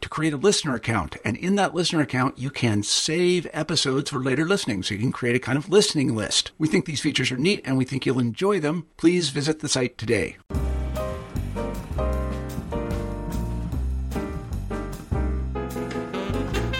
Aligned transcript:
to 0.00 0.08
create 0.08 0.32
a 0.32 0.36
listener 0.36 0.74
account. 0.74 1.16
And 1.24 1.36
in 1.36 1.56
that 1.56 1.74
listener 1.74 2.00
account, 2.00 2.38
you 2.38 2.50
can 2.50 2.82
save 2.82 3.46
episodes 3.52 4.10
for 4.10 4.18
later 4.18 4.46
listening. 4.46 4.82
So 4.82 4.94
you 4.94 5.00
can 5.00 5.12
create 5.12 5.36
a 5.36 5.40
kind 5.40 5.58
of 5.58 5.68
listening 5.68 6.14
list. 6.14 6.52
We 6.58 6.68
think 6.68 6.84
these 6.84 7.00
features 7.00 7.30
are 7.32 7.36
neat 7.36 7.62
and 7.64 7.76
we 7.76 7.84
think 7.84 8.06
you'll 8.06 8.18
enjoy 8.18 8.60
them. 8.60 8.86
Please 8.96 9.30
visit 9.30 9.60
the 9.60 9.68
site 9.68 9.98
today. 9.98 10.36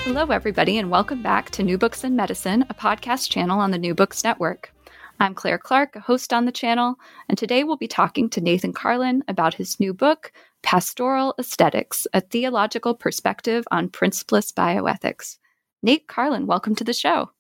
Hello, 0.05 0.34
everybody, 0.34 0.78
and 0.78 0.91
welcome 0.91 1.22
back 1.22 1.50
to 1.50 1.62
New 1.62 1.78
Books 1.78 2.03
in 2.03 2.16
Medicine, 2.16 2.64
a 2.69 2.75
podcast 2.75 3.30
channel 3.30 3.60
on 3.60 3.70
the 3.70 3.78
New 3.78 3.94
Books 3.94 4.25
Network. 4.25 4.72
I'm 5.20 5.34
Claire 5.34 5.58
Clark, 5.58 5.94
a 5.94 6.00
host 6.00 6.32
on 6.32 6.44
the 6.44 6.50
channel, 6.50 6.97
and 7.28 7.38
today 7.38 7.62
we'll 7.62 7.77
be 7.77 7.86
talking 7.86 8.28
to 8.30 8.41
Nathan 8.41 8.72
Carlin 8.72 9.22
about 9.28 9.55
his 9.55 9.78
new 9.78 9.94
book, 9.94 10.32
Pastoral 10.62 11.34
Aesthetics 11.39 12.06
A 12.12 12.20
Theological 12.20 12.95
Perspective 12.95 13.64
on 13.70 13.89
Principlist 13.89 14.55
Bioethics. 14.55 15.39
Nate 15.83 16.06
Carlin, 16.09 16.47
welcome 16.47 16.75
to 16.75 16.84
the 16.84 16.92
show. 16.92 17.31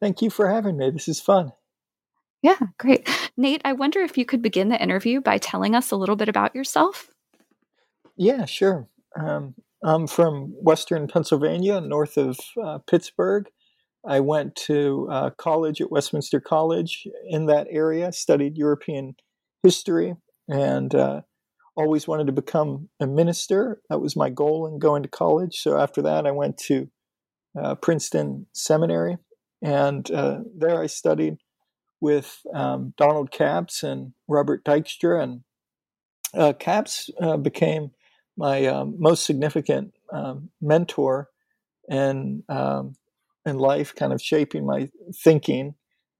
Thank 0.00 0.22
you 0.22 0.30
for 0.30 0.48
having 0.48 0.76
me. 0.76 0.90
This 0.90 1.08
is 1.08 1.20
fun. 1.20 1.52
Yeah, 2.42 2.58
great. 2.78 3.08
Nate, 3.36 3.62
I 3.64 3.72
wonder 3.72 4.00
if 4.00 4.18
you 4.18 4.26
could 4.26 4.42
begin 4.42 4.68
the 4.68 4.82
interview 4.82 5.20
by 5.20 5.38
telling 5.38 5.74
us 5.74 5.90
a 5.90 5.96
little 5.96 6.16
bit 6.16 6.28
about 6.28 6.54
yourself. 6.54 7.08
Yeah, 8.16 8.44
sure. 8.44 8.86
Um, 9.18 9.54
I'm 9.82 10.06
from 10.06 10.54
Western 10.60 11.08
Pennsylvania, 11.08 11.80
north 11.80 12.16
of 12.16 12.38
uh, 12.62 12.78
Pittsburgh. 12.86 13.48
I 14.06 14.20
went 14.20 14.56
to 14.56 15.08
uh, 15.10 15.30
college 15.30 15.80
at 15.80 15.90
Westminster 15.90 16.40
College 16.40 17.06
in 17.26 17.46
that 17.46 17.66
area, 17.70 18.12
studied 18.12 18.58
European 18.58 19.16
history, 19.62 20.14
and 20.48 20.94
uh, 20.94 21.22
always 21.76 22.06
wanted 22.06 22.26
to 22.26 22.32
become 22.32 22.88
a 23.00 23.06
minister. 23.06 23.80
That 23.90 24.00
was 24.00 24.16
my 24.16 24.30
goal 24.30 24.66
in 24.66 24.78
going 24.78 25.02
to 25.02 25.08
college. 25.08 25.56
So 25.60 25.76
after 25.78 26.02
that, 26.02 26.26
I 26.26 26.30
went 26.30 26.56
to 26.68 26.88
uh, 27.60 27.74
Princeton 27.76 28.46
Seminary, 28.52 29.18
and 29.62 30.10
uh, 30.10 30.40
there 30.56 30.80
I 30.80 30.86
studied 30.86 31.38
with 32.00 32.40
um, 32.52 32.94
Donald 32.96 33.30
Capps 33.30 33.82
and 33.82 34.12
Robert 34.28 34.64
Dykstra. 34.64 35.22
And 35.22 35.40
uh, 36.36 36.52
uh, 37.20 37.36
became 37.36 37.90
my 38.36 38.66
um, 38.66 38.96
most 38.98 39.24
significant 39.24 39.94
um, 40.12 40.50
mentor 40.60 41.28
in 41.88 42.42
um, 42.48 42.94
in 43.46 43.58
life, 43.58 43.94
kind 43.94 44.12
of 44.12 44.22
shaping 44.22 44.66
my 44.66 44.88
thinking 45.22 45.74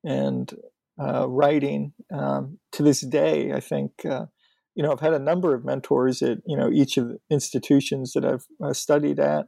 and 0.05 0.53
uh, 1.01 1.27
writing. 1.29 1.93
Um, 2.13 2.59
to 2.73 2.83
this 2.83 3.01
day, 3.01 3.53
I 3.53 3.61
think 3.61 4.05
uh, 4.05 4.27
you 4.75 4.83
know 4.83 4.93
I've 4.93 5.01
had 5.01 5.15
a 5.15 5.19
number 5.19 5.55
of 5.55 5.65
mentors 5.65 6.23
at 6.23 6.39
you 6.47 6.57
know 6.57 6.71
each 6.71 6.97
of 6.97 7.09
the 7.09 7.19
institutions 7.31 8.13
that 8.13 8.25
I've 8.25 8.47
uh, 8.63 8.73
studied 8.73 9.19
at, 9.19 9.47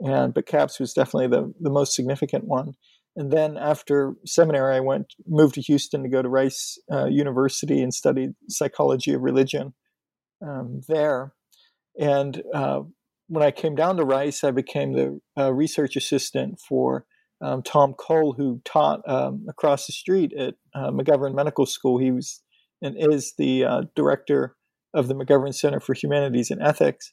and 0.00 0.34
but 0.34 0.46
Capps 0.46 0.80
was 0.80 0.92
definitely 0.92 1.28
the 1.28 1.52
the 1.60 1.70
most 1.70 1.94
significant 1.94 2.44
one. 2.44 2.74
And 3.18 3.32
then 3.32 3.56
after 3.56 4.14
seminary, 4.26 4.76
I 4.76 4.80
went 4.80 5.14
moved 5.26 5.54
to 5.54 5.62
Houston 5.62 6.02
to 6.02 6.08
go 6.08 6.20
to 6.20 6.28
Rice 6.28 6.78
uh, 6.92 7.06
University 7.06 7.80
and 7.80 7.94
studied 7.94 8.32
psychology 8.48 9.14
of 9.14 9.22
religion 9.22 9.72
um, 10.46 10.82
there. 10.86 11.32
And 11.98 12.42
uh, 12.52 12.80
when 13.28 13.42
I 13.42 13.50
came 13.50 13.74
down 13.74 13.96
to 13.96 14.04
Rice, 14.04 14.44
I 14.44 14.50
became 14.50 14.92
the 14.92 15.20
uh, 15.38 15.52
research 15.52 15.96
assistant 15.96 16.60
for 16.60 17.06
um, 17.40 17.62
Tom 17.62 17.94
Cole, 17.94 18.34
who 18.34 18.60
taught 18.64 19.00
um, 19.08 19.46
across 19.48 19.86
the 19.86 19.92
street 19.92 20.32
at 20.34 20.54
uh, 20.74 20.90
McGovern 20.90 21.34
Medical 21.34 21.66
School. 21.66 21.98
He 21.98 22.12
was 22.12 22.42
and 22.82 22.96
is 22.98 23.34
the 23.38 23.64
uh, 23.64 23.82
director 23.94 24.56
of 24.94 25.08
the 25.08 25.14
McGovern 25.14 25.54
Center 25.54 25.80
for 25.80 25.94
Humanities 25.94 26.50
and 26.50 26.62
Ethics. 26.62 27.12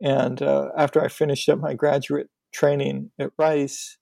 And 0.00 0.40
uh, 0.42 0.68
after 0.76 1.02
I 1.02 1.08
finished 1.08 1.48
up 1.48 1.58
my 1.58 1.74
graduate 1.74 2.28
training 2.52 3.10
at 3.18 3.32
Rice, 3.38 3.98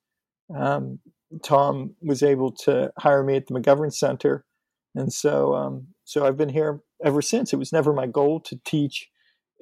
um, 0.54 1.00
Tom 1.42 1.94
was 2.02 2.22
able 2.22 2.52
to 2.52 2.92
hire 2.98 3.24
me 3.24 3.36
at 3.36 3.46
the 3.46 3.54
McGovern 3.54 3.92
Center, 3.92 4.44
and 4.94 5.12
so 5.12 5.54
um, 5.54 5.88
so 6.04 6.24
I've 6.24 6.36
been 6.36 6.48
here 6.48 6.80
ever 7.04 7.20
since. 7.20 7.52
It 7.52 7.56
was 7.56 7.72
never 7.72 7.92
my 7.92 8.06
goal 8.06 8.40
to 8.40 8.60
teach 8.64 9.08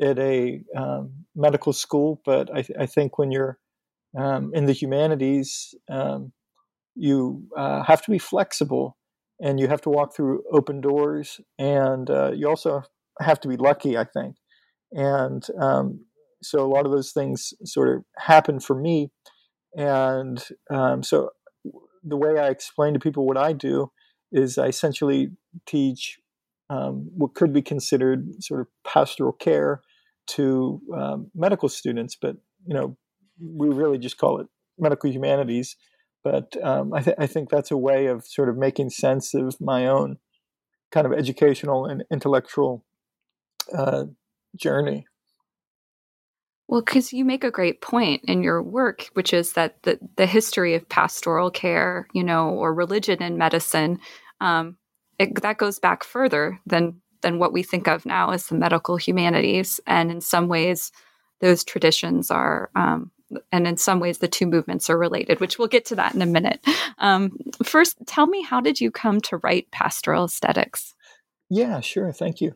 at 0.00 0.18
a 0.18 0.60
um, 0.76 1.12
medical 1.34 1.72
school, 1.72 2.20
but 2.24 2.50
I, 2.50 2.62
th- 2.62 2.78
I, 2.78 2.86
think 2.86 3.16
when 3.16 3.30
you're 3.30 3.58
um, 4.18 4.50
in 4.52 4.66
the 4.66 4.72
humanities, 4.72 5.74
um, 5.88 6.32
you 6.96 7.44
uh, 7.56 7.82
have 7.84 8.02
to 8.02 8.10
be 8.10 8.18
flexible 8.18 8.96
and 9.40 9.58
you 9.58 9.68
have 9.68 9.80
to 9.82 9.90
walk 9.90 10.14
through 10.14 10.42
open 10.52 10.80
doors, 10.80 11.40
and 11.58 12.08
uh, 12.10 12.32
you 12.34 12.48
also 12.48 12.82
have 13.20 13.40
to 13.40 13.48
be 13.48 13.56
lucky, 13.56 13.96
I 13.96 14.04
think. 14.04 14.36
And 14.92 15.44
um, 15.60 16.04
so 16.42 16.64
a 16.64 16.68
lot 16.68 16.86
of 16.86 16.92
those 16.92 17.12
things 17.12 17.52
sort 17.64 17.88
of 17.88 18.04
happen 18.18 18.60
for 18.60 18.78
me. 18.78 19.10
And 19.76 20.42
um, 20.70 21.02
so 21.02 21.30
the 22.02 22.16
way 22.16 22.38
I 22.38 22.48
explain 22.48 22.94
to 22.94 23.00
people 23.00 23.26
what 23.26 23.38
I 23.38 23.52
do 23.52 23.90
is 24.30 24.58
I 24.58 24.66
essentially 24.66 25.30
teach 25.66 26.18
um, 26.70 27.10
what 27.14 27.34
could 27.34 27.52
be 27.52 27.62
considered 27.62 28.42
sort 28.42 28.60
of 28.60 28.66
pastoral 28.86 29.32
care 29.32 29.82
to 30.26 30.80
um, 30.96 31.30
medical 31.34 31.68
students, 31.68 32.16
but 32.20 32.36
you 32.66 32.74
know 32.74 32.96
we 33.40 33.68
really 33.68 33.98
just 33.98 34.16
call 34.16 34.40
it 34.40 34.46
medical 34.78 35.10
humanities. 35.10 35.76
But 36.24 36.56
um, 36.64 36.92
I, 36.94 37.02
th- 37.02 37.16
I, 37.18 37.26
think 37.26 37.50
that's 37.50 37.70
a 37.70 37.76
way 37.76 38.06
of 38.06 38.24
sort 38.24 38.48
of 38.48 38.56
making 38.56 38.90
sense 38.90 39.34
of 39.34 39.60
my 39.60 39.86
own 39.86 40.16
kind 40.90 41.06
of 41.06 41.12
educational 41.12 41.84
and 41.84 42.02
intellectual 42.10 42.82
uh, 43.76 44.04
journey. 44.56 45.06
Well, 46.66 46.80
because 46.80 47.12
you 47.12 47.26
make 47.26 47.44
a 47.44 47.50
great 47.50 47.82
point 47.82 48.22
in 48.24 48.42
your 48.42 48.62
work, 48.62 49.10
which 49.12 49.34
is 49.34 49.52
that 49.52 49.82
the, 49.82 49.98
the 50.16 50.26
history 50.26 50.74
of 50.74 50.88
pastoral 50.88 51.50
care, 51.50 52.08
you 52.14 52.24
know, 52.24 52.48
or 52.48 52.72
religion 52.72 53.22
and 53.22 53.36
medicine, 53.36 53.98
um, 54.40 54.78
it, 55.18 55.42
that 55.42 55.58
goes 55.58 55.78
back 55.78 56.04
further 56.04 56.58
than 56.66 57.00
than 57.20 57.38
what 57.38 57.52
we 57.52 57.62
think 57.62 57.88
of 57.88 58.04
now 58.04 58.30
as 58.30 58.46
the 58.46 58.54
medical 58.54 58.96
humanities. 58.96 59.80
And 59.86 60.10
in 60.10 60.20
some 60.20 60.46
ways, 60.46 60.92
those 61.40 61.64
traditions 61.64 62.30
are, 62.30 62.70
um, 62.76 63.10
and 63.52 63.66
in 63.66 63.76
some 63.76 64.00
ways, 64.00 64.18
the 64.18 64.28
two 64.28 64.46
movements 64.46 64.88
are 64.90 64.98
related, 64.98 65.40
which 65.40 65.58
we'll 65.58 65.68
get 65.68 65.84
to 65.86 65.96
that 65.96 66.14
in 66.14 66.22
a 66.22 66.26
minute. 66.26 66.64
Um, 66.98 67.36
first, 67.62 67.96
tell 68.06 68.26
me, 68.26 68.42
how 68.42 68.60
did 68.60 68.80
you 68.80 68.90
come 68.90 69.20
to 69.22 69.38
write 69.38 69.70
pastoral 69.70 70.24
aesthetics? 70.24 70.94
Yeah, 71.50 71.80
sure. 71.80 72.12
Thank 72.12 72.40
you. 72.40 72.54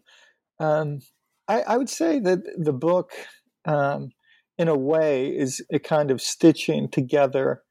Um, 0.58 1.00
I, 1.46 1.62
I, 1.62 1.76
would 1.76 1.88
say 1.88 2.18
that 2.20 2.40
the 2.56 2.72
book, 2.72 3.12
um, 3.64 4.10
in 4.56 4.68
a 4.68 4.76
way, 4.76 5.28
is 5.28 5.64
a 5.72 5.78
kind 5.78 6.10
of 6.10 6.20
stitching 6.20 6.88
together 6.88 7.62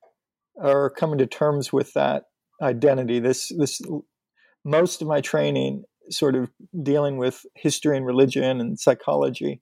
or 0.55 0.89
coming 0.89 1.17
to 1.19 1.27
terms 1.27 1.73
with 1.73 1.93
that 1.93 2.23
identity. 2.61 3.19
This, 3.19 3.51
this, 3.57 3.81
most 4.63 5.01
of 5.01 5.07
my 5.07 5.21
training 5.21 5.83
sort 6.09 6.35
of 6.35 6.49
dealing 6.81 7.17
with 7.17 7.45
history 7.55 7.97
and 7.97 8.05
religion 8.05 8.61
and 8.61 8.79
psychology 8.79 9.61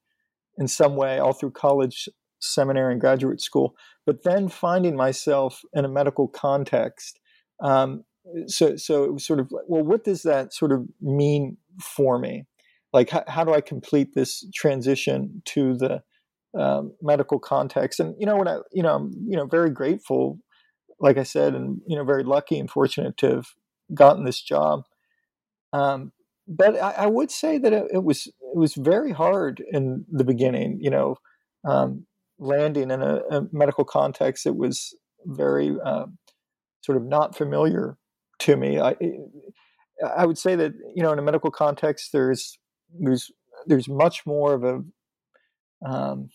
in 0.57 0.67
some 0.67 0.95
way 0.95 1.19
all 1.19 1.33
through 1.33 1.51
college, 1.51 2.07
seminary, 2.47 2.91
and 2.91 3.01
graduate 3.01 3.41
school. 3.41 3.75
But 4.05 4.23
then 4.23 4.49
finding 4.49 4.95
myself 4.95 5.61
in 5.73 5.85
a 5.85 5.89
medical 5.89 6.27
context. 6.27 7.19
Um, 7.59 8.03
so, 8.47 8.75
so 8.75 9.03
it 9.03 9.13
was 9.13 9.25
sort 9.25 9.39
of 9.39 9.51
like, 9.51 9.65
well, 9.67 9.83
what 9.83 10.03
does 10.03 10.23
that 10.23 10.53
sort 10.53 10.71
of 10.71 10.85
mean 11.01 11.57
for 11.81 12.17
me? 12.17 12.45
Like, 12.91 13.09
how, 13.09 13.23
how 13.27 13.43
do 13.43 13.53
I 13.53 13.61
complete 13.61 14.13
this 14.13 14.45
transition 14.53 15.41
to 15.45 15.75
the 15.75 16.01
um, 16.57 16.93
medical 17.01 17.39
context? 17.39 17.99
And 17.99 18.15
you 18.19 18.25
know, 18.25 18.37
when 18.37 18.47
I, 18.47 18.59
you 18.71 18.83
know, 18.83 18.95
I'm, 18.95 19.11
you 19.27 19.35
know, 19.35 19.45
very 19.45 19.69
grateful, 19.69 20.39
like 20.99 21.17
I 21.17 21.23
said, 21.23 21.53
and 21.53 21.81
you 21.87 21.95
know, 21.95 22.03
very 22.03 22.23
lucky 22.23 22.57
and 22.57 22.69
fortunate 22.69 23.17
to 23.17 23.27
have 23.31 23.47
gotten 23.93 24.23
this 24.23 24.41
job. 24.41 24.85
Um, 25.73 26.13
but 26.47 26.81
I, 26.81 26.91
I, 26.91 27.07
would 27.07 27.31
say 27.31 27.57
that 27.57 27.73
it, 27.73 27.87
it, 27.95 28.03
was 28.03 28.27
it 28.27 28.55
was 28.55 28.75
very 28.75 29.11
hard 29.11 29.63
in 29.71 30.05
the 30.09 30.23
beginning. 30.23 30.77
You 30.79 30.91
know, 30.91 31.17
um, 31.67 32.05
landing 32.39 32.91
in 32.91 33.01
a, 33.01 33.21
a, 33.31 33.47
medical 33.51 33.85
context 33.85 34.43
that 34.43 34.53
was 34.53 34.95
very 35.25 35.75
uh, 35.83 36.05
sort 36.81 36.97
of 36.97 37.03
not 37.03 37.35
familiar 37.35 37.97
to 38.39 38.55
me. 38.55 38.79
I 38.79 38.95
I 40.15 40.25
would 40.25 40.37
say 40.37 40.55
that 40.55 40.73
you 40.95 41.03
know 41.03 41.11
in 41.11 41.19
a 41.19 41.23
medical 41.23 41.51
context 41.51 42.11
there's 42.11 42.57
there's 42.99 43.31
there's 43.65 43.87
much 43.87 44.25
more 44.25 44.53
of 44.53 44.63
a 44.63 45.87
um, 45.87 46.29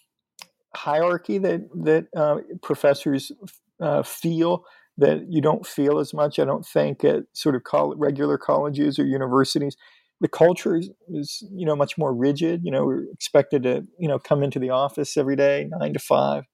hierarchy 0.74 1.38
that 1.38 1.60
that 1.84 2.06
uh, 2.16 2.38
professors 2.62 3.32
uh, 3.80 4.02
feel 4.02 4.64
that 4.98 5.26
you 5.30 5.40
don't 5.40 5.66
feel 5.66 5.98
as 5.98 6.12
much. 6.12 6.38
I 6.38 6.44
don't 6.44 6.66
think 6.66 7.04
at 7.04 7.24
sort 7.32 7.54
of 7.54 7.64
college, 7.64 7.98
regular 7.98 8.38
colleges 8.38 8.98
or 8.98 9.04
universities. 9.04 9.76
The 10.20 10.28
culture 10.28 10.76
is, 10.76 10.90
is, 11.08 11.42
you 11.50 11.64
know, 11.64 11.74
much 11.76 11.96
more 11.96 12.14
rigid. 12.14 12.60
You 12.62 12.70
know, 12.70 12.84
we're 12.84 13.04
expected 13.12 13.62
to, 13.62 13.86
you 13.98 14.08
know, 14.08 14.18
come 14.18 14.42
into 14.42 14.58
the 14.58 14.70
office 14.70 15.16
every 15.16 15.36
day, 15.36 15.68
nine 15.78 15.94
to 15.94 15.98
five, 15.98 16.44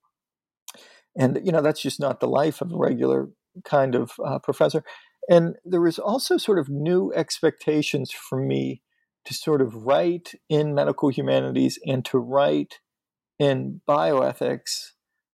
and 1.16 1.40
you 1.44 1.52
know 1.52 1.62
that's 1.62 1.82
just 1.82 1.98
not 1.98 2.20
the 2.20 2.28
life 2.28 2.60
of 2.60 2.72
a 2.72 2.76
regular 2.76 3.28
kind 3.64 3.94
of 3.94 4.12
uh, 4.24 4.38
professor. 4.38 4.84
And 5.28 5.56
there 5.64 5.80
was 5.80 5.98
also 5.98 6.36
sort 6.36 6.58
of 6.58 6.68
new 6.68 7.12
expectations 7.14 8.12
for 8.12 8.38
me 8.38 8.82
to 9.24 9.34
sort 9.34 9.60
of 9.60 9.74
write 9.74 10.32
in 10.48 10.74
medical 10.74 11.08
humanities 11.08 11.78
and 11.84 12.04
to 12.04 12.18
write 12.18 12.78
in 13.38 13.80
bioethics, 13.88 14.92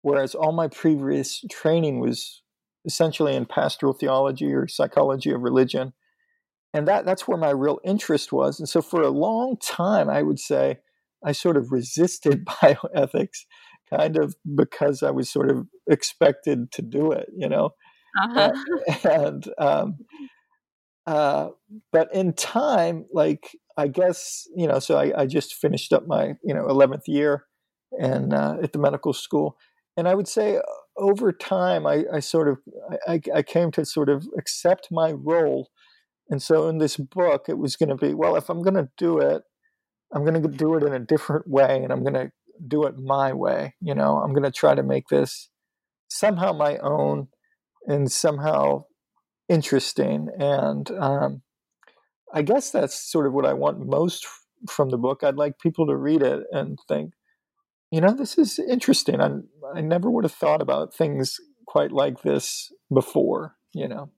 whereas 0.02 0.34
all 0.34 0.52
my 0.52 0.68
previous 0.68 1.44
training 1.50 2.00
was 2.00 2.42
essentially 2.84 3.34
in 3.34 3.46
pastoral 3.46 3.92
theology 3.92 4.52
or 4.52 4.66
psychology 4.66 5.30
of 5.30 5.42
religion. 5.42 5.92
And 6.74 6.86
that, 6.88 7.04
that's 7.04 7.26
where 7.26 7.38
my 7.38 7.50
real 7.50 7.80
interest 7.84 8.32
was. 8.32 8.58
And 8.58 8.68
so 8.68 8.82
for 8.82 9.02
a 9.02 9.10
long 9.10 9.56
time, 9.62 10.10
I 10.10 10.22
would 10.22 10.38
say 10.38 10.78
I 11.24 11.32
sort 11.32 11.56
of 11.56 11.72
resisted 11.72 12.44
bioethics, 12.46 13.44
kind 13.88 14.16
of 14.16 14.36
because 14.54 15.02
I 15.02 15.10
was 15.10 15.30
sort 15.30 15.50
of 15.50 15.66
expected 15.88 16.72
to 16.72 16.82
do 16.82 17.12
it, 17.12 17.28
you 17.36 17.48
know. 17.48 17.70
Uh-huh. 18.18 18.52
And, 19.04 19.44
um, 19.58 19.98
uh, 21.06 21.50
but 21.92 22.12
in 22.12 22.32
time, 22.32 23.06
like 23.12 23.56
I 23.76 23.88
guess 23.88 24.48
you 24.56 24.66
know, 24.66 24.78
so 24.80 24.98
I, 24.98 25.22
I 25.22 25.26
just 25.26 25.54
finished 25.54 25.92
up 25.92 26.06
my 26.06 26.34
you 26.42 26.52
know 26.52 26.66
eleventh 26.66 27.06
year, 27.06 27.44
and 28.00 28.34
uh, 28.34 28.56
at 28.62 28.72
the 28.72 28.80
medical 28.80 29.12
school, 29.12 29.56
and 29.96 30.08
I 30.08 30.14
would 30.14 30.26
say 30.26 30.56
uh, 30.56 30.62
over 30.96 31.32
time, 31.32 31.86
I, 31.86 32.04
I 32.12 32.20
sort 32.20 32.48
of 32.48 32.58
I, 33.06 33.20
I 33.34 33.42
came 33.42 33.70
to 33.72 33.84
sort 33.84 34.08
of 34.08 34.26
accept 34.36 34.88
my 34.90 35.12
role, 35.12 35.68
and 36.28 36.42
so 36.42 36.68
in 36.68 36.78
this 36.78 36.96
book, 36.96 37.46
it 37.48 37.58
was 37.58 37.76
going 37.76 37.88
to 37.90 37.96
be 37.96 38.14
well, 38.14 38.36
if 38.36 38.48
I'm 38.48 38.62
going 38.62 38.74
to 38.74 38.88
do 38.96 39.18
it, 39.18 39.42
I'm 40.12 40.24
going 40.24 40.40
to 40.40 40.48
do 40.48 40.74
it 40.74 40.82
in 40.82 40.92
a 40.92 40.98
different 40.98 41.48
way, 41.48 41.82
and 41.82 41.92
I'm 41.92 42.02
going 42.02 42.14
to 42.14 42.32
do 42.66 42.84
it 42.84 42.98
my 42.98 43.32
way. 43.32 43.74
You 43.80 43.94
know, 43.94 44.18
I'm 44.18 44.32
going 44.32 44.42
to 44.44 44.50
try 44.50 44.74
to 44.74 44.82
make 44.82 45.08
this 45.08 45.48
somehow 46.08 46.52
my 46.52 46.78
own 46.78 47.28
and 47.86 48.10
somehow 48.10 48.84
interesting. 49.48 50.28
And 50.38 50.90
um, 50.92 51.42
I 52.32 52.42
guess 52.42 52.70
that's 52.70 52.94
sort 52.94 53.26
of 53.26 53.32
what 53.32 53.46
I 53.46 53.52
want 53.52 53.86
most 53.86 54.26
from 54.68 54.90
the 54.90 54.98
book. 54.98 55.22
I'd 55.22 55.36
like 55.36 55.58
people 55.58 55.86
to 55.86 55.96
read 55.96 56.22
it 56.22 56.40
and 56.50 56.78
think, 56.88 57.12
you 57.90 58.00
know, 58.00 58.12
this 58.12 58.36
is 58.36 58.58
interesting. 58.58 59.20
I, 59.20 59.30
I 59.74 59.80
never 59.80 60.10
would 60.10 60.24
have 60.24 60.32
thought 60.32 60.62
about 60.62 60.94
things 60.94 61.38
quite 61.66 61.92
like 61.92 62.22
this 62.22 62.72
before, 62.92 63.56
you 63.72 63.88
know. 63.88 64.10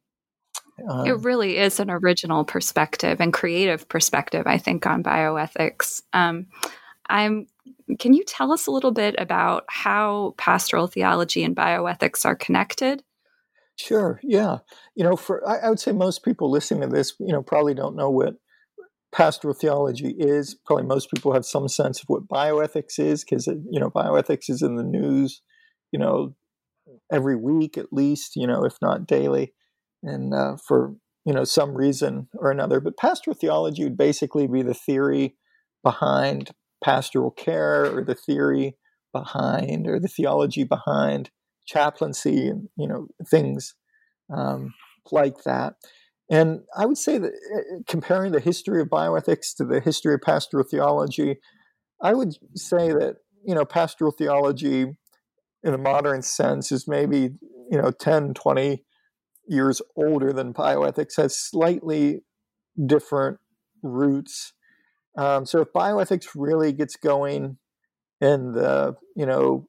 Um, 0.89 1.07
it 1.07 1.21
really 1.21 1.57
is 1.59 1.81
an 1.81 1.91
original 1.91 2.45
perspective 2.45 3.21
and 3.21 3.33
creative 3.33 3.89
perspective, 3.89 4.47
I 4.47 4.59
think, 4.59 4.87
on 4.87 5.03
bioethics. 5.03 6.03
Um, 6.13 6.47
I'm. 7.09 7.47
Can 7.99 8.13
you 8.13 8.25
tell 8.25 8.53
us 8.53 8.67
a 8.67 8.71
little 8.71 8.93
bit 8.93 9.15
about 9.19 9.65
how 9.69 10.35
pastoral 10.37 10.87
theology 10.87 11.43
and 11.43 11.57
bioethics 11.57 12.25
are 12.25 12.37
connected? 12.37 13.03
Sure. 13.77 14.21
Yeah. 14.23 14.59
You 14.95 15.05
know, 15.05 15.17
for 15.17 15.47
I, 15.49 15.59
I, 15.59 15.69
would 15.71 15.81
say 15.81 15.93
most 15.93 16.25
people 16.25 16.51
listening 16.51 16.89
to 16.89 16.95
this, 16.95 17.15
you 17.21 17.33
know, 17.33 17.43
probably 17.43 17.75
don't 17.75 17.97
know 17.97 18.11
what 18.11 18.35
pastoral 19.13 19.55
theology 19.55 20.15
is. 20.19 20.57
Probably 20.67 20.85
most 20.85 21.11
people 21.11 21.33
have 21.33 21.45
some 21.45 21.69
sense 21.69 22.01
of 22.01 22.09
what 22.09 22.29
bioethics 22.29 22.99
is 22.99 23.25
because 23.25 23.47
you 23.47 23.81
know 23.81 23.91
bioethics 23.91 24.51
is 24.51 24.63
in 24.63 24.77
the 24.77 24.83
news, 24.83 25.43
you 25.93 25.99
know, 25.99 26.35
every 27.13 27.37
week 27.37 27.79
at 27.79 27.93
least, 27.93 28.37
you 28.37 28.47
know, 28.47 28.65
if 28.65 28.77
not 28.83 29.07
daily, 29.07 29.55
and 30.03 30.35
uh, 30.35 30.57
for 30.67 30.95
you 31.25 31.33
know 31.33 31.45
some 31.45 31.75
reason 31.75 32.29
or 32.35 32.51
another. 32.51 32.81
But 32.81 32.97
pastoral 32.97 33.37
theology 33.37 33.85
would 33.85 33.97
basically 33.97 34.47
be 34.47 34.63
the 34.63 34.75
theory 34.75 35.37
behind 35.83 36.53
pastoral 36.83 37.31
care 37.31 37.85
or 37.85 38.05
the 38.05 38.15
theory 38.15 38.77
behind 39.13 39.87
or 39.87 39.99
the 39.99 40.09
theology 40.09 40.65
behind 40.65 41.31
chaplaincy 41.67 42.49
and 42.49 42.69
you 42.77 42.89
know 42.89 43.09
things 43.31 43.75
um, 44.35 44.75
like 45.13 45.45
that. 45.45 45.75
And 46.31 46.61
I 46.77 46.85
would 46.87 46.99
say 46.99 47.19
that 47.19 47.33
uh, 47.33 47.83
comparing 47.87 48.33
the 48.33 48.41
history 48.41 48.83
of 48.83 48.89
bioethics 48.89 49.55
to 49.57 49.65
the 49.65 49.81
history 49.81 50.15
of 50.15 50.21
pastoral 50.21 50.65
theology, 50.65 51.37
I 52.03 52.15
would 52.15 52.35
say 52.55 52.89
that 52.89 53.17
you 53.45 53.55
know 53.55 53.65
pastoral 53.65 54.13
theology 54.13 54.87
in 55.63 55.75
a 55.75 55.79
modern 55.79 56.23
sense 56.23 56.71
is 56.71 56.87
maybe 56.87 57.31
you 57.71 57.81
know 57.81 57.91
10 57.91 58.35
20 58.35 58.85
years 59.49 59.83
older 59.97 60.33
than 60.33 60.55
bioethics 60.55 61.17
has 61.17 61.39
slightly 61.39 62.23
different 62.87 63.39
roots 63.83 64.53
um, 65.17 65.47
so 65.47 65.61
if 65.61 65.73
bioethics 65.73 66.29
really 66.37 66.73
gets 66.73 66.97
going 66.97 67.59
in 68.21 68.53
the 68.53 68.97
you 69.17 69.27
know 69.27 69.69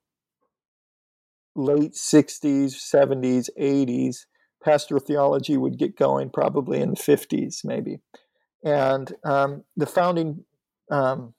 late 1.56 1.94
60s, 1.94 2.74
70s, 2.76 3.50
80s, 3.60 4.26
pastoral 4.64 5.02
theology 5.02 5.58
would 5.58 5.78
get 5.78 5.98
going 5.98 6.30
probably 6.30 6.82
in 6.82 6.92
the 6.92 6.96
50s, 6.96 7.66
maybe. 7.66 8.00
And 8.64 9.14
um, 9.24 9.64
the 9.76 9.86
founding 9.86 10.46
um, 10.92 11.34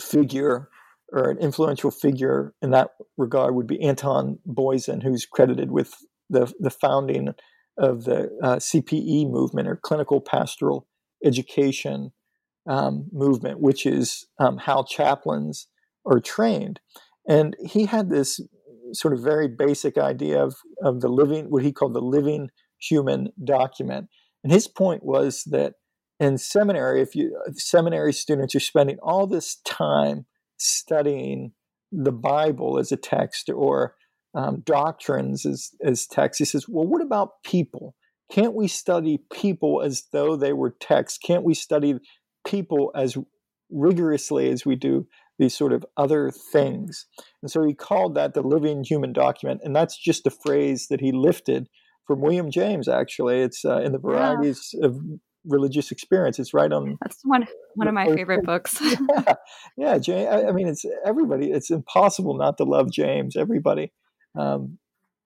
figure 0.00 0.68
or 1.12 1.30
an 1.30 1.38
influential 1.38 1.90
figure 1.90 2.54
in 2.60 2.70
that 2.70 2.90
regard 3.16 3.54
would 3.54 3.66
be 3.66 3.80
Anton 3.80 4.38
Boisen, 4.46 5.02
who's 5.02 5.24
credited 5.24 5.70
with 5.70 5.94
the, 6.28 6.52
the 6.58 6.70
founding 6.70 7.34
of 7.78 8.04
the 8.04 8.30
uh, 8.42 8.56
CPE 8.56 9.30
movement 9.30 9.68
or 9.68 9.76
clinical 9.76 10.20
pastoral 10.20 10.86
education 11.24 12.12
um, 12.68 13.06
movement, 13.12 13.60
which 13.60 13.86
is 13.86 14.26
um, 14.38 14.58
how 14.58 14.82
chaplains 14.82 15.68
are 16.04 16.20
trained. 16.20 16.80
And 17.28 17.56
he 17.64 17.86
had 17.86 18.10
this 18.10 18.40
sort 18.92 19.14
of 19.14 19.20
very 19.20 19.48
basic 19.48 19.98
idea 19.98 20.42
of, 20.42 20.56
of 20.82 21.00
the 21.00 21.08
living, 21.08 21.46
what 21.50 21.62
he 21.62 21.72
called 21.72 21.94
the 21.94 22.00
living 22.00 22.50
human 22.80 23.32
document. 23.44 24.08
And 24.44 24.52
his 24.52 24.68
point 24.68 25.04
was 25.04 25.42
that 25.44 25.74
in 26.20 26.38
seminary, 26.38 27.02
if 27.02 27.14
you 27.14 27.36
seminary 27.54 28.12
students 28.12 28.54
are 28.54 28.60
spending 28.60 28.98
all 29.02 29.26
this 29.26 29.56
time 29.64 30.26
studying 30.56 31.52
the 31.92 32.12
Bible 32.12 32.78
as 32.78 32.90
a 32.90 32.96
text 32.96 33.50
or 33.50 33.94
um, 34.34 34.62
doctrines 34.64 35.46
as, 35.46 35.70
as 35.82 36.06
text, 36.06 36.38
he 36.38 36.44
says, 36.44 36.66
well, 36.68 36.86
what 36.86 37.02
about 37.02 37.42
people? 37.44 37.94
Can't 38.30 38.54
we 38.54 38.68
study 38.68 39.20
people 39.32 39.82
as 39.82 40.04
though 40.12 40.36
they 40.36 40.52
were 40.52 40.74
text? 40.80 41.22
Can't 41.22 41.44
we 41.44 41.54
study 41.54 41.94
people 42.44 42.90
as 42.94 43.16
rigorously 43.70 44.50
as 44.50 44.64
we 44.64 44.76
do 44.76 45.06
these 45.38 45.54
sort 45.54 45.72
of 45.72 45.84
other 45.96 46.30
things. 46.30 47.06
And 47.42 47.50
so 47.50 47.62
he 47.64 47.74
called 47.74 48.14
that 48.14 48.34
the 48.34 48.42
living 48.42 48.84
human 48.84 49.12
document. 49.12 49.60
And 49.64 49.74
that's 49.74 49.98
just 49.98 50.26
a 50.26 50.30
phrase 50.30 50.88
that 50.88 51.00
he 51.00 51.12
lifted 51.12 51.68
from 52.06 52.20
William 52.20 52.50
James, 52.50 52.88
actually. 52.88 53.40
It's 53.40 53.64
uh, 53.64 53.80
in 53.80 53.92
the 53.92 53.98
varieties 53.98 54.70
yeah. 54.72 54.86
of 54.86 54.98
religious 55.44 55.90
experience. 55.90 56.38
It's 56.38 56.54
right 56.54 56.72
on. 56.72 56.96
That's 57.02 57.20
one 57.24 57.46
one 57.74 57.88
of 57.88 57.94
my 57.94 58.06
favorite 58.06 58.44
books. 58.46 58.80
yeah, 58.80 59.34
yeah. 59.76 59.98
James, 59.98 60.28
I, 60.48 60.52
mean, 60.52 60.68
it's 60.68 60.84
everybody. 61.04 61.50
It's 61.50 61.70
impossible 61.70 62.36
not 62.36 62.56
to 62.58 62.64
love 62.64 62.90
James. 62.90 63.36
Everybody, 63.36 63.92
um, 64.36 64.78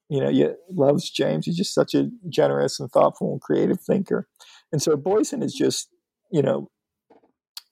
you 0.08 0.20
know, 0.20 0.28
you, 0.28 0.56
loves 0.70 1.10
James. 1.10 1.46
He's 1.46 1.56
just 1.56 1.74
such 1.74 1.94
a 1.94 2.10
generous 2.28 2.80
and 2.80 2.90
thoughtful 2.90 3.32
and 3.32 3.40
creative 3.40 3.80
thinker. 3.80 4.28
And 4.72 4.82
so 4.82 4.96
Boisen 4.96 5.42
is 5.42 5.54
just, 5.54 5.88
you 6.32 6.42
know, 6.42 6.68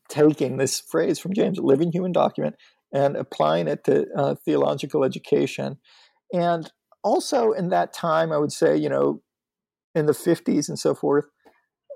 taking 0.09 0.57
this 0.57 0.80
phrase 0.80 1.18
from 1.18 1.35
James, 1.35 1.59
living 1.59 1.92
human 1.92 2.12
document, 2.12 2.57
and 2.92 3.16
applying 3.16 3.68
it 3.68 3.85
to 3.85 4.07
uh, 4.16 4.35
theological 4.45 5.04
education. 5.04 5.78
And 6.33 6.71
also 7.02 7.52
in 7.52 7.68
that 7.71 7.92
time, 7.92 8.33
I 8.33 8.38
would 8.38 8.52
say, 8.52 8.76
you 8.76 8.88
know, 8.88 9.23
in 9.95 10.07
the 10.07 10.12
50s 10.12 10.68
and 10.68 10.78
so 10.78 10.95
forth, 10.95 11.26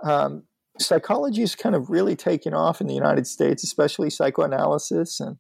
um, 0.03 0.45
psychology 0.79 1.43
is 1.43 1.55
kind 1.55 1.75
of 1.75 1.91
really 1.91 2.17
taking 2.17 2.55
off 2.55 2.81
in 2.81 2.87
the 2.87 2.95
United 2.95 3.27
States, 3.27 3.63
especially 3.63 4.11
psychoanalysis 4.11 5.21
and 5.21 5.37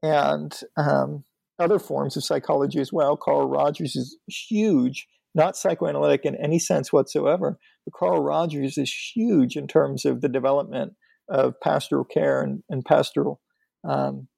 and 0.00 0.60
um, 0.76 1.24
other 1.58 1.78
forms 1.78 2.16
of 2.16 2.24
psychology 2.24 2.80
as 2.80 2.92
well. 2.92 3.16
Carl 3.16 3.48
Rogers 3.48 3.96
is 3.96 4.16
huge, 4.28 5.06
not 5.34 5.56
psychoanalytic 5.56 6.24
in 6.24 6.36
any 6.36 6.58
sense 6.58 6.92
whatsoever, 6.92 7.58
but 7.84 7.94
Carl 7.94 8.22
Rogers 8.22 8.78
is 8.78 8.92
huge 9.14 9.56
in 9.56 9.66
terms 9.66 10.04
of 10.04 10.20
the 10.20 10.28
development 10.28 10.94
of 11.28 11.60
pastoral 11.60 12.04
care 12.04 12.40
and, 12.40 12.62
and 12.68 12.84
pastoral 12.84 13.40
um, 13.88 14.28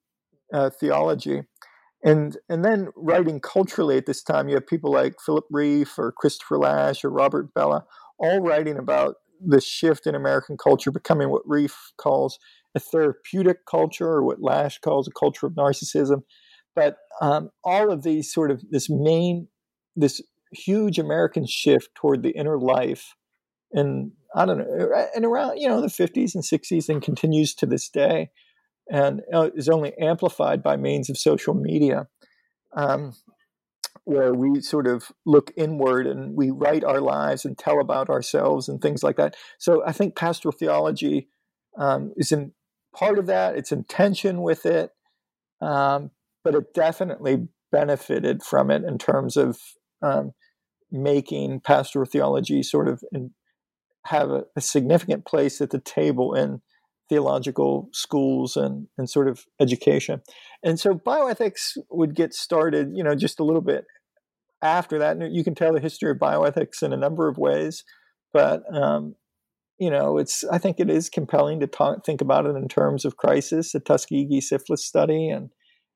uh, 0.53 0.71
theology. 0.71 1.43
And, 2.03 2.37
and 2.49 2.65
then 2.65 2.89
writing 2.97 3.41
culturally 3.41 3.99
at 3.99 4.07
this 4.07 4.23
time, 4.23 4.49
you 4.49 4.55
have 4.55 4.67
people 4.67 4.91
like 4.91 5.21
Philip 5.25 5.45
Rieff 5.53 5.99
or 5.99 6.13
Christopher 6.13 6.59
Lasch 6.59 7.05
or 7.05 7.11
Robert 7.11 7.53
Bellah, 7.55 7.85
all 8.19 8.41
writing 8.41 8.79
about 8.79 9.17
the 9.45 9.61
shift 9.61 10.07
in 10.07 10.15
American 10.15 10.57
culture 10.57 10.91
becoming 10.91 11.31
what 11.31 11.47
Rieff 11.47 11.75
calls 11.99 12.39
a 12.75 12.81
therapeutic 12.81 13.67
culture 13.67 14.09
or 14.09 14.23
what 14.23 14.43
Lasch 14.43 14.79
calls 14.79 15.09
a 15.09 15.11
culture 15.11 15.47
of 15.47 15.53
narcissism. 15.55 16.23
But 16.75 16.97
um, 17.21 17.51
all 17.65 17.91
of 17.91 18.03
these 18.03 18.33
sort 18.33 18.51
of 18.51 18.63
this 18.71 18.89
main, 18.89 19.49
this 19.97 20.23
huge 20.53 20.99
American 20.99 21.47
shift 21.47 21.95
toward 21.95 22.23
the 22.23 22.31
inner 22.31 22.59
life, 22.59 23.15
and 23.73 24.13
I 24.35 24.47
don't 24.47 24.59
know, 24.59 25.07
and 25.15 25.25
around 25.25 25.59
you 25.59 25.69
know 25.69 25.81
the 25.81 25.89
50s 25.89 26.35
and 26.35 26.45
60s, 26.45 26.89
and 26.89 27.03
continues 27.03 27.55
to 27.57 27.67
this 27.67 27.89
day, 27.89 28.31
and 28.91 29.23
uh, 29.33 29.51
is 29.55 29.69
only 29.69 29.93
amplified 29.99 30.63
by 30.63 30.77
means 30.77 31.11
of 31.11 31.19
social 31.19 31.55
media. 31.55 32.09
Um, 32.75 33.15
where 34.05 34.33
we 34.35 34.61
sort 34.61 34.87
of 34.87 35.13
look 35.27 35.53
inward 35.57 36.07
and 36.07 36.37
we 36.37 36.51
write 36.51 36.85
our 36.85 37.01
lives 37.01 37.45
and 37.45 37.57
tell 37.57 37.81
about 37.81 38.09
ourselves 38.09 38.69
and 38.69 38.81
things 38.81 39.03
like 39.03 39.17
that. 39.17 39.37
So 39.59 39.85
I 39.87 39.93
think 39.93 40.17
pastoral 40.17 40.53
theology 40.53 41.29
um, 41.79 42.13
is 42.17 42.33
in 42.33 42.53
part 42.95 43.19
of 43.19 43.27
that. 43.27 43.57
It's 43.57 43.73
in 43.73 43.85
tension 43.85 44.43
with 44.43 44.67
it, 44.67 44.91
um, 45.61 46.11
but 46.45 46.55
it 46.55 46.75
definitely 46.75 47.49
benefited 47.73 48.43
from 48.43 48.71
it 48.71 48.83
in 48.85 48.99
terms 48.99 49.37
of 49.37 49.59
um, 50.03 50.33
making 50.91 51.61
pastoral 51.61 52.07
theology 52.07 52.63
sort 52.63 52.89
of 52.89 53.03
in, 53.13 53.31
have 54.07 54.31
a, 54.31 54.45
a, 54.57 54.61
significant 54.61 55.25
place 55.27 55.61
at 55.61 55.71
the 55.71 55.79
table 55.79 56.35
in 56.35 56.61
theological 57.09 57.89
schools 57.93 58.57
and, 58.57 58.87
and 58.97 59.11
sort 59.11 59.29
of 59.29 59.45
education. 59.61 60.23
And 60.63 60.81
so 60.81 60.95
bioethics 60.95 61.77
would 61.91 62.15
get 62.15 62.33
started, 62.33 62.93
you 62.95 63.05
know, 63.05 63.15
just 63.15 63.41
a 63.41 63.45
little 63.45 63.61
bit 63.61 63.85
after 64.63 64.99
that. 64.99 65.17
And 65.17 65.35
you 65.35 65.45
can 65.45 65.55
tell 65.55 65.73
the 65.73 65.81
history 65.81 66.11
of 66.11 66.19
bioethics 66.19 66.83
in 66.83 66.93
a 66.93 66.97
number 66.97 67.29
of 67.29 67.37
ways, 67.37 67.85
but 68.33 68.63
um, 68.75 69.17
you 69.79 69.91
know, 69.91 70.19
it's 70.19 70.45
I 70.45 70.59
think 70.59 70.79
it 70.79 70.91
is 70.91 71.09
compelling 71.09 71.61
to 71.61 71.67
talk, 71.67 72.05
think 72.05 72.21
about 72.21 72.47
it 72.47 72.55
in 72.55 72.69
terms 72.69 73.05
of 73.05 73.17
crisis, 73.17 73.73
the 73.73 73.81
Tuskegee 73.81 74.41
syphilis 74.41 74.85
study, 74.85 75.31
and 75.31 75.51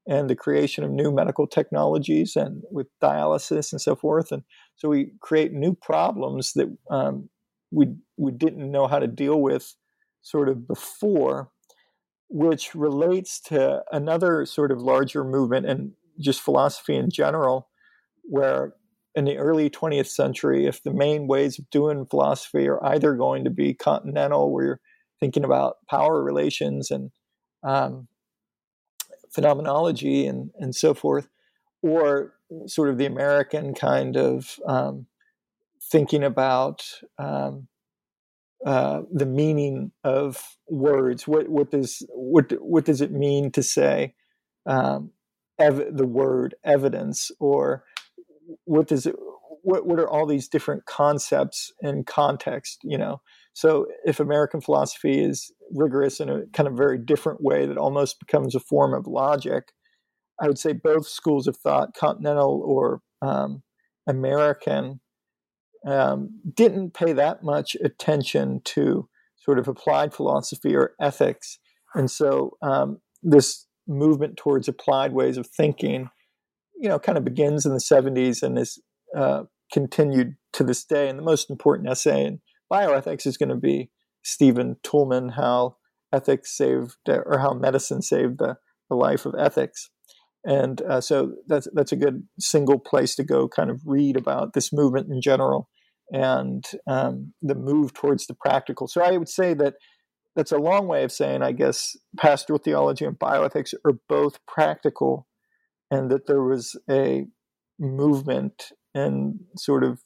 and 0.07 0.29
the 0.29 0.37
creation 0.37 0.85
of 0.85 0.91
new 0.91 1.11
medical 1.13 1.47
technologies 1.47 2.37
and 2.37 2.63
with 2.71 2.87
dialysis 3.03 3.73
and 3.73 3.81
so 3.81 3.97
forth. 3.97 4.33
And 4.33 4.43
so 4.77 4.89
we 4.89 5.13
create 5.21 5.53
new 5.53 5.75
problems 5.75 6.53
that 6.55 6.75
um, 6.91 7.31
we 7.71 7.89
we 8.17 8.33
didn't 8.33 8.71
know 8.71 8.87
how 8.87 8.99
to 8.99 9.07
deal 9.07 9.41
with 9.41 9.75
sort 10.23 10.49
of 10.49 10.67
before, 10.67 11.51
which 12.29 12.75
relates 12.75 13.41
to 13.41 13.83
another 13.93 14.47
sort 14.47 14.73
of 14.73 14.81
larger 14.81 15.25
movement 15.25 15.67
and 15.67 15.93
just 16.21 16.41
philosophy 16.41 16.97
in 16.97 17.11
general, 17.11 17.69
where 18.23 18.75
in 19.15 19.25
the 19.25 19.37
early 19.37 19.71
20th 19.71 20.09
century, 20.09 20.67
if 20.67 20.83
the 20.83 20.93
main 20.93 21.27
ways 21.27 21.59
of 21.59 21.71
doing 21.71 22.07
philosophy 22.07 22.69
are 22.69 22.85
either 22.85 23.15
going 23.15 23.45
to 23.45 23.51
be 23.51 23.75
continental, 23.75 24.53
where 24.53 24.65
you're 24.65 24.81
thinking 25.21 25.45
about 25.45 25.77
power 25.89 26.23
relations 26.23 26.91
and 26.91 27.11
um, 27.63 28.09
phenomenology 29.35 30.27
and, 30.27 30.51
and 30.59 30.75
so 30.75 30.95
forth, 30.95 31.29
or 31.83 32.35
sort 32.67 32.89
of 32.89 32.99
the 32.99 33.07
American 33.07 33.75
kind 33.75 34.17
of 34.17 34.59
um, 34.67 35.07
thinking 35.83 36.25
about 36.25 36.85
um, 37.19 37.69
uh, 38.65 39.03
the 39.13 39.27
meaning 39.27 39.93
of 40.03 40.57
words. 40.69 41.29
What 41.29 41.49
what 41.49 41.71
does 41.71 42.03
what 42.11 42.53
what 42.61 42.85
does 42.85 43.01
it 43.01 43.13
mean 43.13 43.51
to 43.53 43.63
say 43.63 44.15
um, 44.67 45.11
ev- 45.59 45.97
the 45.97 46.07
word 46.07 46.55
evidence 46.65 47.31
or 47.39 47.85
what 48.65 48.89
does 48.89 49.07
it 49.07 49.17
what 49.63 49.87
what 49.87 49.99
are 49.99 50.09
all 50.09 50.27
these 50.27 50.49
different 50.49 50.85
concepts 50.87 51.73
and 51.83 52.07
context 52.07 52.81
you 52.83 52.99
know 52.99 53.21
so 53.55 53.87
if 54.05 54.21
american 54.21 54.61
philosophy 54.61 55.23
is 55.23 55.51
rigorous 55.73 56.21
in 56.21 56.29
a 56.29 56.43
kind 56.53 56.69
of 56.69 56.77
very 56.77 56.99
different 56.99 57.43
way 57.43 57.67
that 57.67 57.79
almost 57.79 58.21
becomes 58.21 58.55
a 58.55 58.61
form 58.61 58.93
of 58.93 59.07
logic 59.07 59.73
i 60.41 60.47
would 60.47 60.59
say 60.59 60.73
both 60.73 61.07
schools 61.07 61.47
of 61.47 61.57
thought 61.57 61.95
continental 61.95 62.63
or 62.65 63.01
um, 63.23 63.63
american 64.07 65.01
um, 65.87 66.41
didn't 66.55 66.95
pay 66.95 67.13
that 67.13 67.43
much 67.43 67.77
attention 67.83 68.61
to 68.65 69.09
sort 69.37 69.59
of 69.59 69.69
applied 69.69 70.15
philosophy 70.15 70.75
or 70.75 70.93
ethics 71.01 71.59
and 71.95 72.11
so 72.11 72.57
um, 72.63 72.99
this 73.23 73.67
movement 73.87 74.37
towards 74.37 74.67
applied 74.67 75.13
ways 75.13 75.37
of 75.37 75.47
thinking 75.47 76.09
you 76.77 76.89
know, 76.89 76.99
kind 76.99 77.19
of 77.19 77.25
begins 77.25 77.65
in 77.65 77.73
the 77.73 77.79
70s 77.79 78.43
and 78.43 78.59
is 78.59 78.81
uh, 79.17 79.45
continued 79.73 80.37
to 80.53 80.65
this 80.65 80.85
day. 80.85 81.09
And 81.09 81.19
the 81.19 81.23
most 81.23 81.51
important 81.51 81.89
essay 81.89 82.25
in 82.25 82.41
bioethics 82.73 83.27
is 83.27 83.37
going 83.37 83.51
to 83.51 83.57
be 83.57 83.91
Stephen 84.23 84.77
Toulmin, 84.83 85.35
how 85.35 85.77
ethics 86.13 86.57
saved 86.57 86.97
or 87.09 87.39
how 87.41 87.53
medicine 87.53 88.03
saved 88.03 88.39
the, 88.39 88.57
the 88.89 88.97
life 88.97 89.27
of 89.27 89.35
ethics. 89.39 89.91
And 90.45 90.83
uh, 90.83 91.01
so 91.01 91.33
that's 91.47 91.67
that's 91.73 91.93
a 91.93 91.97
good 91.97 92.25
single 92.39 92.79
place 92.79 93.15
to 93.17 93.25
go, 93.25 93.49
kind 93.49 93.71
of 93.71 93.81
read 93.87 94.17
about 94.17 94.53
this 94.53 94.73
movement 94.73 95.11
in 95.11 95.23
general 95.23 95.69
and 96.11 96.65
um, 96.87 97.33
the 97.41 97.55
move 97.55 97.95
towards 97.95 98.27
the 98.27 98.35
practical. 98.35 98.87
So 98.87 99.03
I 99.03 99.17
would 99.17 99.29
say 99.29 99.55
that 99.55 99.75
that's 100.37 100.53
a 100.53 100.59
long 100.59 100.87
way 100.87 101.03
of 101.05 101.13
saying, 101.13 101.43
I 101.43 101.53
guess, 101.53 101.97
pastoral 102.19 102.59
theology 102.59 103.05
and 103.05 103.19
bioethics 103.19 103.73
are 103.87 103.99
both 104.09 104.39
practical 104.47 105.27
and 105.91 106.11
that 106.11 106.27
there 106.27 106.43
was 106.43 106.79
a 106.91 107.27
movement 107.79 108.73
and 108.95 109.41
sort 109.57 109.85
of 109.85 110.01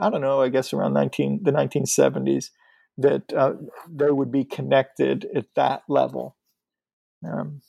I 0.00 0.10
don't 0.10 0.20
know, 0.20 0.40
I 0.40 0.48
guess 0.48 0.72
around 0.72 0.94
19 0.94 1.40
the 1.42 1.52
1970s 1.52 2.50
that 2.98 3.32
uh, 3.32 3.54
they 3.90 4.10
would 4.10 4.30
be 4.30 4.44
connected 4.44 5.26
at 5.34 5.46
that 5.56 5.82
level. 5.88 6.36
Um, 7.26 7.60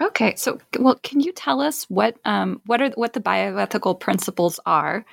okay, 0.00 0.34
so 0.36 0.58
well, 0.78 0.98
can 1.02 1.20
you 1.20 1.32
tell 1.32 1.60
us 1.60 1.84
what 1.84 2.16
um, 2.24 2.60
what 2.66 2.80
are 2.80 2.90
what 2.90 3.14
the 3.14 3.20
bioethical 3.20 3.98
principles 3.98 4.60
are 4.64 5.04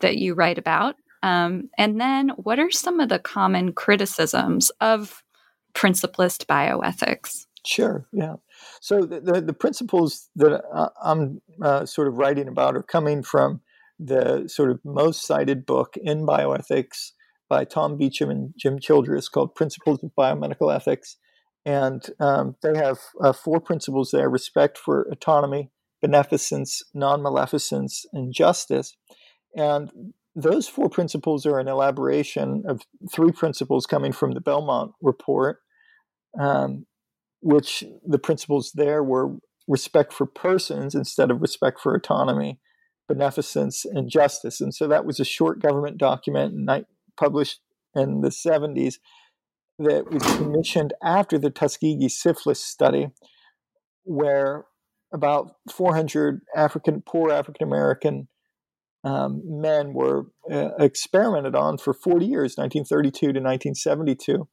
that 0.00 0.16
you 0.16 0.34
write 0.34 0.58
about, 0.58 0.96
um, 1.22 1.70
and 1.76 2.00
then 2.00 2.30
what 2.30 2.58
are 2.58 2.70
some 2.70 3.00
of 3.00 3.08
the 3.08 3.18
common 3.18 3.72
criticisms 3.72 4.70
of 4.80 5.22
principlist 5.74 6.46
bioethics? 6.46 7.46
Sure. 7.66 8.06
Yeah. 8.12 8.36
So 8.80 9.02
the, 9.02 9.20
the, 9.20 9.40
the 9.40 9.52
principles 9.54 10.28
that 10.36 10.62
I'm 11.02 11.40
uh, 11.62 11.86
sort 11.86 12.08
of 12.08 12.18
writing 12.18 12.46
about 12.46 12.76
are 12.76 12.82
coming 12.82 13.22
from 13.22 13.62
the 13.98 14.48
sort 14.48 14.70
of 14.70 14.80
most 14.84 15.26
cited 15.26 15.66
book 15.66 15.94
in 16.02 16.26
bioethics 16.26 17.12
by 17.48 17.64
Tom 17.64 17.96
Beauchamp 17.96 18.30
and 18.30 18.54
Jim 18.56 18.78
Childress 18.78 19.28
called 19.28 19.54
Principles 19.54 20.02
of 20.02 20.10
Biomedical 20.18 20.74
Ethics. 20.74 21.16
And 21.66 22.04
um, 22.20 22.56
they 22.62 22.76
have 22.76 22.98
uh, 23.22 23.32
four 23.32 23.60
principles 23.60 24.10
there 24.10 24.28
respect 24.28 24.76
for 24.76 25.06
autonomy, 25.10 25.70
beneficence, 26.02 26.82
non 26.92 27.22
maleficence, 27.22 28.04
and 28.12 28.34
justice. 28.34 28.96
And 29.56 29.90
those 30.34 30.68
four 30.68 30.90
principles 30.90 31.46
are 31.46 31.58
an 31.58 31.68
elaboration 31.68 32.64
of 32.66 32.82
three 33.12 33.32
principles 33.32 33.86
coming 33.86 34.12
from 34.12 34.32
the 34.32 34.40
Belmont 34.40 34.92
report. 35.00 35.58
Um, 36.38 36.86
which 37.44 37.84
the 38.06 38.18
principles 38.18 38.72
there 38.74 39.04
were 39.04 39.36
respect 39.68 40.14
for 40.14 40.24
persons 40.24 40.94
instead 40.94 41.30
of 41.30 41.42
respect 41.42 41.78
for 41.78 41.94
autonomy, 41.94 42.58
beneficence, 43.08 43.84
and 43.84 44.10
justice. 44.10 44.60
And 44.60 44.74
so 44.74 44.88
that 44.88 45.04
was 45.04 45.20
a 45.20 45.24
short 45.24 45.60
government 45.60 45.98
document 45.98 46.54
published 47.16 47.60
in 47.94 48.20
the 48.20 48.28
70s 48.28 48.94
that 49.78 50.10
was 50.10 50.22
commissioned 50.36 50.94
after 51.02 51.38
the 51.38 51.50
Tuskegee 51.50 52.08
syphilis 52.08 52.64
study, 52.64 53.08
where 54.04 54.64
about 55.12 55.56
400 55.70 56.40
African, 56.56 57.02
poor 57.02 57.30
African 57.30 57.66
American 57.66 58.28
um, 59.04 59.42
men 59.44 59.92
were 59.92 60.26
uh, 60.50 60.70
experimented 60.78 61.54
on 61.54 61.78
for 61.78 61.92
40 61.92 62.24
years, 62.24 62.56
1932 62.56 63.18
to 63.18 63.40
1972. 63.40 64.48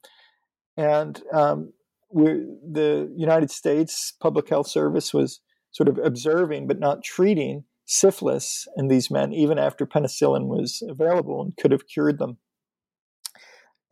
And 0.76 1.22
um, 1.34 1.74
the 2.14 3.12
United 3.16 3.50
States 3.50 4.14
Public 4.20 4.50
Health 4.50 4.68
Service 4.68 5.14
was 5.14 5.40
sort 5.72 5.88
of 5.88 5.98
observing 6.04 6.68
but 6.68 6.80
not 6.80 7.04
treating 7.04 7.64
syphilis 7.92 8.70
in 8.78 8.88
these 8.88 9.12
men, 9.12 9.34
even 9.34 9.60
after 9.60 9.86
penicillin 9.86 10.48
was 10.48 10.82
available 10.88 11.42
and 11.42 11.58
could 11.58 11.72
have 11.72 11.88
cured 11.88 12.20
them. 12.20 12.38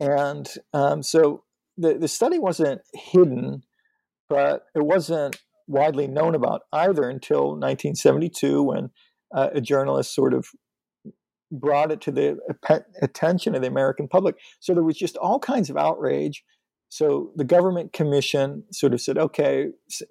And 0.00 0.48
um, 0.72 1.02
so 1.02 1.44
the, 1.76 1.98
the 1.98 2.08
study 2.08 2.38
wasn't 2.38 2.80
hidden, 2.94 3.62
but 4.30 4.62
it 4.74 4.82
wasn't 4.82 5.36
widely 5.66 6.08
known 6.08 6.34
about 6.34 6.62
either 6.72 7.10
until 7.10 7.48
1972 7.50 8.62
when 8.62 8.90
uh, 9.34 9.50
a 9.52 9.60
journalist 9.60 10.14
sort 10.14 10.32
of 10.32 10.48
brought 11.52 11.92
it 11.92 12.00
to 12.00 12.10
the 12.10 12.38
attention 13.02 13.54
of 13.54 13.60
the 13.60 13.68
American 13.68 14.08
public. 14.08 14.36
So 14.60 14.72
there 14.72 14.82
was 14.82 14.96
just 14.96 15.18
all 15.18 15.38
kinds 15.38 15.68
of 15.68 15.76
outrage 15.76 16.42
So 16.90 17.30
the 17.36 17.44
government 17.44 17.92
commission 17.92 18.64
sort 18.72 18.92
of 18.92 19.00
said, 19.00 19.16
okay, 19.16 19.68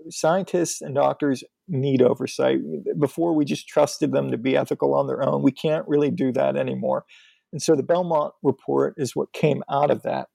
scientists 0.09 0.81
and 0.81 0.95
doctors 0.95 1.43
need 1.67 2.01
oversight. 2.01 2.59
Before 2.98 3.36
we 3.36 3.43
just 3.43 3.67
trusted 3.67 4.13
them 4.13 4.31
to 4.31 4.38
be 4.38 4.55
ethical 4.55 4.95
on 4.95 5.05
their 5.05 5.21
own. 5.21 5.43
We 5.43 5.51
can't 5.51 5.88
really 5.89 6.09
do 6.09 6.31
that 6.31 6.55
anymore. 6.55 7.03
And 7.51 7.62
so 7.62 7.75
the 7.75 7.83
Belmont 7.83 8.33
report 8.41 8.93
is 8.95 9.13
what 9.13 9.33
came 9.33 9.62
out 9.69 9.91
of 9.91 10.03
that. 10.03 10.29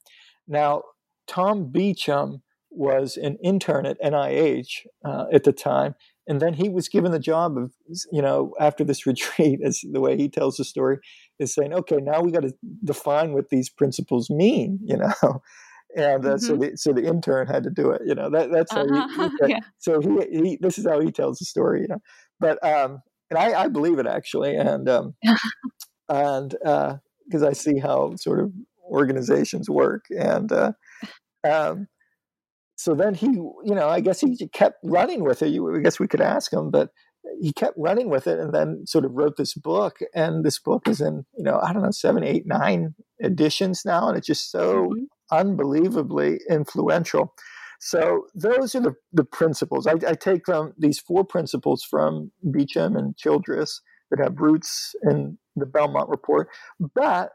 Now, 0.46 0.82
Tom 1.26 1.70
Beauchamp 1.72 2.42
was 2.70 3.16
an 3.16 3.38
intern 3.42 3.86
at 3.86 4.00
NIH 4.02 4.86
uh, 5.02 5.24
at 5.32 5.44
the 5.44 5.52
time, 5.52 5.94
and 6.26 6.42
then 6.42 6.54
he 6.54 6.68
was 6.68 6.88
given 6.88 7.12
the 7.12 7.18
job 7.18 7.56
of, 7.56 7.72
you 8.12 8.20
know, 8.20 8.52
after 8.60 8.84
this 8.84 9.06
retreat, 9.06 9.60
as 9.64 9.80
the 9.90 10.00
way 10.00 10.18
he 10.18 10.28
tells 10.28 10.58
the 10.58 10.64
story, 10.64 10.98
is 11.38 11.54
saying, 11.54 11.72
okay, 11.72 11.96
now 12.02 12.20
we 12.20 12.32
got 12.32 12.42
to 12.42 12.52
define 12.84 13.32
what 13.32 13.48
these 13.48 13.70
principles 13.70 14.28
mean, 14.28 14.78
you 14.84 14.98
know 14.98 15.40
and 15.96 16.24
uh, 16.24 16.30
mm-hmm. 16.30 16.38
so 16.38 16.56
the 16.56 16.76
so 16.76 16.92
the 16.92 17.04
intern 17.04 17.46
had 17.46 17.62
to 17.64 17.70
do 17.70 17.90
it. 17.90 18.02
You 18.04 18.14
know 18.14 18.30
that 18.30 18.50
that's 18.50 18.72
how 18.72 18.84
uh-huh. 18.84 19.30
he, 19.40 19.46
he 19.46 19.52
yeah. 19.52 19.60
so 19.78 20.00
he, 20.00 20.40
he 20.40 20.58
this 20.60 20.78
is 20.78 20.86
how 20.86 21.00
he 21.00 21.10
tells 21.10 21.38
the 21.38 21.44
story. 21.44 21.82
You 21.82 21.88
know, 21.88 21.98
but 22.40 22.64
um, 22.64 23.00
and 23.30 23.38
I, 23.38 23.64
I 23.64 23.68
believe 23.68 23.98
it 23.98 24.06
actually, 24.06 24.56
and 24.56 24.88
um, 24.88 25.14
and 26.08 26.50
because 26.50 27.42
uh, 27.42 27.48
I 27.48 27.52
see 27.52 27.78
how 27.78 28.16
sort 28.16 28.40
of 28.40 28.52
organizations 28.90 29.70
work, 29.70 30.04
and 30.10 30.50
uh, 30.52 30.72
um, 31.48 31.88
so 32.76 32.94
then 32.94 33.14
he, 33.14 33.26
you 33.26 33.74
know, 33.74 33.88
I 33.88 34.00
guess 34.00 34.20
he 34.20 34.36
kept 34.48 34.78
running 34.82 35.24
with 35.24 35.42
it. 35.42 35.48
You, 35.48 35.76
I 35.76 35.80
guess 35.80 36.00
we 36.00 36.08
could 36.08 36.20
ask 36.20 36.52
him, 36.52 36.70
but 36.70 36.90
he 37.40 37.52
kept 37.52 37.74
running 37.78 38.10
with 38.10 38.26
it, 38.26 38.38
and 38.38 38.52
then 38.52 38.84
sort 38.86 39.04
of 39.04 39.12
wrote 39.12 39.36
this 39.36 39.54
book. 39.54 39.98
And 40.14 40.44
this 40.44 40.58
book 40.58 40.88
is 40.88 41.00
in, 41.00 41.24
you 41.36 41.44
know, 41.44 41.60
I 41.60 41.72
don't 41.72 41.82
know, 41.82 41.90
seven, 41.92 42.24
eight, 42.24 42.44
nine 42.46 42.94
editions 43.22 43.82
now, 43.84 44.08
and 44.08 44.18
it's 44.18 44.26
just 44.26 44.50
so 44.50 44.88
mm-hmm 44.88 45.04
unbelievably 45.34 46.38
influential. 46.50 47.34
So 47.80 48.26
those 48.34 48.74
are 48.74 48.80
the, 48.80 48.94
the 49.12 49.24
principles. 49.24 49.86
I, 49.86 49.94
I 50.08 50.14
take 50.14 50.46
them 50.46 50.72
these 50.78 50.98
four 50.98 51.24
principles 51.24 51.84
from 51.84 52.30
Beauchamp 52.42 52.96
and 52.96 53.16
Childress 53.16 53.80
that 54.10 54.22
have 54.22 54.40
roots 54.40 54.94
in 55.02 55.38
the 55.56 55.66
Belmont 55.66 56.08
Report, 56.08 56.48
but 56.94 57.30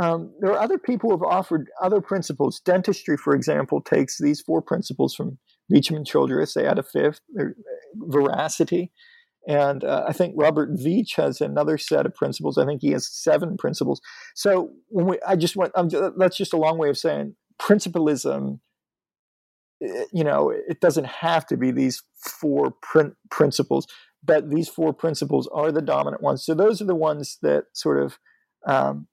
um, 0.00 0.34
there 0.40 0.52
are 0.52 0.60
other 0.60 0.78
people 0.78 1.10
who 1.10 1.16
have 1.16 1.38
offered 1.38 1.68
other 1.80 2.00
principles. 2.00 2.60
Dentistry, 2.64 3.16
for 3.16 3.34
example, 3.34 3.80
takes 3.80 4.18
these 4.18 4.40
four 4.40 4.60
principles 4.60 5.14
from 5.14 5.38
Beauchamp 5.68 5.98
and 5.98 6.06
Childress. 6.06 6.54
They 6.54 6.66
add 6.66 6.78
a 6.78 6.82
fifth, 6.82 7.20
veracity. 7.94 8.92
And 9.46 9.84
uh, 9.84 10.04
I 10.08 10.12
think 10.12 10.34
Robert 10.36 10.70
Veatch 10.70 11.16
has 11.16 11.40
another 11.40 11.76
set 11.78 12.06
of 12.06 12.14
principles. 12.14 12.58
I 12.58 12.64
think 12.64 12.80
he 12.80 12.92
has 12.92 13.06
seven 13.06 13.56
principles. 13.56 14.00
So 14.34 14.70
when 14.88 15.06
we, 15.06 15.18
I 15.26 15.36
just 15.36 15.54
went, 15.54 15.72
that's 16.16 16.36
just 16.36 16.54
a 16.54 16.58
long 16.58 16.78
way 16.78 16.88
of 16.88 16.98
saying 16.98 17.36
principalism. 17.58 18.60
Eh, 19.82 20.04
you 20.12 20.24
know, 20.24 20.50
it 20.50 20.80
doesn't 20.80 21.06
have 21.06 21.46
to 21.46 21.56
be 21.56 21.70
these 21.70 22.02
four 22.16 22.72
prin- 22.82 23.16
principles, 23.30 23.86
but 24.22 24.50
these 24.50 24.68
four 24.68 24.92
principles 24.92 25.48
are 25.52 25.72
the 25.72 25.82
dominant 25.82 26.22
ones. 26.22 26.44
So 26.44 26.54
those 26.54 26.80
are 26.80 26.86
the 26.86 26.94
ones 26.94 27.38
that 27.42 27.64
sort 27.72 28.02
of 28.02 28.18
um, 28.66 29.08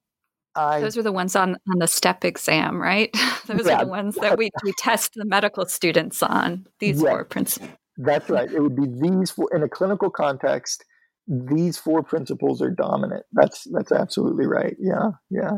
I, 0.56 0.82
those 0.82 0.98
are 0.98 1.04
the 1.04 1.12
ones 1.12 1.36
on, 1.36 1.58
on 1.70 1.80
the 1.80 1.88
step 1.88 2.26
exam, 2.26 2.82
right? 2.82 3.10
those 3.48 3.66
yeah, 3.66 3.78
are 3.78 3.86
the 3.86 3.92
ones 3.92 4.16
that 4.16 4.38
we, 4.38 4.50
we 4.64 4.74
test 4.78 5.14
the 5.16 5.26
medical 5.26 5.66
students 5.66 6.22
on, 6.22 6.68
these 6.80 7.02
yeah, 7.02 7.10
four 7.10 7.26
principles. 7.26 7.72
That's 7.98 8.30
right. 8.30 8.52
It 8.52 8.60
would 8.60 8.76
be 8.76 8.88
these 8.88 9.32
four 9.32 9.50
in 9.54 9.64
a 9.64 9.70
clinical 9.70 10.10
context. 10.10 10.84
These 11.28 11.78
four 11.78 12.04
principles 12.04 12.62
are 12.62 12.72
dominant. 12.72 13.24
That's 13.32 13.68
that's 13.72 13.92
absolutely 13.92 14.48
right. 14.48 14.76
Yeah, 14.80 15.12
yeah. 15.30 15.58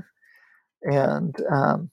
And 0.83 1.35
um, 1.51 1.89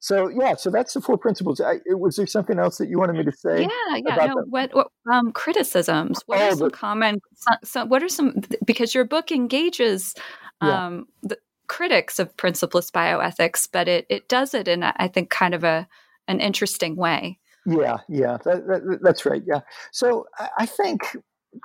so 0.00 0.28
yeah, 0.28 0.54
so 0.56 0.70
that's 0.70 0.94
the 0.94 1.02
four 1.02 1.18
principles. 1.18 1.60
I, 1.60 1.76
was 1.88 2.16
there 2.16 2.26
something 2.26 2.58
else 2.58 2.78
that 2.78 2.88
you 2.88 2.98
wanted 2.98 3.16
me 3.16 3.24
to 3.24 3.32
say? 3.32 3.62
Yeah, 3.62 3.96
yeah. 3.96 4.26
No, 4.26 4.44
what, 4.48 4.74
what 4.74 4.88
um, 5.12 5.30
criticisms? 5.30 6.20
What 6.24 6.40
oh, 6.40 6.46
are 6.46 6.50
some 6.52 6.68
the, 6.68 6.70
common? 6.70 7.20
So, 7.62 7.84
what 7.84 8.02
are 8.02 8.08
some? 8.08 8.40
Because 8.64 8.94
your 8.94 9.04
book 9.04 9.30
engages 9.30 10.14
um, 10.62 11.06
yeah. 11.22 11.28
the 11.28 11.38
critics 11.68 12.18
of 12.18 12.34
principlist 12.38 12.92
bioethics, 12.92 13.68
but 13.70 13.88
it 13.88 14.06
it 14.08 14.26
does 14.26 14.54
it 14.54 14.68
in 14.68 14.82
I 14.82 15.06
think 15.06 15.28
kind 15.28 15.54
of 15.54 15.64
a 15.64 15.86
an 16.26 16.40
interesting 16.40 16.96
way. 16.96 17.38
Yeah, 17.66 17.98
yeah, 18.08 18.38
that, 18.44 18.66
that, 18.66 19.00
that's 19.02 19.26
right. 19.26 19.42
Yeah. 19.46 19.60
So 19.92 20.26
I 20.58 20.64
think 20.64 21.14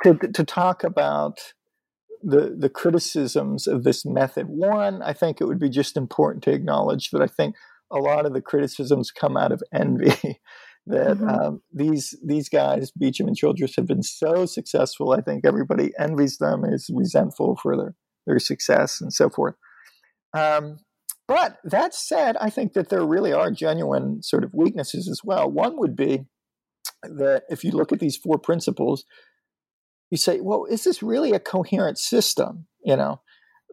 to, 0.04 0.16
to 0.16 0.44
talk 0.44 0.84
about 0.84 1.54
the 2.22 2.54
the 2.58 2.70
criticisms 2.70 3.66
of 3.66 3.86
this 3.86 4.06
method, 4.06 4.48
one, 4.50 5.02
I 5.02 5.14
think 5.14 5.40
it 5.40 5.46
would 5.46 5.60
be 5.60 5.70
just 5.70 5.96
important 5.96 6.44
to 6.44 6.52
acknowledge 6.52 7.12
that 7.12 7.22
I 7.22 7.28
think 7.28 7.56
a 7.92 7.98
lot 7.98 8.26
of 8.26 8.34
the 8.34 8.42
criticisms 8.42 9.12
come 9.12 9.38
out 9.38 9.52
of 9.52 9.64
envy. 9.74 10.40
that 10.88 11.18
mm-hmm. 11.18 11.28
um, 11.28 11.62
these 11.74 12.16
these 12.24 12.50
guys, 12.50 12.92
Beauchamp 12.92 13.28
and 13.28 13.38
Childress, 13.38 13.76
have 13.76 13.88
been 13.88 14.04
so 14.04 14.46
successful. 14.46 15.12
I 15.12 15.22
think 15.22 15.46
everybody 15.46 15.92
envies 15.98 16.38
them, 16.38 16.64
is 16.64 16.90
resentful 16.94 17.58
for 17.62 17.76
their 17.76 17.96
their 18.28 18.40
success, 18.40 19.02
and 19.02 19.12
so 19.12 19.30
forth. 19.30 19.56
Um, 20.36 20.78
but 21.28 21.58
that 21.64 21.96
said, 21.96 22.38
I 22.38 22.50
think 22.50 22.74
that 22.74 22.90
there 22.90 23.06
really 23.06 23.34
are 23.34 23.50
genuine 23.50 24.22
sort 24.22 24.44
of 24.44 24.54
weaknesses 24.54 25.08
as 25.10 25.22
well. 25.24 25.50
One 25.50 25.78
would 25.78 25.96
be 25.96 26.26
that 27.02 27.44
if 27.50 27.64
you 27.64 27.72
look 27.72 27.92
at 27.92 28.00
these 28.00 28.18
four 28.18 28.38
principles, 28.38 29.06
you 30.12 30.18
say, 30.18 30.40
well, 30.40 30.66
is 30.66 30.84
this 30.84 31.02
really 31.02 31.32
a 31.32 31.40
coherent 31.40 31.98
system? 31.98 32.68
You 32.84 32.96
know, 32.96 33.22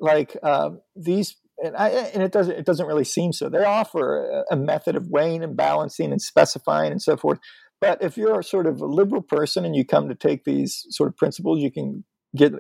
like 0.01 0.37
uh, 0.43 0.71
these, 0.97 1.37
and, 1.63 1.77
I, 1.77 1.89
and, 1.89 2.23
it 2.23 2.33
doesn't 2.33 2.59
it 2.59 2.67
doesn't 2.67 2.87
really 2.87 3.05
seem 3.05 3.33
so. 3.33 3.49
They 3.49 3.65
offer 3.65 4.45
a, 4.51 4.55
a 4.55 4.57
method 4.57 4.97
of 4.97 5.09
weighing 5.09 5.43
and 5.43 5.57
balancing 5.57 6.11
and 6.11 6.21
specifying 6.21 6.93
and 6.93 7.01
so 7.01 7.17
forth. 7.17 7.39
But 7.81 8.03
if 8.03 8.17
you're 8.17 8.43
sort 8.43 8.67
of 8.67 8.81
a 8.81 8.87
liberal 8.87 9.23
person 9.23 9.65
and 9.65 9.75
you 9.75 9.85
come 9.85 10.09
to 10.09 10.15
take 10.15 10.45
these 10.45 10.87
sort 10.91 11.09
of 11.09 11.17
principles, 11.17 11.61
you 11.61 11.71
can 11.71 12.05
get, 12.37 12.53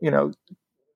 you 0.00 0.10
know, 0.10 0.32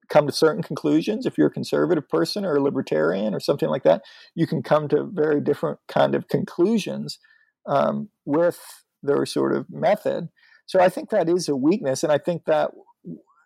come 0.08 0.26
to 0.26 0.32
certain 0.32 0.62
conclusions. 0.62 1.26
If 1.26 1.36
you're 1.36 1.48
a 1.48 1.52
conservative 1.52 2.08
person 2.08 2.44
or 2.44 2.56
a 2.56 2.62
libertarian 2.62 3.34
or 3.34 3.40
something 3.40 3.68
like 3.68 3.82
that, 3.82 4.02
you 4.34 4.46
can 4.46 4.62
come 4.62 4.88
to 4.88 5.04
very 5.04 5.40
different 5.40 5.78
kind 5.88 6.14
of 6.14 6.28
conclusions 6.28 7.18
um, 7.66 8.08
with 8.24 8.58
their 9.02 9.26
sort 9.26 9.54
of 9.54 9.66
method. 9.68 10.28
So 10.66 10.80
I 10.80 10.88
think 10.88 11.10
that 11.10 11.28
is 11.28 11.48
a 11.48 11.56
weakness, 11.56 12.02
and 12.02 12.12
I 12.12 12.18
think 12.18 12.44
that 12.46 12.70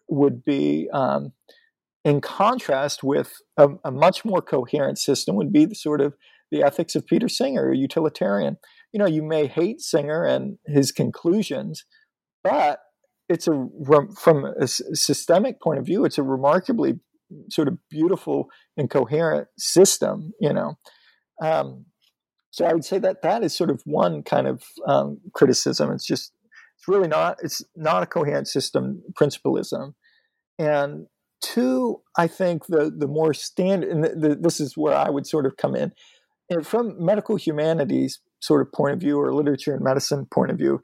would 0.08 0.44
be 0.44 0.88
um, 0.92 1.32
in 2.04 2.20
contrast 2.20 3.02
with 3.02 3.34
a, 3.56 3.68
a, 3.84 3.90
much 3.90 4.24
more 4.24 4.40
coherent 4.40 4.98
system 4.98 5.36
would 5.36 5.52
be 5.52 5.66
the 5.66 5.74
sort 5.74 6.00
of 6.00 6.14
the 6.50 6.62
ethics 6.62 6.94
of 6.94 7.06
Peter 7.06 7.28
Singer, 7.28 7.70
a 7.70 7.76
utilitarian. 7.76 8.56
You 8.92 8.98
know, 8.98 9.06
you 9.06 9.22
may 9.22 9.46
hate 9.46 9.80
Singer 9.80 10.24
and 10.24 10.58
his 10.66 10.92
conclusions, 10.92 11.84
but 12.42 12.80
it's 13.28 13.46
a 13.46 13.66
from 14.18 14.44
a 14.44 14.66
systemic 14.66 15.60
point 15.60 15.78
of 15.78 15.86
view, 15.86 16.04
it's 16.04 16.18
a 16.18 16.22
remarkably 16.22 16.94
sort 17.50 17.68
of 17.68 17.78
beautiful 17.88 18.48
and 18.76 18.90
coherent 18.90 19.46
system. 19.56 20.32
You 20.40 20.52
know, 20.52 20.74
um, 21.42 21.86
so 22.50 22.64
I 22.64 22.72
would 22.72 22.84
say 22.84 22.98
that 22.98 23.22
that 23.22 23.44
is 23.44 23.56
sort 23.56 23.70
of 23.70 23.82
one 23.84 24.22
kind 24.22 24.48
of 24.48 24.64
um, 24.86 25.20
criticism. 25.34 25.92
It's 25.92 26.06
just 26.06 26.32
it's 26.76 26.88
really 26.88 27.08
not 27.08 27.36
it's 27.42 27.62
not 27.76 28.02
a 28.02 28.06
coherent 28.06 28.48
system 28.48 29.02
principalism, 29.14 29.94
and 30.58 31.06
two, 31.40 32.00
I 32.16 32.26
think 32.26 32.66
the 32.66 32.92
the 32.96 33.08
more 33.08 33.34
standard 33.34 33.90
and 33.90 34.04
the, 34.04 34.08
the, 34.28 34.34
this 34.36 34.60
is 34.60 34.76
where 34.76 34.94
I 34.94 35.10
would 35.10 35.26
sort 35.26 35.46
of 35.46 35.56
come 35.56 35.74
in, 35.74 35.92
and 36.48 36.66
from 36.66 37.02
medical 37.04 37.36
humanities 37.36 38.20
sort 38.40 38.62
of 38.62 38.72
point 38.72 38.94
of 38.94 39.00
view 39.00 39.20
or 39.20 39.34
literature 39.34 39.74
and 39.74 39.84
medicine 39.84 40.26
point 40.26 40.50
of 40.50 40.58
view, 40.58 40.80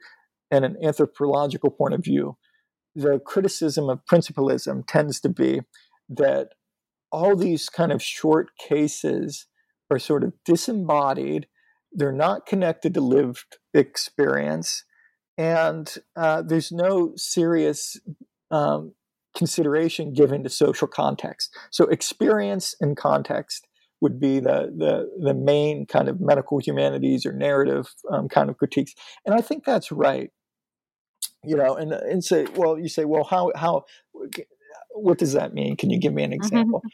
and 0.51 0.63
an 0.63 0.77
anthropological 0.83 1.71
point 1.71 1.93
of 1.93 2.03
view, 2.03 2.37
the 2.95 3.19
criticism 3.19 3.89
of 3.89 4.05
principalism 4.05 4.83
tends 4.83 5.19
to 5.21 5.29
be 5.29 5.61
that 6.09 6.49
all 7.11 7.35
these 7.35 7.69
kind 7.69 7.91
of 7.91 8.01
short 8.01 8.49
cases 8.57 9.47
are 9.89 9.99
sort 9.99 10.23
of 10.23 10.33
disembodied, 10.45 11.47
they're 11.91 12.11
not 12.11 12.45
connected 12.45 12.93
to 12.93 13.01
lived 13.01 13.57
experience, 13.73 14.83
and 15.37 15.95
uh, 16.15 16.41
there's 16.41 16.71
no 16.71 17.13
serious 17.15 17.97
um, 18.51 18.93
consideration 19.37 20.13
given 20.13 20.43
to 20.43 20.49
social 20.49 20.87
context. 20.87 21.55
So, 21.71 21.85
experience 21.85 22.75
and 22.81 22.97
context 22.97 23.67
would 24.01 24.19
be 24.19 24.39
the, 24.39 24.71
the, 24.77 25.09
the 25.19 25.33
main 25.33 25.85
kind 25.85 26.07
of 26.07 26.19
medical 26.19 26.59
humanities 26.59 27.25
or 27.25 27.33
narrative 27.33 27.87
um, 28.11 28.27
kind 28.27 28.49
of 28.49 28.57
critiques. 28.57 28.93
And 29.25 29.33
I 29.33 29.41
think 29.41 29.63
that's 29.63 29.91
right 29.91 30.31
you 31.43 31.55
know, 31.55 31.75
and 31.75 31.93
and 31.93 32.23
say, 32.23 32.45
well, 32.55 32.77
you 32.77 32.89
say, 32.89 33.05
well, 33.05 33.23
how 33.23 33.51
how 33.55 33.85
what 34.91 35.17
does 35.17 35.33
that 35.33 35.53
mean? 35.53 35.77
Can 35.77 35.89
you 35.89 35.99
give 35.99 36.13
me 36.13 36.23
an 36.23 36.31
mm-hmm. 36.31 36.35
example? 36.35 36.79
Mm-hmm. 36.79 36.87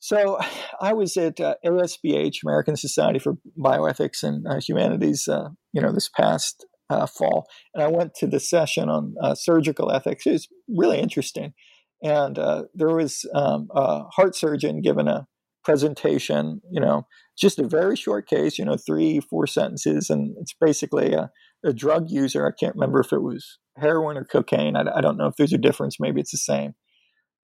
So, 0.00 0.38
I 0.80 0.92
was 0.92 1.16
at 1.16 1.40
uh, 1.40 1.54
ASBH, 1.64 2.36
American 2.44 2.76
Society 2.76 3.18
for 3.18 3.38
Bioethics 3.58 4.22
and 4.22 4.46
uh, 4.46 4.60
Humanities, 4.60 5.28
uh, 5.28 5.48
you 5.72 5.80
know, 5.80 5.92
this 5.92 6.10
past 6.10 6.66
uh, 6.94 7.06
fall, 7.06 7.46
and 7.74 7.82
I 7.82 7.88
went 7.88 8.14
to 8.16 8.26
the 8.26 8.40
session 8.40 8.88
on 8.88 9.14
uh, 9.20 9.34
surgical 9.34 9.90
ethics. 9.90 10.26
It 10.26 10.32
was 10.32 10.48
really 10.68 10.98
interesting, 10.98 11.54
and 12.02 12.38
uh, 12.38 12.64
there 12.74 12.94
was 12.94 13.24
um, 13.34 13.68
a 13.74 14.04
heart 14.04 14.36
surgeon 14.36 14.80
giving 14.80 15.08
a 15.08 15.26
presentation, 15.64 16.60
you 16.70 16.80
know, 16.80 17.06
just 17.36 17.58
a 17.58 17.66
very 17.66 17.96
short 17.96 18.28
case, 18.28 18.58
you 18.58 18.64
know, 18.64 18.76
three, 18.76 19.18
four 19.18 19.46
sentences. 19.46 20.10
And 20.10 20.36
it's 20.38 20.54
basically 20.60 21.14
a, 21.14 21.30
a 21.64 21.72
drug 21.72 22.10
user. 22.10 22.46
I 22.46 22.52
can't 22.58 22.74
remember 22.76 23.00
if 23.00 23.12
it 23.12 23.22
was 23.22 23.58
heroin 23.76 24.16
or 24.16 24.24
cocaine. 24.24 24.76
I, 24.76 24.84
I, 24.94 25.00
don't 25.00 25.16
know 25.16 25.26
if 25.26 25.36
there's 25.36 25.52
a 25.52 25.58
difference. 25.58 25.98
Maybe 25.98 26.20
it's 26.20 26.30
the 26.30 26.38
same. 26.38 26.74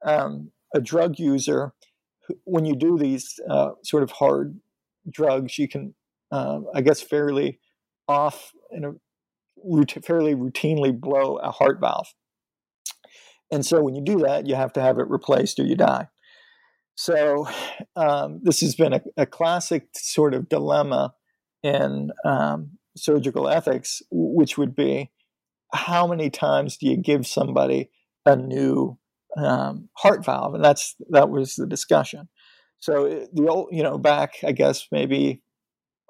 Um, 0.05 0.53
a 0.75 0.81
drug 0.81 1.19
user, 1.19 1.73
when 2.45 2.65
you 2.65 2.77
do 2.77 2.99
these 2.99 3.41
uh, 3.49 3.71
sort 3.83 4.03
of 4.03 4.13
hard 4.13 4.61
drugs, 5.11 5.59
you 5.59 5.67
can, 5.67 5.95
uh, 6.31 6.61
I 6.75 6.83
guess, 6.83 7.01
fairly 7.01 7.59
off 8.07 8.53
in 8.71 8.85
a 8.85 8.93
fairly 10.05 10.35
routinely 10.35 10.99
blow 10.99 11.37
a 11.37 11.51
heart 11.51 11.81
valve. 11.81 12.09
And 13.51 13.67
so 13.67 13.83
when 13.83 13.95
you 13.95 14.03
do 14.03 14.19
that, 14.21 14.47
you 14.47 14.55
have 14.55 14.73
to 14.75 14.81
have 14.81 14.99
it 14.99 15.09
replaced 15.09 15.59
or 15.59 15.65
you 15.65 15.77
die. 15.77 16.09
So 16.95 17.49
um, 17.97 18.41
this 18.43 18.61
has 18.61 18.75
been 18.75 18.93
a, 18.93 19.01
a, 19.17 19.27
classic 19.27 19.89
sort 19.95 20.35
of 20.35 20.49
dilemma 20.49 21.15
in 21.63 22.11
um, 22.25 22.73
surgical 22.97 23.49
ethics, 23.49 24.03
which 24.11 24.59
would 24.59 24.77
be 24.77 25.11
how 25.73 26.07
many 26.07 26.31
times 26.31 26.77
do 26.77 26.87
you 26.87 26.97
give 26.97 27.27
somebody 27.27 27.91
a 28.27 28.37
new 28.37 28.99
um, 29.37 29.89
heart 29.95 30.25
valve? 30.25 30.55
And 30.55 30.65
that's 30.65 30.95
that 31.09 31.31
was 31.31 31.55
the 31.55 31.67
discussion. 31.67 32.29
So 32.81 33.27
the 33.33 33.49
old, 33.49 33.69
you 33.73 33.83
know, 33.83 33.97
back 33.97 34.35
I 34.45 34.53
guess 34.53 34.87
maybe 34.93 35.43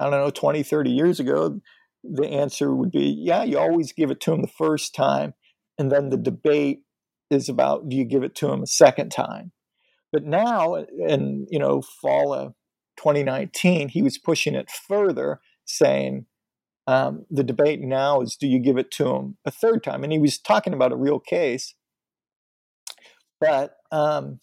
I 0.00 0.04
don't 0.04 0.12
know 0.12 0.30
20, 0.30 0.62
30 0.62 0.90
years 0.90 1.20
ago, 1.20 1.60
the 2.02 2.28
answer 2.28 2.74
would 2.74 2.90
be 2.90 3.04
yeah, 3.18 3.42
you 3.42 3.58
always 3.58 3.92
give 3.92 4.10
it 4.10 4.20
to 4.22 4.30
them 4.30 4.42
the 4.42 4.48
first 4.48 4.94
time, 4.94 5.34
and 5.78 5.90
then 5.90 6.10
the 6.10 6.16
debate 6.16 6.82
is 7.30 7.48
about 7.48 7.88
do 7.88 7.96
you 7.96 8.04
give 8.04 8.22
it 8.22 8.34
to 8.36 8.48
them 8.48 8.62
a 8.62 8.66
second 8.66 9.10
time. 9.10 9.52
But 10.12 10.24
now, 10.24 10.74
in 10.74 11.46
you 11.50 11.58
know 11.58 11.82
fall 11.82 12.32
of 12.32 12.54
2019, 12.98 13.88
he 13.90 14.02
was 14.02 14.18
pushing 14.18 14.54
it 14.54 14.70
further, 14.70 15.40
saying 15.64 16.26
um, 16.86 17.26
the 17.30 17.44
debate 17.44 17.80
now 17.80 18.20
is 18.20 18.36
do 18.36 18.48
you 18.48 18.58
give 18.58 18.78
it 18.78 18.90
to 18.92 19.08
him 19.14 19.36
a 19.44 19.50
third 19.50 19.84
time? 19.84 20.02
And 20.02 20.12
he 20.12 20.18
was 20.18 20.38
talking 20.38 20.74
about 20.74 20.92
a 20.92 20.96
real 20.96 21.20
case, 21.20 21.74
but 23.40 23.76
um, 23.92 24.40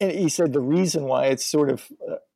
he 0.00 0.28
said 0.28 0.52
the 0.52 0.60
reason 0.60 1.04
why 1.04 1.26
it's 1.26 1.44
sort 1.44 1.70
of 1.70 1.88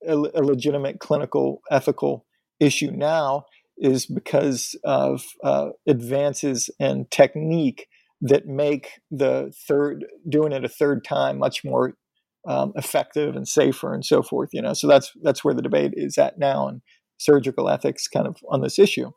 a, 0.07 0.15
a 0.15 0.43
legitimate 0.43 1.01
clinical 1.01 1.63
ethical 1.71 2.27
issue 2.61 2.91
now 2.91 3.47
is 3.79 4.07
because 4.07 4.79
of 4.85 5.25
uh, 5.43 5.71
advances 5.87 6.71
in 6.79 7.07
technique 7.11 7.89
that 8.21 8.47
make 8.47 9.01
the 9.11 9.53
third 9.67 10.05
doing 10.29 10.53
it 10.53 10.65
a 10.65 10.69
third 10.69 11.05
time 11.05 11.39
much 11.39 11.65
more 11.65 11.95
um, 12.47 12.73
effective 12.77 13.35
and 13.37 13.47
safer 13.47 13.93
and 13.93 14.05
so 14.05 14.23
forth. 14.23 14.51
You 14.53 14.63
know, 14.63 14.75
so 14.75 14.87
that's 14.87 15.13
that's 15.23 15.45
where 15.45 15.55
the 15.55 15.63
debate 15.63 15.93
is 15.97 16.19
at 16.19 16.39
now 16.39 16.69
in 16.69 16.83
surgical 17.19 17.69
ethics, 17.69 18.09
kind 18.09 18.27
of 18.27 18.37
on 18.49 18.61
this 18.61 18.79
issue. 18.79 19.11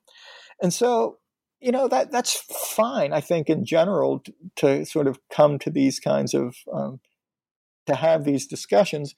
And 0.62 0.74
so, 0.74 1.18
you 1.60 1.72
know, 1.72 1.88
that 1.88 2.12
that's 2.12 2.34
fine. 2.34 3.14
I 3.14 3.22
think 3.22 3.50
in 3.50 3.66
general 3.66 4.20
to, 4.20 4.34
to 4.58 4.86
sort 4.86 5.08
of 5.08 5.20
come 5.32 5.60
to 5.60 5.70
these 5.70 6.00
kinds 6.00 6.34
of 6.34 6.56
um, 6.72 7.00
to 7.88 7.96
have 7.96 8.24
these 8.24 8.48
discussions. 8.48 9.16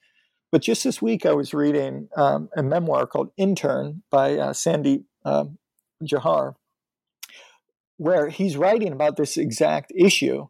But 0.50 0.62
just 0.62 0.84
this 0.84 1.02
week, 1.02 1.26
I 1.26 1.34
was 1.34 1.52
reading 1.52 2.08
um, 2.16 2.48
a 2.56 2.62
memoir 2.62 3.06
called 3.06 3.30
Intern 3.36 4.02
by 4.10 4.34
uh, 4.34 4.52
Sandeep 4.52 5.04
um, 5.24 5.58
Jauhar, 6.02 6.54
where 7.98 8.28
he's 8.28 8.56
writing 8.56 8.92
about 8.92 9.16
this 9.16 9.36
exact 9.36 9.92
issue 9.94 10.46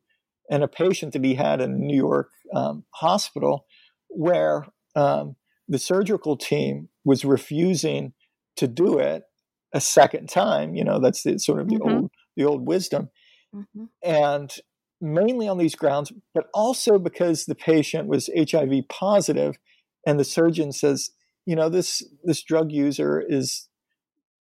and 0.50 0.62
a 0.62 0.68
patient 0.68 1.12
that 1.12 1.24
he 1.24 1.34
had 1.34 1.60
in 1.60 1.72
a 1.72 1.78
New 1.78 1.96
York 1.96 2.30
um, 2.54 2.84
hospital 2.94 3.66
where 4.08 4.66
um, 4.94 5.36
the 5.68 5.78
surgical 5.78 6.36
team 6.36 6.88
was 7.04 7.24
refusing 7.24 8.12
to 8.56 8.66
do 8.66 8.98
it 8.98 9.24
a 9.72 9.80
second 9.80 10.28
time. 10.28 10.74
You 10.74 10.84
know, 10.84 11.00
that's 11.00 11.22
the, 11.22 11.38
sort 11.38 11.60
of 11.60 11.68
the 11.68 11.76
mm-hmm. 11.76 11.94
old 11.94 12.10
the 12.36 12.44
old 12.44 12.66
wisdom, 12.66 13.10
mm-hmm. 13.54 13.86
and 14.02 14.54
mainly 15.00 15.48
on 15.48 15.58
these 15.58 15.74
grounds, 15.74 16.12
but 16.34 16.46
also 16.54 16.98
because 16.98 17.46
the 17.46 17.54
patient 17.54 18.06
was 18.06 18.30
HIV 18.36 18.88
positive, 18.88 19.58
and 20.06 20.18
the 20.18 20.24
surgeon 20.24 20.72
says, 20.72 21.10
you 21.46 21.56
know, 21.56 21.68
this 21.68 22.02
this 22.24 22.42
drug 22.42 22.70
user 22.70 23.22
is 23.26 23.68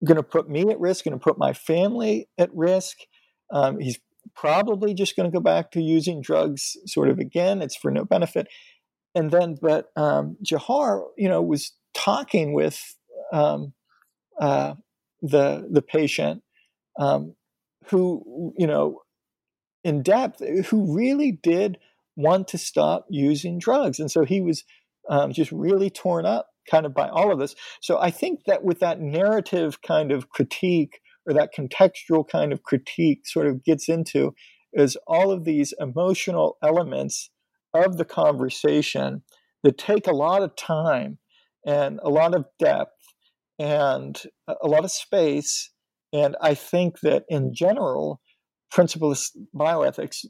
going 0.04 0.18
to 0.18 0.24
put 0.24 0.50
me 0.50 0.70
at 0.70 0.80
risk, 0.80 1.06
going 1.06 1.18
to 1.18 1.24
put 1.24 1.38
my 1.38 1.54
family 1.54 2.30
at 2.38 2.50
risk. 2.54 2.98
Um, 3.52 3.80
he's 3.80 4.00
probably 4.36 4.94
just 4.94 5.16
going 5.16 5.30
to 5.30 5.36
go 5.36 5.42
back 5.42 5.72
to 5.72 5.82
using 5.82 6.22
drugs 6.22 6.78
sort 6.86 7.10
of 7.10 7.20
again. 7.20 7.62
It's 7.62 7.76
for 7.76 7.92
no 7.92 8.06
benefit. 8.06 8.48
And 9.16 9.32
then, 9.32 9.58
but 9.62 9.88
um, 9.96 10.38
Jauhar, 10.44 11.04
you 11.18 11.28
know, 11.28 11.42
was 11.42 11.74
talking 11.94 12.54
with 12.54 12.96
um, 13.34 13.74
uh, 14.40 14.76
the 15.22 15.68
the 15.70 15.82
patient 15.82 16.44
um, 17.00 17.36
who, 17.90 18.54
you 18.58 18.68
know, 18.68 19.02
in 19.84 20.04
depth, 20.04 20.42
who 20.68 20.96
really 20.96 21.32
did 21.32 21.78
want 22.16 22.48
to 22.50 22.58
stop 22.58 23.06
using 23.10 23.58
drugs, 23.58 24.00
and 24.00 24.12
so 24.12 24.26
he 24.26 24.42
was 24.42 24.64
um, 25.10 25.34
just 25.34 25.52
really 25.52 25.90
torn 25.90 26.26
up, 26.26 26.48
kind 26.70 26.86
of 26.86 26.94
by 26.94 27.10
all 27.10 27.32
of 27.32 27.40
this. 27.40 27.56
So 27.82 28.00
I 28.00 28.12
think 28.12 28.46
that 28.46 28.64
with 28.64 28.80
that 28.80 29.02
narrative 29.02 29.82
kind 29.82 30.12
of 30.12 30.30
critique 30.30 31.02
or 31.26 31.34
that 31.34 31.54
contextual 31.54 32.28
kind 32.28 32.54
of 32.54 32.64
critique 32.64 33.28
sort 33.28 33.48
of 33.48 33.64
gets 33.64 33.90
into 33.90 34.34
is 34.74 34.98
all 35.08 35.32
of 35.32 35.46
these 35.46 35.74
emotional 35.80 36.58
elements 36.64 37.32
of 37.74 37.98
the 37.98 38.06
conversation 38.06 39.24
that 39.64 39.78
take 39.78 40.08
a 40.08 40.16
lot 40.16 40.44
of 40.44 40.56
time 40.56 41.18
and 41.66 42.00
a 42.04 42.10
lot 42.10 42.36
of 42.36 42.46
depth 42.60 42.96
and 43.58 44.24
a 44.62 44.68
lot 44.68 44.86
of 44.86 44.92
space. 44.92 45.72
And 46.14 46.36
I 46.42 46.54
think 46.54 47.02
that 47.02 47.26
in 47.30 47.54
general, 47.54 48.22
principalist 48.72 49.38
bioethics 49.56 50.26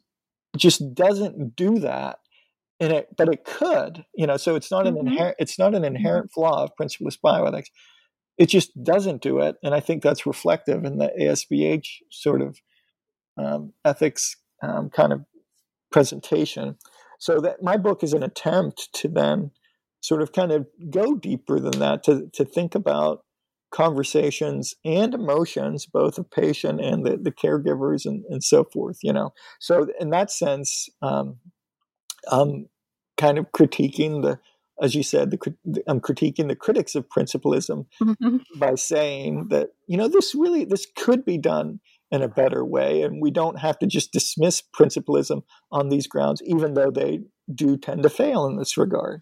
just 0.58 0.94
doesn't 0.94 1.56
do 1.56 1.80
that. 1.80 2.20
And 2.82 2.94
it, 2.94 3.10
but 3.18 3.28
it 3.28 3.44
could, 3.44 4.06
you 4.16 4.26
know. 4.26 4.38
So 4.38 4.56
it's 4.56 4.72
not 4.72 4.88
an 4.88 4.96
mm-hmm. 4.96 5.08
inherent. 5.08 5.36
It's 5.40 5.60
not 5.60 5.76
an 5.76 5.84
mm-hmm. 5.84 5.96
inherent 5.98 6.32
flaw 6.32 6.64
of 6.64 6.76
principalist 6.78 7.22
bioethics 7.22 7.68
it 8.40 8.48
just 8.48 8.82
doesn't 8.82 9.22
do 9.22 9.40
it. 9.40 9.58
And 9.62 9.76
I 9.76 9.82
think 9.82 10.02
that's 10.02 10.26
reflective 10.26 10.86
in 10.86 10.98
the 10.98 11.12
ASBH 11.20 11.88
sort 12.10 12.42
of 12.42 12.58
um, 13.38 13.74
ethics 13.84 14.38
um, 14.64 14.90
kind 14.90 15.12
of 15.12 15.26
presentation. 15.92 16.78
So 17.20 17.42
that 17.42 17.62
my 17.62 17.76
book 17.76 18.02
is 18.02 18.14
an 18.14 18.24
attempt 18.24 18.90
to 18.94 19.10
then 19.10 19.52
sort 20.00 20.22
of 20.22 20.32
kind 20.32 20.54
of 20.54 20.68
go 20.90 21.16
deeper 21.16 21.60
than 21.60 21.80
that 21.80 22.02
to, 22.04 22.30
to 22.32 22.46
think 22.46 22.76
about 22.76 23.26
conversations 23.72 24.74
and 24.86 25.14
emotions, 25.14 25.86
both 25.86 26.18
of 26.18 26.32
patient 26.32 26.80
and 26.80 27.06
the, 27.06 27.18
the 27.18 27.34
caregivers 27.34 28.06
and, 28.06 28.24
and 28.30 28.42
so 28.42 28.64
forth, 28.64 29.00
you 29.04 29.12
know. 29.12 29.32
So 29.60 29.88
in 30.00 30.12
that 30.12 30.32
sense, 30.32 30.88
um, 31.02 31.40
I'm 32.30 32.70
kind 33.18 33.38
of 33.38 33.52
critiquing 33.52 34.22
the 34.22 34.40
as 34.82 34.96
you 34.96 35.04
said, 35.04 35.32
the, 35.32 35.84
I'm 35.88 36.00
critiquing 36.00 36.48
the 36.48 36.56
critics 36.56 36.96
of 36.96 37.10
principalism 37.10 37.88
mm-hmm. 38.02 38.38
by 38.56 38.76
saying 38.76 39.48
that 39.50 39.72
you 39.88 39.98
know 39.98 40.08
this 40.08 40.34
really 40.36 40.66
this 40.66 40.88
could 40.96 41.26
be 41.26 41.38
done 41.38 41.80
in 42.12 42.22
a 42.22 42.28
better 42.28 42.66
way, 42.66 43.02
and 43.02 43.22
we 43.22 43.32
don't 43.32 43.60
have 43.60 43.78
to 43.80 43.88
just 43.88 44.12
dismiss 44.12 44.62
principalism 44.62 45.44
on 45.72 45.90
these 45.90 46.08
grounds, 46.08 46.42
even 46.46 46.74
though 46.74 46.92
they 46.92 47.20
do 47.54 47.78
tend 47.78 48.04
to 48.04 48.10
fail 48.10 48.46
in 48.46 48.58
this 48.58 48.78
regard. 48.78 49.22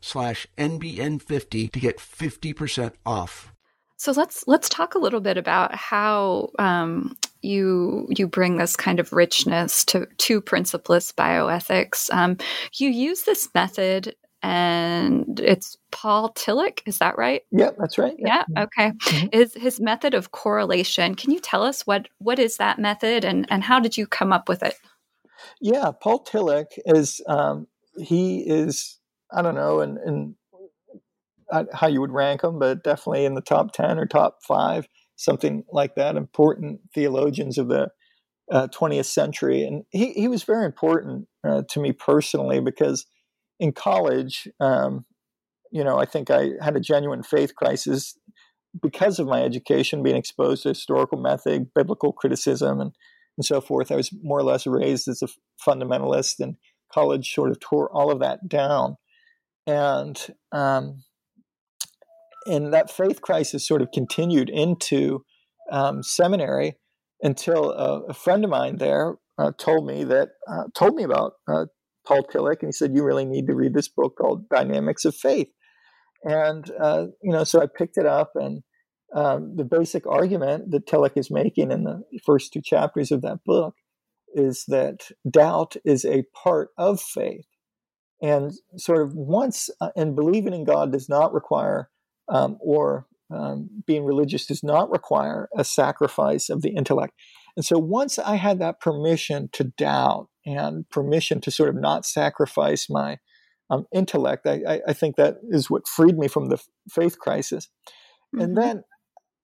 slash 0.00 0.46
NBN50 0.58 1.72
to 1.72 1.80
get 1.80 1.98
50% 1.98 2.92
off. 3.04 3.52
So 4.00 4.12
let's 4.12 4.44
let's 4.46 4.70
talk 4.70 4.94
a 4.94 4.98
little 4.98 5.20
bit 5.20 5.36
about 5.36 5.74
how 5.74 6.48
um, 6.58 7.18
you 7.42 8.06
you 8.08 8.26
bring 8.26 8.56
this 8.56 8.74
kind 8.74 8.98
of 8.98 9.12
richness 9.12 9.84
to 9.86 10.06
to 10.06 10.40
principlist 10.40 11.16
bioethics. 11.16 12.08
Um, 12.10 12.38
you 12.76 12.88
use 12.88 13.24
this 13.24 13.50
method, 13.54 14.16
and 14.42 15.38
it's 15.38 15.76
Paul 15.90 16.32
Tillich. 16.32 16.80
Is 16.86 16.96
that 16.96 17.18
right? 17.18 17.42
Yeah, 17.50 17.72
that's 17.76 17.98
right. 17.98 18.14
Yeah. 18.18 18.44
yeah 18.48 18.62
okay. 18.62 18.90
Mm-hmm. 18.90 19.26
Is 19.32 19.52
his 19.52 19.80
method 19.80 20.14
of 20.14 20.30
correlation? 20.30 21.14
Can 21.14 21.30
you 21.30 21.38
tell 21.38 21.62
us 21.62 21.86
what 21.86 22.08
what 22.20 22.38
is 22.38 22.56
that 22.56 22.78
method, 22.78 23.26
and 23.26 23.46
and 23.50 23.62
how 23.62 23.80
did 23.80 23.98
you 23.98 24.06
come 24.06 24.32
up 24.32 24.48
with 24.48 24.62
it? 24.62 24.76
Yeah, 25.60 25.90
Paul 26.00 26.24
Tillich 26.24 26.78
is 26.86 27.20
um, 27.26 27.66
he 27.98 28.40
is 28.40 28.99
I 29.32 29.42
don't 29.42 29.54
know, 29.54 29.80
and 29.80 29.98
and 29.98 30.34
how 31.72 31.88
you 31.88 32.00
would 32.00 32.12
rank 32.12 32.42
them, 32.42 32.58
but 32.58 32.84
definitely 32.84 33.24
in 33.24 33.34
the 33.34 33.40
top 33.40 33.72
10 33.72 33.98
or 33.98 34.06
top 34.06 34.38
five, 34.46 34.86
something 35.16 35.64
like 35.72 35.94
that. 35.96 36.16
Important 36.16 36.80
theologians 36.94 37.58
of 37.58 37.68
the 37.68 37.90
uh, 38.50 38.68
20th 38.68 39.06
century. 39.06 39.64
And 39.64 39.84
he, 39.90 40.12
he 40.12 40.28
was 40.28 40.42
very 40.42 40.64
important 40.64 41.26
uh, 41.46 41.62
to 41.70 41.80
me 41.80 41.92
personally 41.92 42.60
because 42.60 43.06
in 43.58 43.72
college, 43.72 44.48
um, 44.60 45.04
you 45.70 45.84
know, 45.84 45.98
I 45.98 46.04
think 46.04 46.30
I 46.30 46.50
had 46.60 46.76
a 46.76 46.80
genuine 46.80 47.22
faith 47.22 47.54
crisis 47.54 48.16
because 48.80 49.18
of 49.18 49.26
my 49.26 49.42
education, 49.42 50.02
being 50.02 50.16
exposed 50.16 50.62
to 50.62 50.70
historical 50.70 51.18
method, 51.18 51.68
biblical 51.74 52.12
criticism, 52.12 52.80
and, 52.80 52.92
and 53.36 53.44
so 53.44 53.60
forth. 53.60 53.90
I 53.90 53.96
was 53.96 54.10
more 54.22 54.38
or 54.38 54.44
less 54.44 54.66
raised 54.66 55.08
as 55.08 55.22
a 55.22 55.28
fundamentalist, 55.64 56.40
and 56.40 56.56
college 56.92 57.32
sort 57.32 57.50
of 57.50 57.60
tore 57.60 57.90
all 57.92 58.10
of 58.10 58.20
that 58.20 58.48
down. 58.48 58.96
And 59.66 60.18
um, 60.52 61.04
and 62.46 62.72
that 62.72 62.90
faith 62.90 63.20
crisis 63.20 63.66
sort 63.66 63.82
of 63.82 63.92
continued 63.92 64.48
into 64.48 65.24
um, 65.70 66.02
seminary 66.02 66.76
until 67.22 67.70
a, 67.70 68.00
a, 68.08 68.14
friend 68.14 68.44
of 68.44 68.50
mine 68.50 68.78
there 68.78 69.16
uh, 69.38 69.52
told 69.58 69.86
me 69.86 70.04
that 70.04 70.30
uh, 70.48 70.64
told 70.74 70.94
me 70.94 71.04
about 71.04 71.32
uh, 71.48 71.66
Paul 72.06 72.24
Tillich, 72.24 72.60
and 72.60 72.68
he 72.68 72.72
said 72.72 72.94
you 72.94 73.04
really 73.04 73.24
need 73.24 73.46
to 73.46 73.54
read 73.54 73.74
this 73.74 73.88
book 73.88 74.16
called 74.18 74.48
Dynamics 74.48 75.04
of 75.04 75.14
Faith. 75.14 75.48
And 76.24 76.70
uh, 76.80 77.06
you 77.22 77.32
know, 77.32 77.44
so 77.44 77.60
I 77.60 77.66
picked 77.66 77.98
it 77.98 78.06
up, 78.06 78.32
and 78.34 78.62
um, 79.14 79.56
the 79.56 79.64
basic 79.64 80.06
argument 80.06 80.70
that 80.70 80.86
Tillich 80.86 81.16
is 81.16 81.30
making 81.30 81.70
in 81.70 81.84
the 81.84 82.02
first 82.24 82.52
two 82.52 82.62
chapters 82.62 83.10
of 83.10 83.22
that 83.22 83.38
book 83.44 83.74
is 84.34 84.64
that 84.68 85.08
doubt 85.28 85.76
is 85.84 86.04
a 86.04 86.24
part 86.44 86.68
of 86.78 87.00
faith, 87.00 87.46
and 88.22 88.52
sort 88.76 89.02
of 89.02 89.14
once 89.14 89.70
uh, 89.80 89.90
and 89.96 90.14
believing 90.14 90.54
in 90.54 90.64
God 90.64 90.92
does 90.92 91.08
not 91.08 91.32
require 91.32 91.88
um, 92.28 92.58
or 92.60 93.06
um, 93.30 93.70
being 93.86 94.04
religious 94.04 94.46
does 94.46 94.62
not 94.62 94.90
require 94.90 95.48
a 95.56 95.64
sacrifice 95.64 96.48
of 96.48 96.62
the 96.62 96.70
intellect. 96.70 97.14
And 97.56 97.64
so 97.64 97.78
once 97.78 98.18
I 98.18 98.36
had 98.36 98.58
that 98.60 98.80
permission 98.80 99.48
to 99.52 99.64
doubt 99.64 100.28
and 100.46 100.88
permission 100.90 101.40
to 101.42 101.50
sort 101.50 101.68
of 101.68 101.76
not 101.76 102.04
sacrifice 102.04 102.88
my 102.88 103.18
um, 103.68 103.86
intellect, 103.94 104.46
I, 104.46 104.80
I, 104.86 104.92
think 104.92 105.16
that 105.16 105.36
is 105.48 105.70
what 105.70 105.86
freed 105.86 106.18
me 106.18 106.26
from 106.26 106.48
the 106.48 106.60
faith 106.88 107.18
crisis. 107.18 107.68
Mm-hmm. 108.34 108.40
And 108.40 108.56
then 108.56 108.84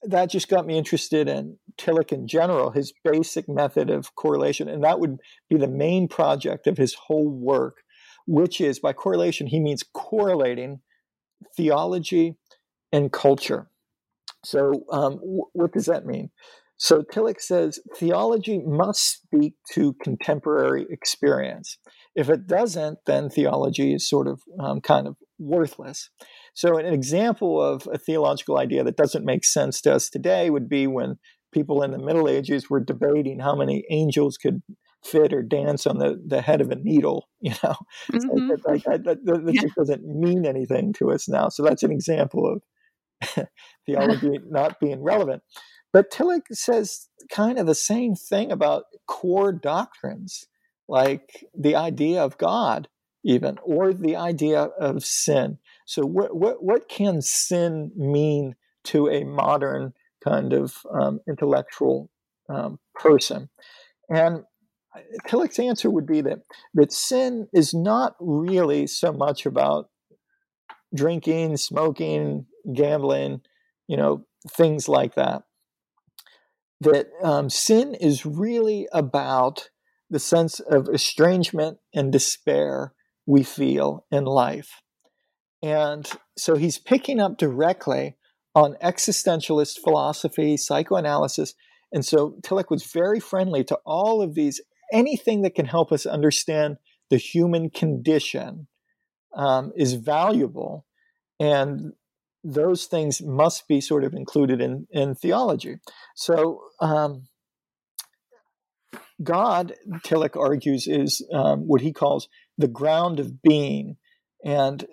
that 0.02 0.30
just 0.30 0.48
got 0.48 0.66
me 0.66 0.78
interested 0.78 1.28
in 1.28 1.58
Tillich 1.78 2.12
in 2.12 2.26
general, 2.26 2.70
his 2.70 2.92
basic 3.04 3.48
method 3.48 3.90
of 3.90 4.14
correlation. 4.14 4.68
And 4.68 4.82
that 4.84 5.00
would 5.00 5.18
be 5.48 5.56
the 5.56 5.68
main 5.68 6.08
project 6.08 6.66
of 6.66 6.76
his 6.76 6.94
whole 6.94 7.28
work, 7.28 7.78
which 8.26 8.60
is 8.60 8.78
by 8.78 8.92
correlation, 8.92 9.46
he 9.46 9.60
means 9.60 9.82
correlating 9.94 10.80
theology 11.56 12.36
and 12.92 13.12
culture. 13.12 13.68
So, 14.44 14.84
um, 14.90 15.16
w- 15.16 15.44
what 15.52 15.72
does 15.72 15.86
that 15.86 16.06
mean? 16.06 16.30
So, 16.78 17.02
Tillich 17.02 17.40
says 17.40 17.80
theology 17.96 18.58
must 18.58 19.22
speak 19.22 19.54
to 19.72 19.94
contemporary 20.02 20.86
experience. 20.90 21.78
If 22.14 22.28
it 22.28 22.46
doesn't, 22.46 22.98
then 23.06 23.30
theology 23.30 23.94
is 23.94 24.08
sort 24.08 24.28
of 24.28 24.40
um, 24.60 24.80
kind 24.80 25.06
of 25.06 25.16
worthless. 25.38 26.10
So, 26.54 26.76
an 26.76 26.86
example 26.86 27.60
of 27.60 27.88
a 27.92 27.98
theological 27.98 28.58
idea 28.58 28.84
that 28.84 28.96
doesn't 28.96 29.24
make 29.24 29.44
sense 29.44 29.80
to 29.82 29.94
us 29.94 30.10
today 30.10 30.50
would 30.50 30.68
be 30.68 30.86
when 30.86 31.16
people 31.52 31.82
in 31.82 31.92
the 31.92 31.98
Middle 31.98 32.28
Ages 32.28 32.68
were 32.68 32.80
debating 32.80 33.40
how 33.40 33.56
many 33.56 33.84
angels 33.90 34.36
could 34.36 34.62
fit 35.06 35.32
or 35.32 35.42
dance 35.42 35.86
on 35.86 35.98
the, 35.98 36.20
the 36.26 36.42
head 36.42 36.60
of 36.60 36.70
a 36.70 36.76
needle, 36.76 37.28
you 37.40 37.54
know. 37.62 37.76
Mm-hmm. 38.12 38.48
So 38.48 38.72
that, 38.90 39.04
that, 39.04 39.24
that 39.24 39.54
yeah. 39.54 39.62
just 39.62 39.74
doesn't 39.74 40.04
mean 40.04 40.46
anything 40.46 40.92
to 40.94 41.12
us 41.12 41.28
now. 41.28 41.48
So 41.48 41.62
that's 41.62 41.82
an 41.82 41.92
example 41.92 42.52
of 42.52 42.62
theology 43.86 44.38
not 44.48 44.80
being 44.80 45.02
relevant. 45.02 45.42
But 45.92 46.10
Tillich 46.10 46.46
says 46.52 47.08
kind 47.30 47.58
of 47.58 47.66
the 47.66 47.74
same 47.74 48.14
thing 48.14 48.52
about 48.52 48.84
core 49.06 49.52
doctrines, 49.52 50.46
like 50.88 51.46
the 51.56 51.74
idea 51.74 52.22
of 52.22 52.38
God, 52.38 52.88
even, 53.24 53.58
or 53.62 53.92
the 53.94 54.16
idea 54.16 54.60
of 54.60 55.04
sin. 55.04 55.58
So, 55.86 56.02
what, 56.04 56.36
what, 56.36 56.62
what 56.62 56.88
can 56.88 57.22
sin 57.22 57.92
mean 57.96 58.56
to 58.84 59.08
a 59.08 59.24
modern 59.24 59.94
kind 60.22 60.52
of 60.52 60.76
um, 60.92 61.20
intellectual 61.26 62.10
um, 62.48 62.78
person? 62.94 63.48
And 64.08 64.44
Tillich's 65.26 65.59
answer 65.59 65.90
would 65.90 66.06
be 66.06 66.20
that, 66.22 66.40
that 66.74 66.92
sin 66.92 67.48
is 67.52 67.74
not 67.74 68.14
really 68.20 68.87
so 68.87 69.12
much 69.12 69.46
about 69.46 69.90
drinking, 70.94 71.56
smoking, 71.56 72.46
gambling, 72.72 73.40
you 73.88 73.96
know, 73.96 74.24
things 74.48 74.88
like 74.88 75.14
that. 75.14 75.42
That 76.80 77.09
um, 77.22 77.48
sin 77.48 77.94
is 77.94 78.26
really 78.26 78.87
about 78.92 79.70
the 80.11 80.18
sense 80.18 80.61
of 80.61 80.88
estrangement 80.88 81.78
and 81.94 82.12
despair 82.12 82.92
we 83.26 83.42
feel 83.42 84.04
in 84.11 84.24
life. 84.24 84.82
And 85.62 86.09
so 86.37 86.54
he's 86.54 86.78
picking 86.78 87.18
up 87.18 87.38
directly 87.38 88.16
on 88.54 88.76
existentialist 88.82 89.80
philosophy, 89.80 90.56
psychoanalysis. 90.56 91.54
And 91.92 92.04
so 92.04 92.37
Tillich 92.42 92.70
was 92.70 92.85
very 92.85 93.20
friendly 93.20 93.64
to 93.64 93.78
all 93.85 94.22
of 94.22 94.35
these, 94.35 94.61
anything 94.92 95.42
that 95.42 95.55
can 95.55 95.66
help 95.66 95.92
us 95.92 96.07
understand 96.07 96.77
the 97.11 97.16
human 97.16 97.70
condition 97.70 98.68
um, 99.37 99.72
is 99.77 99.94
valuable. 99.94 100.87
And 101.38 101.92
those 102.42 102.87
things 102.87 103.20
must 103.20 103.68
be 103.68 103.81
sort 103.81 104.05
of 104.05 104.14
included 104.14 104.61
in, 104.61 104.87
in 104.90 105.14
theology. 105.14 105.77
So, 106.14 106.62
um, 106.81 107.29
God, 109.22 109.75
Tillich 110.05 110.37
argues, 110.37 110.87
is 110.87 111.27
um, 111.33 111.61
what 111.66 111.81
he 111.81 111.92
calls 111.92 112.29
the 112.59 112.68
ground 112.68 113.18
of 113.18 113.42
being. 113.42 113.96
And 114.44 114.87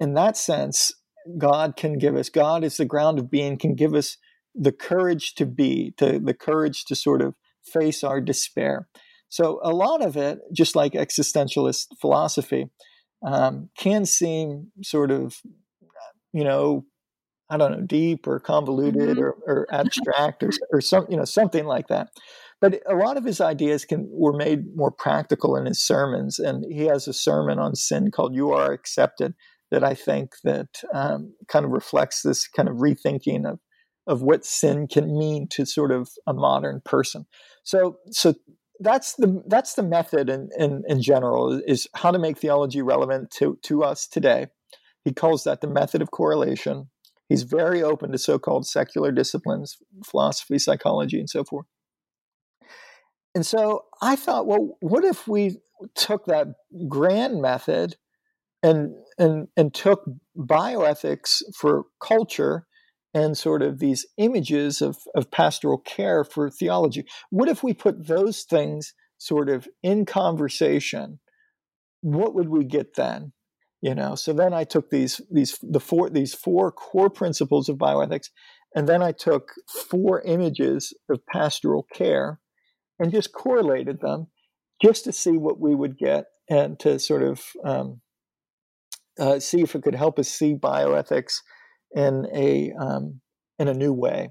in 0.00 0.14
that 0.14 0.36
sense, 0.36 0.92
God 1.36 1.76
can 1.76 1.98
give 1.98 2.16
us, 2.16 2.28
God 2.28 2.64
is 2.64 2.76
the 2.76 2.84
ground 2.84 3.18
of 3.18 3.30
being, 3.30 3.56
can 3.56 3.74
give 3.74 3.94
us 3.94 4.16
the 4.54 4.72
courage 4.72 5.34
to 5.34 5.46
be, 5.46 5.94
to, 5.98 6.18
the 6.18 6.34
courage 6.34 6.84
to 6.86 6.96
sort 6.96 7.22
of 7.22 7.34
face 7.64 8.02
our 8.02 8.20
despair. 8.20 8.88
So 9.28 9.60
a 9.62 9.72
lot 9.72 10.02
of 10.02 10.16
it, 10.16 10.38
just 10.52 10.74
like 10.74 10.92
existentialist 10.92 11.86
philosophy, 12.00 12.70
um, 13.26 13.70
can 13.76 14.04
seem 14.04 14.68
sort 14.82 15.10
of, 15.10 15.36
you 16.32 16.44
know, 16.44 16.84
I 17.50 17.56
don't 17.56 17.72
know, 17.72 17.86
deep 17.86 18.26
or 18.26 18.40
convoluted 18.40 19.16
mm-hmm. 19.16 19.20
or, 19.20 19.36
or, 19.46 19.66
abstract 19.72 20.42
or, 20.42 20.50
or 20.72 20.80
some, 20.80 21.06
you 21.08 21.16
know, 21.16 21.24
something 21.24 21.64
like 21.64 21.88
that. 21.88 22.08
But 22.60 22.80
a 22.88 22.94
lot 22.94 23.16
of 23.16 23.24
his 23.24 23.40
ideas 23.40 23.84
can 23.84 24.08
were 24.10 24.36
made 24.36 24.74
more 24.74 24.90
practical 24.90 25.56
in 25.56 25.66
his 25.66 25.84
sermons, 25.84 26.38
and 26.38 26.64
he 26.68 26.86
has 26.86 27.06
a 27.06 27.12
sermon 27.12 27.58
on 27.58 27.76
sin 27.76 28.10
called 28.10 28.34
"You 28.34 28.50
Are 28.52 28.72
Accepted" 28.72 29.34
that 29.70 29.84
I 29.84 29.94
think 29.94 30.32
that 30.42 30.68
um, 30.92 31.34
kind 31.46 31.64
of 31.64 31.70
reflects 31.70 32.22
this 32.22 32.48
kind 32.48 32.68
of 32.68 32.76
rethinking 32.76 33.46
of 33.46 33.60
of 34.08 34.22
what 34.22 34.44
sin 34.44 34.88
can 34.88 35.16
mean 35.16 35.46
to 35.50 35.66
sort 35.66 35.92
of 35.92 36.08
a 36.26 36.32
modern 36.32 36.80
person. 36.84 37.26
So, 37.62 37.98
so 38.10 38.34
that's 38.80 39.14
the 39.14 39.42
that's 39.46 39.74
the 39.74 39.82
method 39.82 40.30
in, 40.30 40.50
in, 40.58 40.82
in 40.88 41.02
general 41.02 41.60
is 41.66 41.88
how 41.94 42.10
to 42.10 42.18
make 42.18 42.38
theology 42.38 42.82
relevant 42.82 43.30
to 43.32 43.58
to 43.62 43.82
us 43.82 44.06
today. 44.06 44.48
He 45.04 45.12
calls 45.12 45.44
that 45.44 45.60
the 45.60 45.68
method 45.68 46.02
of 46.02 46.10
correlation 46.10 46.88
He's 47.28 47.42
very 47.42 47.82
open 47.82 48.10
to 48.12 48.18
so 48.18 48.38
called 48.38 48.66
secular 48.66 49.12
disciplines, 49.12 49.76
philosophy, 50.04 50.58
psychology, 50.58 51.18
and 51.18 51.28
so 51.28 51.44
forth. 51.44 51.66
And 53.34 53.44
so 53.44 53.84
I 54.00 54.16
thought, 54.16 54.46
well, 54.46 54.78
what 54.80 55.04
if 55.04 55.28
we 55.28 55.58
took 55.94 56.24
that 56.26 56.48
grand 56.88 57.40
method 57.42 57.96
and 58.62 58.94
and 59.18 59.48
and 59.56 59.74
took 59.74 60.04
bioethics 60.36 61.42
for 61.54 61.84
culture 62.02 62.66
and 63.14 63.36
sort 63.36 63.62
of 63.62 63.78
these 63.78 64.06
images 64.16 64.82
of, 64.82 64.98
of 65.14 65.30
pastoral 65.30 65.78
care 65.78 66.24
for 66.24 66.50
theology? 66.50 67.06
What 67.30 67.48
if 67.48 67.62
we 67.62 67.72
put 67.74 68.06
those 68.06 68.42
things 68.42 68.94
sort 69.18 69.48
of 69.48 69.68
in 69.82 70.06
conversation? 70.06 71.20
What 72.00 72.34
would 72.34 72.48
we 72.48 72.64
get 72.64 72.94
then? 72.94 73.32
you 73.80 73.94
know 73.94 74.14
so 74.14 74.32
then 74.32 74.52
i 74.52 74.64
took 74.64 74.90
these 74.90 75.20
these 75.30 75.58
the 75.62 75.80
four 75.80 76.10
these 76.10 76.34
four 76.34 76.70
core 76.72 77.10
principles 77.10 77.68
of 77.68 77.76
bioethics 77.76 78.30
and 78.74 78.88
then 78.88 79.02
i 79.02 79.12
took 79.12 79.52
four 79.68 80.20
images 80.22 80.92
of 81.08 81.24
pastoral 81.26 81.86
care 81.92 82.40
and 82.98 83.12
just 83.12 83.32
correlated 83.32 84.00
them 84.00 84.26
just 84.82 85.04
to 85.04 85.12
see 85.12 85.36
what 85.36 85.60
we 85.60 85.74
would 85.74 85.98
get 85.98 86.26
and 86.48 86.78
to 86.78 86.98
sort 86.98 87.22
of 87.22 87.42
um, 87.64 88.00
uh, 89.18 89.38
see 89.40 89.60
if 89.60 89.74
it 89.74 89.82
could 89.82 89.94
help 89.94 90.18
us 90.18 90.28
see 90.28 90.54
bioethics 90.54 91.40
in 91.94 92.26
a 92.34 92.72
um, 92.72 93.20
in 93.58 93.68
a 93.68 93.74
new 93.74 93.92
way 93.92 94.30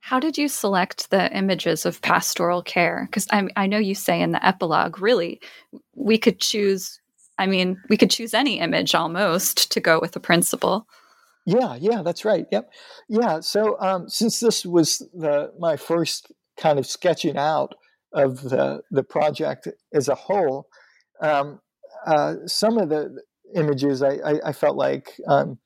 how 0.00 0.18
did 0.18 0.38
you 0.38 0.48
select 0.48 1.10
the 1.10 1.30
images 1.36 1.86
of 1.86 2.00
pastoral 2.02 2.62
care? 2.62 3.06
Because 3.06 3.26
I, 3.30 3.48
I 3.56 3.66
know 3.66 3.78
you 3.78 3.94
say 3.94 4.20
in 4.20 4.32
the 4.32 4.44
epilogue, 4.44 4.98
really, 5.00 5.40
we 5.94 6.18
could 6.18 6.40
choose. 6.40 7.00
I 7.38 7.46
mean, 7.46 7.80
we 7.88 7.96
could 7.96 8.10
choose 8.10 8.34
any 8.34 8.58
image 8.58 8.94
almost 8.94 9.70
to 9.72 9.80
go 9.80 10.00
with 10.00 10.12
the 10.12 10.20
principle. 10.20 10.86
Yeah, 11.46 11.76
yeah, 11.80 12.02
that's 12.02 12.24
right. 12.24 12.46
Yep, 12.50 12.70
yeah. 13.08 13.40
So 13.40 13.78
um, 13.80 14.08
since 14.08 14.40
this 14.40 14.64
was 14.64 14.98
the 15.14 15.52
my 15.58 15.76
first 15.76 16.32
kind 16.58 16.78
of 16.78 16.86
sketching 16.86 17.36
out 17.36 17.74
of 18.12 18.42
the 18.42 18.82
the 18.90 19.02
project 19.02 19.68
as 19.94 20.08
a 20.08 20.14
whole, 20.14 20.66
um, 21.22 21.60
uh, 22.06 22.36
some 22.46 22.78
of 22.78 22.88
the 22.88 23.22
images 23.54 24.02
I, 24.02 24.14
I, 24.24 24.40
I 24.46 24.52
felt 24.52 24.76
like 24.76 25.12
um, 25.26 25.58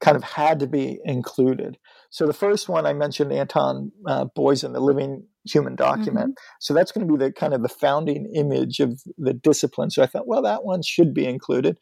kind 0.00 0.16
of 0.16 0.22
had 0.22 0.58
to 0.60 0.66
be 0.66 0.98
included. 1.04 1.78
So 2.10 2.26
the 2.26 2.32
first 2.32 2.68
one 2.68 2.86
I 2.86 2.92
mentioned, 2.92 3.32
Anton 3.32 3.92
uh, 4.06 4.26
Boisen, 4.36 4.72
the 4.72 4.80
Living 4.80 5.26
Human 5.46 5.76
Document. 5.76 6.30
Mm-hmm. 6.30 6.56
So 6.60 6.74
that's 6.74 6.92
going 6.92 7.06
to 7.06 7.12
be 7.12 7.24
the 7.24 7.32
kind 7.32 7.54
of 7.54 7.62
the 7.62 7.68
founding 7.68 8.30
image 8.34 8.80
of 8.80 9.00
the 9.18 9.32
discipline. 9.32 9.90
So 9.90 10.02
I 10.02 10.06
thought, 10.06 10.26
well, 10.26 10.42
that 10.42 10.64
one 10.64 10.82
should 10.82 11.14
be 11.14 11.26
included. 11.26 11.78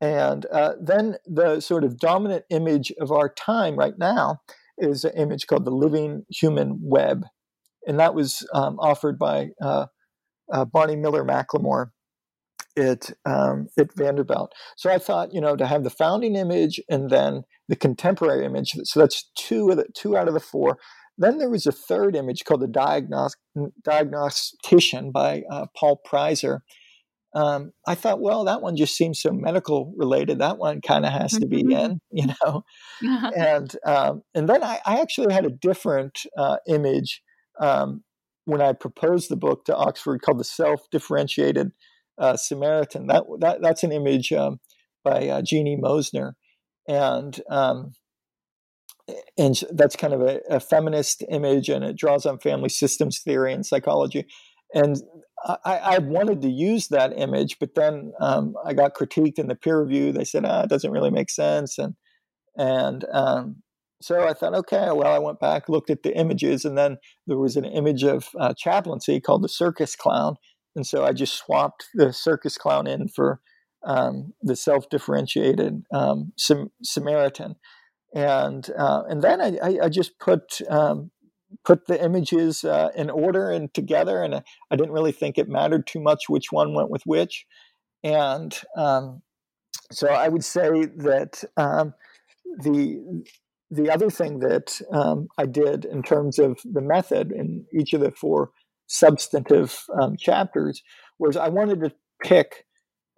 And 0.00 0.46
uh, 0.46 0.74
then 0.80 1.16
the 1.26 1.60
sort 1.60 1.84
of 1.84 1.98
dominant 1.98 2.44
image 2.50 2.92
of 3.00 3.12
our 3.12 3.28
time 3.28 3.76
right 3.76 3.98
now 3.98 4.40
is 4.78 5.04
an 5.04 5.12
image 5.12 5.46
called 5.46 5.66
the 5.66 5.70
Living 5.70 6.24
Human 6.30 6.78
Web, 6.82 7.26
and 7.86 8.00
that 8.00 8.14
was 8.14 8.46
um, 8.54 8.78
offered 8.80 9.18
by 9.18 9.50
uh, 9.60 9.86
uh 10.52 10.64
Bonnie 10.64 10.96
Miller 10.96 11.24
McLemore 11.24 11.90
at 12.76 13.10
um, 13.24 13.68
at 13.78 13.88
Vanderbilt. 13.96 14.52
So 14.76 14.90
I 14.90 14.98
thought, 14.98 15.32
you 15.32 15.40
know, 15.40 15.56
to 15.56 15.66
have 15.66 15.84
the 15.84 15.90
founding 15.90 16.36
image 16.36 16.80
and 16.88 17.10
then 17.10 17.42
the 17.68 17.76
contemporary 17.76 18.44
image. 18.44 18.74
So 18.84 19.00
that's 19.00 19.30
two 19.36 19.70
of 19.70 19.76
the 19.76 19.86
two 19.94 20.16
out 20.16 20.28
of 20.28 20.34
the 20.34 20.40
four. 20.40 20.78
Then 21.18 21.38
there 21.38 21.50
was 21.50 21.66
a 21.66 21.72
third 21.72 22.16
image 22.16 22.44
called 22.44 22.62
the 22.62 22.66
Diagnos- 22.66 23.36
Diagnostician 23.84 25.12
by 25.12 25.42
uh, 25.50 25.66
Paul 25.76 26.00
Pruyser. 26.06 26.60
Um, 27.34 27.72
I 27.86 27.94
thought, 27.94 28.20
well, 28.20 28.44
that 28.44 28.62
one 28.62 28.76
just 28.76 28.96
seems 28.96 29.20
so 29.20 29.30
medical 29.30 29.94
related. 29.96 30.40
That 30.40 30.58
one 30.58 30.80
kind 30.80 31.06
of 31.06 31.12
has 31.12 31.32
to 31.32 31.46
be 31.46 31.62
mm-hmm. 31.62 31.72
in, 31.72 32.00
you 32.10 32.26
know. 32.26 32.64
and 33.36 33.74
um, 33.84 34.22
and 34.34 34.48
then 34.48 34.64
I, 34.64 34.80
I, 34.84 35.00
actually 35.00 35.32
had 35.32 35.46
a 35.46 35.50
different 35.50 36.20
uh, 36.36 36.56
image 36.66 37.22
um, 37.60 38.02
when 38.46 38.60
I 38.60 38.72
proposed 38.72 39.30
the 39.30 39.36
book 39.36 39.64
to 39.66 39.76
Oxford 39.76 40.22
called 40.22 40.40
the 40.40 40.44
Self 40.44 40.90
Differentiated 40.90 41.70
uh, 42.20 42.36
Samaritan. 42.36 43.06
That, 43.06 43.24
that 43.40 43.58
that's 43.62 43.82
an 43.82 43.92
image 43.92 44.32
um, 44.32 44.60
by 45.02 45.28
uh, 45.28 45.42
Jeanne 45.42 45.80
Moessner, 45.82 46.32
and 46.86 47.40
um, 47.50 47.92
and 49.36 49.60
that's 49.72 49.96
kind 49.96 50.12
of 50.12 50.20
a, 50.20 50.40
a, 50.48 50.60
feminist 50.60 51.24
image, 51.30 51.68
and 51.68 51.84
it 51.84 51.96
draws 51.96 52.26
on 52.26 52.38
family 52.38 52.68
systems 52.68 53.20
theory 53.20 53.52
and 53.52 53.66
psychology. 53.66 54.26
And 54.72 54.96
I, 55.64 55.78
I 55.78 55.98
wanted 55.98 56.42
to 56.42 56.48
use 56.48 56.88
that 56.88 57.12
image, 57.18 57.56
but 57.58 57.74
then 57.74 58.12
um, 58.20 58.54
I 58.64 58.72
got 58.74 58.94
critiqued 58.94 59.38
in 59.38 59.48
the 59.48 59.56
peer 59.56 59.82
review. 59.82 60.12
They 60.12 60.24
said, 60.24 60.44
"Ah, 60.44 60.62
it 60.62 60.70
doesn't 60.70 60.92
really 60.92 61.10
make 61.10 61.30
sense," 61.30 61.78
and 61.78 61.94
and 62.56 63.04
um, 63.12 63.62
so 64.02 64.26
I 64.26 64.32
thought, 64.32 64.54
okay, 64.54 64.88
well, 64.92 65.12
I 65.12 65.18
went 65.18 65.40
back, 65.40 65.68
looked 65.68 65.90
at 65.90 66.02
the 66.02 66.16
images, 66.16 66.64
and 66.64 66.76
then 66.76 66.96
there 67.26 67.36
was 67.36 67.56
an 67.56 67.66
image 67.66 68.02
of 68.02 68.28
uh, 68.38 68.54
chaplaincy 68.56 69.20
called 69.20 69.42
the 69.42 69.48
circus 69.48 69.94
clown, 69.94 70.36
and 70.76 70.86
so 70.86 71.04
I 71.04 71.12
just 71.12 71.34
swapped 71.34 71.86
the 71.94 72.12
circus 72.12 72.56
clown 72.56 72.86
in 72.86 73.08
for 73.08 73.40
um, 73.84 74.34
the 74.42 74.56
self-differentiated 74.56 75.84
um, 75.92 76.32
Sam- 76.36 76.70
Samaritan, 76.82 77.56
and 78.14 78.68
uh, 78.78 79.02
and 79.08 79.22
then 79.22 79.40
I, 79.40 79.58
I, 79.62 79.78
I 79.84 79.88
just 79.88 80.18
put 80.18 80.60
um, 80.68 81.10
put 81.64 81.86
the 81.86 82.02
images 82.02 82.64
uh, 82.64 82.90
in 82.94 83.10
order 83.10 83.50
and 83.50 83.72
together, 83.72 84.22
and 84.22 84.34
I 84.34 84.76
didn't 84.76 84.92
really 84.92 85.12
think 85.12 85.38
it 85.38 85.48
mattered 85.48 85.86
too 85.86 86.00
much 86.00 86.28
which 86.28 86.46
one 86.50 86.74
went 86.74 86.90
with 86.90 87.02
which, 87.04 87.46
and 88.04 88.56
um, 88.76 89.22
so 89.92 90.08
I 90.08 90.28
would 90.28 90.44
say 90.44 90.68
that 90.96 91.42
um, 91.56 91.94
the 92.62 93.24
the 93.70 93.90
other 93.90 94.10
thing 94.10 94.40
that 94.40 94.80
um, 94.92 95.28
I 95.38 95.46
did 95.46 95.84
in 95.84 96.02
terms 96.02 96.38
of 96.38 96.58
the 96.64 96.80
method 96.80 97.32
in 97.32 97.66
each 97.72 97.92
of 97.92 98.00
the 98.00 98.10
four 98.10 98.50
substantive 98.90 99.84
um, 100.02 100.16
chapters, 100.16 100.82
whereas 101.18 101.36
I 101.36 101.48
wanted 101.48 101.80
to 101.80 101.92
pick, 102.24 102.66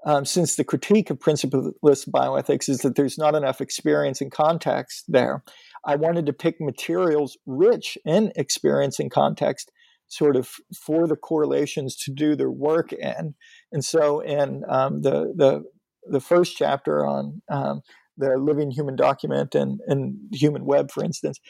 um, 0.05 0.27
since 0.27 0.57
the 0.57 0.65
critique 0.65 1.09
of 1.09 1.19
principleless 1.19 2.07
bioethics 2.07 2.69
is 2.69 2.79
that 2.81 2.95
there's 2.95 3.17
not 3.17 3.35
enough 3.35 3.61
experience 3.61 4.21
and 4.21 4.31
context 4.31 5.05
there, 5.09 5.43
I 5.87 5.97
wanted 5.97 6.27
to 6.27 6.35
pick 6.35 6.57
materials 6.61 7.39
rich 7.47 7.97
in 8.05 8.33
experience 8.37 9.01
and 9.01 9.11
context 9.11 9.73
sort 10.09 10.37
of 10.37 10.51
for 10.79 11.09
the 11.09 11.17
correlations 11.17 11.97
to 11.97 12.13
do 12.13 12.37
their 12.37 12.51
work 12.51 12.93
in. 12.93 13.35
And 13.73 13.83
so 13.83 14.21
in 14.21 14.65
um, 14.69 15.01
the, 15.01 15.33
the, 15.35 15.63
the 16.05 16.21
first 16.21 16.55
chapter 16.55 17.07
on 17.07 17.41
um, 17.51 17.81
the 18.19 18.37
living 18.37 18.71
human 18.71 18.95
document 18.95 19.55
and, 19.55 19.81
and 19.87 20.19
human 20.33 20.67
web, 20.67 20.91
for 20.91 21.03
instance, 21.03 21.41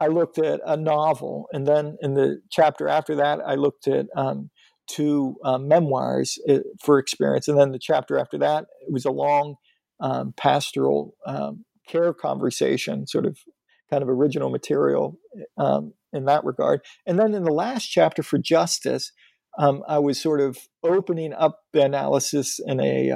I 0.00 0.06
looked 0.06 0.38
at 0.38 0.60
a 0.64 0.76
novel, 0.76 1.46
and 1.52 1.66
then 1.66 1.96
in 2.00 2.14
the 2.14 2.40
chapter 2.50 2.88
after 2.88 3.14
that, 3.16 3.40
I 3.46 3.54
looked 3.54 3.86
at 3.86 4.06
um, 4.16 4.50
two 4.86 5.36
um, 5.44 5.68
memoirs 5.68 6.38
uh, 6.48 6.60
for 6.82 6.98
experience, 6.98 7.48
and 7.48 7.58
then 7.58 7.72
the 7.72 7.78
chapter 7.78 8.18
after 8.18 8.38
that 8.38 8.64
it 8.86 8.92
was 8.92 9.04
a 9.04 9.10
long 9.10 9.56
um, 10.00 10.32
pastoral 10.36 11.14
um, 11.26 11.64
care 11.86 12.14
conversation, 12.14 13.06
sort 13.06 13.26
of 13.26 13.38
kind 13.90 14.02
of 14.02 14.08
original 14.08 14.50
material 14.50 15.18
um, 15.58 15.92
in 16.12 16.24
that 16.24 16.44
regard. 16.44 16.80
And 17.06 17.18
then 17.18 17.34
in 17.34 17.44
the 17.44 17.52
last 17.52 17.86
chapter 17.86 18.22
for 18.22 18.38
justice, 18.38 19.12
um, 19.58 19.82
I 19.86 19.98
was 19.98 20.20
sort 20.20 20.40
of 20.40 20.58
opening 20.82 21.34
up 21.34 21.58
the 21.72 21.82
analysis 21.82 22.58
in 22.64 22.80
a 22.80 23.10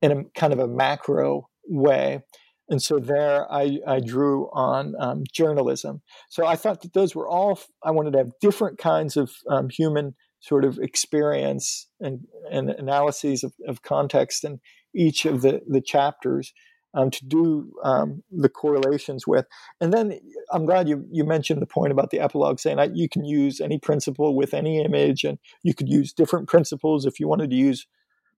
in 0.00 0.12
a 0.12 0.24
kind 0.38 0.52
of 0.52 0.58
a 0.58 0.68
macro 0.68 1.48
way 1.66 2.22
and 2.68 2.82
so 2.82 2.98
there 2.98 3.50
I, 3.52 3.78
I 3.86 4.00
drew 4.00 4.48
on 4.52 4.94
um, 4.98 5.24
journalism. 5.32 6.02
So 6.30 6.46
I 6.46 6.56
thought 6.56 6.82
that 6.82 6.94
those 6.94 7.14
were 7.14 7.28
all, 7.28 7.60
I 7.82 7.90
wanted 7.90 8.12
to 8.12 8.18
have 8.18 8.30
different 8.40 8.78
kinds 8.78 9.16
of 9.16 9.32
um, 9.48 9.68
human 9.68 10.14
sort 10.40 10.64
of 10.64 10.78
experience 10.78 11.88
and, 12.00 12.20
and 12.50 12.70
analyses 12.70 13.44
of, 13.44 13.52
of 13.66 13.82
context 13.82 14.44
in 14.44 14.60
each 14.94 15.24
of 15.24 15.42
the, 15.42 15.62
the 15.66 15.80
chapters 15.80 16.52
um, 16.94 17.10
to 17.10 17.24
do 17.26 17.72
um, 17.82 18.22
the 18.30 18.48
correlations 18.48 19.26
with. 19.26 19.46
And 19.80 19.92
then 19.92 20.18
I'm 20.52 20.64
glad 20.64 20.88
you, 20.88 21.04
you 21.10 21.24
mentioned 21.24 21.60
the 21.60 21.66
point 21.66 21.92
about 21.92 22.10
the 22.10 22.20
epilogue 22.20 22.60
saying 22.60 22.76
that 22.76 22.96
you 22.96 23.08
can 23.08 23.24
use 23.24 23.60
any 23.60 23.78
principle 23.78 24.36
with 24.36 24.54
any 24.54 24.82
image 24.82 25.24
and 25.24 25.38
you 25.62 25.74
could 25.74 25.88
use 25.88 26.12
different 26.12 26.48
principles 26.48 27.04
if 27.04 27.18
you 27.18 27.26
wanted 27.26 27.50
to 27.50 27.56
use 27.56 27.86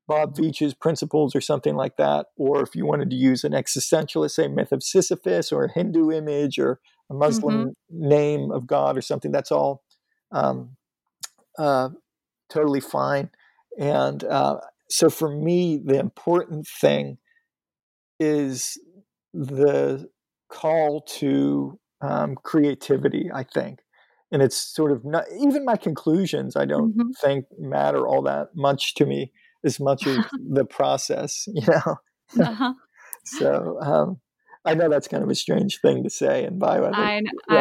Bob 0.09 0.37
Veatch's 0.37 0.75
principles 0.75 1.35
or 1.35 1.41
something 1.41 1.75
like 1.75 1.97
that, 1.97 2.27
or 2.37 2.63
if 2.63 2.77
you 2.77 2.87
wanted 2.87 3.11
to 3.11 3.17
use 3.17 3.43
an 3.43 3.53
existentialist, 3.53 4.33
say 4.33 4.49
myth 4.49 4.73
of 4.73 4.83
Sisyphus 4.83 5.51
or 5.51 5.65
a 5.65 5.73
Hindu 5.73 6.13
image 6.13 6.59
or 6.59 6.81
a 7.11 7.15
Muslim 7.15 7.57
mm-hmm. 7.57 8.09
name 8.09 8.51
of 8.51 8.67
God 8.67 8.97
or 8.97 9.03
something, 9.03 9.33
that's 9.33 9.51
all 9.51 9.83
um, 10.31 10.77
uh, 11.59 11.89
totally 12.49 12.81
fine. 12.81 13.31
And 13.79 14.23
uh, 14.25 14.59
so 14.89 15.11
for 15.11 15.29
me, 15.29 15.81
the 15.85 15.99
important 15.99 16.67
thing 16.67 17.19
is 18.21 18.79
the 19.35 20.09
call 20.49 21.03
to 21.03 21.79
um, 22.01 22.37
creativity, 22.37 23.29
I 23.35 23.43
think. 23.43 23.81
And 24.33 24.43
it's 24.43 24.57
sort 24.57 24.93
of 24.93 25.05
not, 25.05 25.25
even 25.39 25.65
my 25.65 25.77
conclusions, 25.77 26.57
I 26.57 26.65
don't 26.65 26.97
mm-hmm. 26.97 27.11
think 27.21 27.47
matter 27.59 28.07
all 28.07 28.23
that 28.23 28.55
much 28.55 28.95
to 28.95 29.07
me 29.07 29.33
as 29.67 29.81
much 29.81 30.07
as 30.07 30.19
the 30.49 30.65
process, 30.65 31.47
you 31.53 31.67
know. 31.67 31.97
Uh-huh. 32.41 32.75
so 33.25 33.79
um, 33.81 34.21
I 34.67 34.75
know 34.75 34.89
that's 34.89 35.09
kind 35.09 35.23
of 35.23 35.31
a 35.31 35.35
strange 35.35 35.81
thing 35.81 36.03
to 36.03 36.11
say 36.11 36.45
in 36.45 36.59
bioethics. 36.59 36.95
I, 36.95 37.23
yeah. 37.51 37.57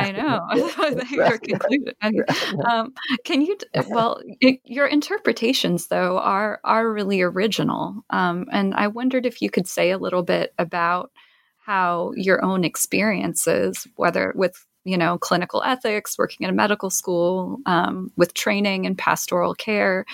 I 2.01 2.10
know. 2.10 2.24
Um, 2.66 2.93
can 3.24 3.41
you? 3.41 3.58
Well, 3.89 4.22
it, 4.41 4.60
your 4.64 4.88
interpretations 4.88 5.88
though 5.88 6.18
are 6.18 6.60
are 6.64 6.91
really 6.91 7.22
original, 7.22 8.03
um, 8.10 8.47
and 8.51 8.74
I 8.74 8.88
wondered 8.88 9.26
if 9.26 9.41
you 9.41 9.49
could 9.49 9.68
say 9.68 9.91
a 9.91 9.99
little 9.99 10.24
bit 10.24 10.53
about 10.58 11.12
how 11.58 12.12
your 12.16 12.43
own 12.43 12.64
experiences, 12.64 13.88
whether 13.95 14.34
with 14.36 14.66
you 14.84 14.97
know 14.97 15.20
clinical 15.20 15.62
ethics, 15.64 16.18
working 16.18 16.45
in 16.45 16.49
a 16.49 16.53
medical 16.53 16.89
school, 16.89 17.58
um, 17.68 18.12
with 18.18 18.34
training 18.34 18.86
in 18.86 18.95
pastoral 18.95 19.53
care, 19.53 20.06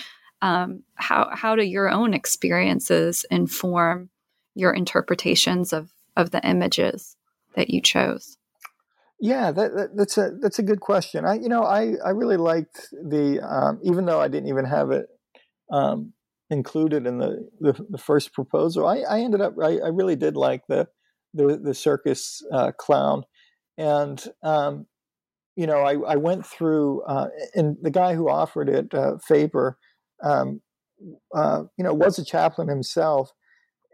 um, 0.42 0.82
how 0.96 1.30
how 1.32 1.56
do 1.56 1.62
your 1.62 1.88
own 1.88 2.12
experiences 2.12 3.24
inform 3.30 4.10
your 4.54 4.72
interpretations 4.72 5.72
of 5.72 5.90
of 6.16 6.30
the 6.32 6.46
images 6.46 7.16
that 7.54 7.70
you 7.70 7.80
chose? 7.80 8.36
Yeah, 9.20 9.52
that, 9.52 9.74
that, 9.76 9.96
that's 9.96 10.18
a 10.18 10.32
that's 10.40 10.58
a 10.58 10.64
good 10.64 10.80
question. 10.80 11.24
I 11.24 11.34
you 11.34 11.48
know 11.48 11.62
I 11.62 11.94
I 12.04 12.10
really 12.10 12.36
liked 12.36 12.88
the 12.90 13.40
um, 13.40 13.80
even 13.84 14.04
though 14.04 14.20
I 14.20 14.28
didn't 14.28 14.48
even 14.48 14.64
have 14.64 14.90
it 14.90 15.06
um, 15.70 16.12
included 16.50 17.06
in 17.06 17.18
the, 17.18 17.48
the, 17.60 17.86
the 17.88 17.98
first 17.98 18.34
proposal. 18.34 18.86
I, 18.86 18.98
I 18.98 19.20
ended 19.20 19.40
up 19.40 19.54
I, 19.62 19.78
I 19.78 19.88
really 19.88 20.16
did 20.16 20.36
like 20.36 20.66
the 20.68 20.88
the, 21.34 21.56
the 21.62 21.72
circus 21.72 22.42
uh, 22.52 22.72
clown, 22.72 23.22
and 23.78 24.22
um, 24.42 24.86
you 25.54 25.68
know 25.68 25.82
I, 25.82 26.14
I 26.14 26.16
went 26.16 26.44
through 26.44 27.02
uh, 27.02 27.28
and 27.54 27.76
the 27.80 27.92
guy 27.92 28.14
who 28.14 28.28
offered 28.28 28.68
it, 28.68 28.92
uh, 28.92 29.18
Faber, 29.18 29.78
um, 30.22 30.60
uh, 31.34 31.64
you 31.76 31.84
know 31.84 31.94
was 31.94 32.18
a 32.18 32.24
chaplain 32.24 32.68
himself, 32.68 33.32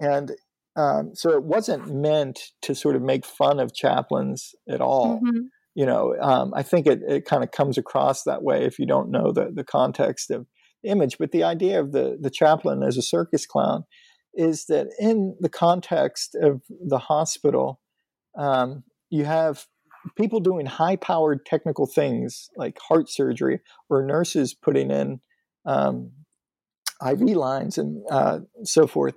and 0.01 0.33
um, 0.77 1.11
so 1.15 1.33
it 1.33 1.43
wasn't 1.43 1.93
meant 1.93 2.39
to 2.63 2.75
sort 2.75 2.97
of 2.97 3.03
make 3.03 3.27
fun 3.27 3.59
of 3.59 3.75
chaplains 3.75 4.55
at 4.69 4.81
all. 4.81 5.17
Mm-hmm. 5.17 5.47
You 5.75 5.87
know, 5.87 6.17
um, 6.21 6.53
I 6.55 6.63
think 6.63 6.87
it, 6.87 7.01
it 7.07 7.25
kind 7.25 7.43
of 7.43 7.51
comes 7.51 7.79
across 7.79 8.23
that 8.25 8.43
way 8.43 8.65
if 8.65 8.79
you 8.79 8.87
don't 8.87 9.11
know 9.11 9.33
the, 9.33 9.51
the 9.53 9.65
context 9.65 10.31
of 10.31 10.47
image. 10.85 11.19
But 11.19 11.33
the 11.33 11.45
idea 11.45 11.81
of 11.81 11.93
the, 11.93 12.17
the 12.21 12.31
chaplain 12.31 12.83
as 12.83 12.97
a 12.97 13.03
circus 13.03 13.47
clown 13.47 13.85
is 14.35 14.67
that 14.67 14.89
in 14.99 15.37
the 15.41 15.49
context 15.49 16.37
of 16.41 16.63
the 16.69 16.99
hospital, 16.99 17.81
um, 18.37 18.85
you 19.11 19.25
have 19.25 19.67
people 20.17 20.41
doing 20.41 20.67
high 20.67 20.97
powered 20.97 21.45
technical 21.45 21.87
things 21.87 22.49
like 22.57 22.79
heart 22.89 23.11
surgery 23.11 23.61
or 23.91 24.05
nurses 24.05 24.55
putting 24.55 24.91
in 24.91 25.21
um, 25.69 26.11
IV 27.07 27.21
lines 27.21 27.79
and 27.79 28.03
uh, 28.11 28.41
so 28.65 28.87
forth. 28.87 29.15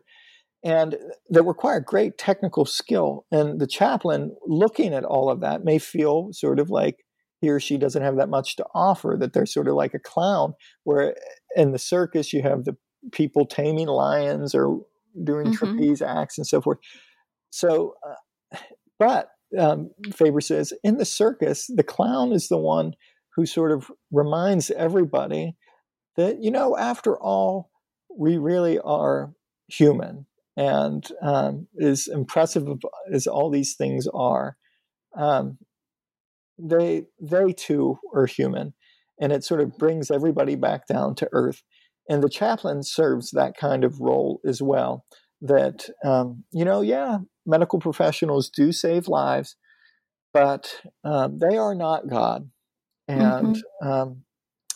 And 0.64 0.96
that 1.30 1.44
require 1.44 1.80
great 1.80 2.20
technical 2.20 2.66
skill. 2.66 3.26
And 3.32 3.60
the 3.60 3.66
chaplain, 3.66 4.36
looking 4.46 4.94
at 4.94 5.04
all 5.04 5.32
of 5.32 5.42
that, 5.42 5.64
may 5.64 5.80
feel 5.80 6.30
sort 6.34 6.60
of 6.60 6.70
like 6.70 6.98
he 7.40 7.50
or 7.50 7.60
she 7.60 7.78
doesn't 7.78 8.04
have 8.04 8.18
that 8.18 8.30
much 8.30 8.58
to 8.58 8.66
offer, 8.76 9.18
that 9.20 9.34
they're 9.34 9.48
sort 9.48 9.68
of 9.68 9.74
like 9.74 9.96
a 9.96 10.00
clown, 10.00 10.54
where 10.84 11.16
in 11.56 11.72
the 11.72 11.80
circus 11.80 12.32
you 12.32 12.44
have 12.44 12.66
the 12.66 12.78
people 13.12 13.48
taming 13.48 13.88
lions 13.88 14.54
or 14.54 14.82
doing 15.24 15.48
mm-hmm. 15.48 15.56
trapeze 15.56 16.04
acts 16.04 16.38
and 16.38 16.46
so 16.46 16.62
forth. 16.62 16.78
So, 17.50 17.96
uh, 18.08 18.58
but 19.00 19.30
um, 19.58 19.90
Faber 20.14 20.42
says 20.42 20.74
in 20.84 20.98
the 20.98 21.06
circus, 21.06 21.66
the 21.76 21.84
clown 21.84 22.32
is 22.32 22.48
the 22.48 22.58
one 22.58 22.94
who 23.36 23.48
sort 23.48 23.72
of 23.72 23.90
reminds 24.12 24.70
everybody 24.70 25.56
that, 26.18 26.42
you 26.42 26.52
know, 26.52 26.78
after 26.78 27.18
all, 27.18 27.70
we 28.16 28.38
really 28.38 28.80
are 28.80 29.34
human. 29.68 30.26
And 30.58 31.08
um, 31.22 31.68
as 31.82 32.08
impressive 32.08 32.68
as 33.12 33.26
all 33.26 33.50
these 33.50 33.76
things 33.76 34.08
are, 34.14 34.58
um, 35.16 35.58
they 36.58 37.06
they 37.20 37.54
too 37.54 37.98
are 38.14 38.26
human, 38.26 38.74
and 39.20 39.32
it 39.32 39.44
sort 39.44 39.62
of 39.62 39.78
brings 39.78 40.12
everybody 40.12 40.56
back 40.56 40.88
down 40.88 41.16
to 41.16 41.30
earth. 41.32 41.64
And 42.10 42.22
the 42.22 42.30
chaplain 42.30 42.84
serves 42.84 43.32
that 43.32 43.58
kind 43.58 43.84
of 43.84 44.00
role 44.00 44.42
as 44.46 44.62
well. 44.62 45.06
That 45.42 45.90
um, 46.04 46.44
you 46.52 46.66
know, 46.66 46.82
yeah, 46.82 47.20
medical 47.46 47.80
professionals 47.80 48.50
do 48.50 48.72
save 48.72 49.08
lives, 49.08 49.56
but 50.34 50.82
um, 51.04 51.40
they 51.40 51.58
are 51.58 51.74
not 51.74 52.10
God, 52.10 52.50
and 53.08 53.56
mm-hmm. 53.56 53.88
um, 53.88 54.24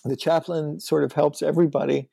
the 0.06 0.16
chaplain 0.16 0.80
sort 0.80 1.04
of 1.04 1.14
helps 1.14 1.42
everybody, 1.42 2.10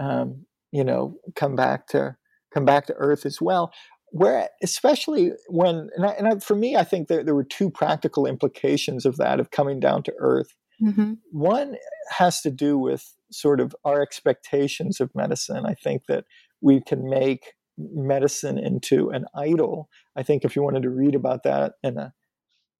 um, 0.00 0.46
you 0.70 0.84
know, 0.84 1.16
come 1.34 1.56
back 1.56 1.86
to 1.88 2.16
come 2.52 2.64
back 2.64 2.86
to 2.86 2.94
earth 2.94 3.26
as 3.26 3.40
well. 3.40 3.72
Where 4.10 4.48
especially 4.62 5.32
when 5.48 5.88
and, 5.96 6.04
I, 6.04 6.10
and 6.10 6.28
I, 6.28 6.38
for 6.38 6.54
me 6.54 6.76
i 6.76 6.84
think 6.84 7.08
there, 7.08 7.24
there 7.24 7.34
were 7.34 7.44
two 7.44 7.70
practical 7.70 8.26
implications 8.26 9.06
of 9.06 9.16
that 9.16 9.40
of 9.40 9.50
coming 9.50 9.80
down 9.80 10.02
to 10.04 10.12
earth. 10.18 10.54
Mm-hmm. 10.82 11.12
one 11.30 11.76
has 12.08 12.40
to 12.40 12.50
do 12.50 12.76
with 12.76 13.14
sort 13.30 13.60
of 13.60 13.74
our 13.84 14.02
expectations 14.02 15.00
of 15.00 15.14
medicine. 15.14 15.64
I 15.64 15.74
think 15.74 16.06
that 16.08 16.24
we 16.60 16.80
can 16.80 17.08
make 17.08 17.54
medicine 17.78 18.58
into 18.58 19.10
an 19.10 19.26
idol. 19.34 19.88
I 20.16 20.24
think 20.24 20.44
if 20.44 20.56
you 20.56 20.62
wanted 20.62 20.82
to 20.82 20.90
read 20.90 21.14
about 21.14 21.44
that 21.44 21.74
in 21.82 21.98
a 21.98 22.12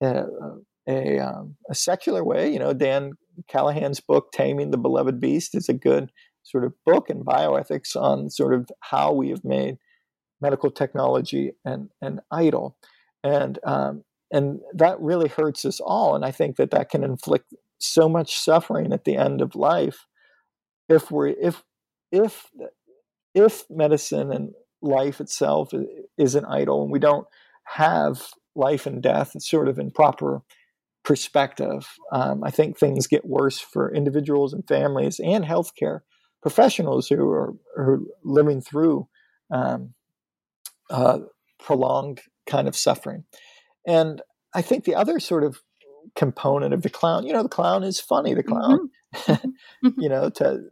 a, 0.02 0.24
a, 0.88 1.18
um, 1.20 1.56
a 1.70 1.74
secular 1.74 2.24
way 2.24 2.52
you 2.52 2.58
know 2.58 2.72
dan 2.72 3.12
callahan's 3.48 4.00
book 4.00 4.32
taming 4.32 4.70
the 4.70 4.78
beloved 4.78 5.20
beast 5.20 5.54
is 5.54 5.68
a 5.68 5.74
good 5.74 6.10
sort 6.42 6.64
of 6.64 6.72
book 6.84 7.08
in 7.08 7.24
bioethics 7.24 7.96
on 7.96 8.30
sort 8.30 8.54
of 8.54 8.68
how 8.80 9.12
we 9.12 9.30
have 9.30 9.44
made 9.44 9.78
medical 10.40 10.70
technology 10.70 11.52
and 11.64 11.88
and 12.02 12.20
idol, 12.30 12.76
and 13.22 13.58
um, 13.64 14.04
and 14.30 14.60
that 14.74 15.00
really 15.00 15.28
hurts 15.28 15.64
us 15.64 15.80
all. 15.80 16.14
And 16.14 16.24
I 16.24 16.30
think 16.30 16.56
that 16.56 16.72
that 16.72 16.90
can 16.90 17.04
inflict 17.04 17.54
so 17.78 18.08
much 18.08 18.38
suffering 18.38 18.92
at 18.92 19.04
the 19.04 19.16
end 19.16 19.40
of 19.40 19.54
life 19.54 20.06
if 20.88 21.10
we're, 21.10 21.28
if 21.28 21.62
if 22.10 22.46
if 23.34 23.64
medicine 23.70 24.32
and 24.32 24.52
life 24.82 25.20
itself 25.20 25.72
is 26.18 26.34
an 26.34 26.44
idol 26.44 26.82
and 26.82 26.90
we 26.90 26.98
don't 26.98 27.26
have 27.64 28.26
life 28.54 28.84
and 28.84 29.02
death 29.02 29.40
sort 29.40 29.68
of 29.68 29.78
in 29.78 29.90
proper 29.90 30.42
perspective. 31.04 31.86
Um, 32.12 32.44
I 32.44 32.50
think 32.50 32.78
things 32.78 33.06
get 33.06 33.24
worse 33.24 33.58
for 33.58 33.92
individuals 33.92 34.52
and 34.52 34.66
families 34.66 35.20
and 35.20 35.44
healthcare 35.44 36.00
professionals 36.42 37.08
who 37.08 37.28
are, 37.30 37.54
are 37.76 38.00
living 38.24 38.60
through 38.60 39.08
um, 39.50 39.94
uh, 40.90 41.20
prolonged 41.58 42.20
kind 42.46 42.68
of 42.68 42.76
suffering. 42.76 43.24
And 43.86 44.22
I 44.54 44.62
think 44.62 44.84
the 44.84 44.94
other 44.94 45.18
sort 45.18 45.44
of 45.44 45.60
component 46.16 46.74
of 46.74 46.82
the 46.82 46.90
clown, 46.90 47.26
you 47.26 47.32
know, 47.32 47.42
the 47.42 47.48
clown 47.48 47.84
is 47.84 48.00
funny. 48.00 48.34
The 48.34 48.42
clown, 48.42 48.90
mm-hmm. 49.14 49.88
you 49.98 50.08
know, 50.08 50.30
to 50.30 50.64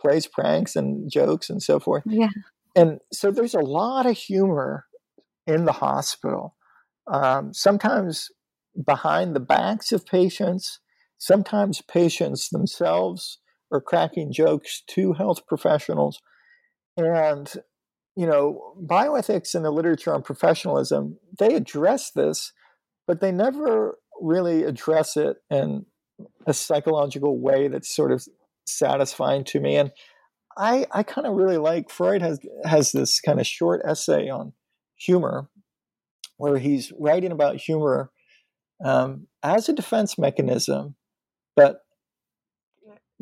plays 0.00 0.26
pranks 0.26 0.76
and 0.76 1.10
jokes 1.10 1.50
and 1.50 1.62
so 1.62 1.80
forth. 1.80 2.04
Yeah. 2.06 2.28
And 2.74 3.00
so 3.12 3.30
there's 3.30 3.54
a 3.54 3.60
lot 3.60 4.06
of 4.06 4.16
humor 4.16 4.84
in 5.46 5.64
the 5.64 5.72
hospital. 5.72 6.54
Um, 7.06 7.54
sometimes 7.54 8.30
behind 8.84 9.34
the 9.34 9.40
backs 9.40 9.92
of 9.92 10.06
patients, 10.06 10.80
sometimes 11.18 11.82
patients 11.82 12.48
themselves 12.50 13.38
are 13.72 13.80
cracking 13.80 14.32
jokes 14.32 14.82
to 14.88 15.14
health 15.14 15.46
professionals. 15.46 16.20
And 16.96 17.52
you 18.16 18.26
know, 18.26 18.74
bioethics 18.82 19.54
and 19.54 19.64
the 19.64 19.70
literature 19.70 20.14
on 20.14 20.22
professionalism, 20.22 21.18
they 21.38 21.54
address 21.54 22.10
this, 22.12 22.52
but 23.06 23.20
they 23.20 23.30
never 23.30 23.98
really 24.20 24.64
address 24.64 25.18
it 25.18 25.36
in 25.50 25.84
a 26.46 26.54
psychological 26.54 27.38
way 27.38 27.68
that's 27.68 27.94
sort 27.94 28.10
of 28.10 28.26
satisfying 28.66 29.44
to 29.44 29.60
me. 29.60 29.76
And 29.76 29.92
I, 30.56 30.86
I 30.90 31.02
kind 31.02 31.26
of 31.26 31.34
really 31.34 31.58
like 31.58 31.90
Freud 31.90 32.22
has 32.22 32.40
has 32.64 32.92
this 32.92 33.20
kind 33.20 33.38
of 33.38 33.46
short 33.46 33.82
essay 33.84 34.30
on 34.30 34.54
humor, 34.94 35.50
where 36.38 36.56
he's 36.56 36.92
writing 36.98 37.32
about 37.32 37.56
humor 37.56 38.10
um, 38.84 39.26
as 39.42 39.68
a 39.68 39.72
defense 39.72 40.18
mechanism, 40.18 40.96
but 41.54 41.80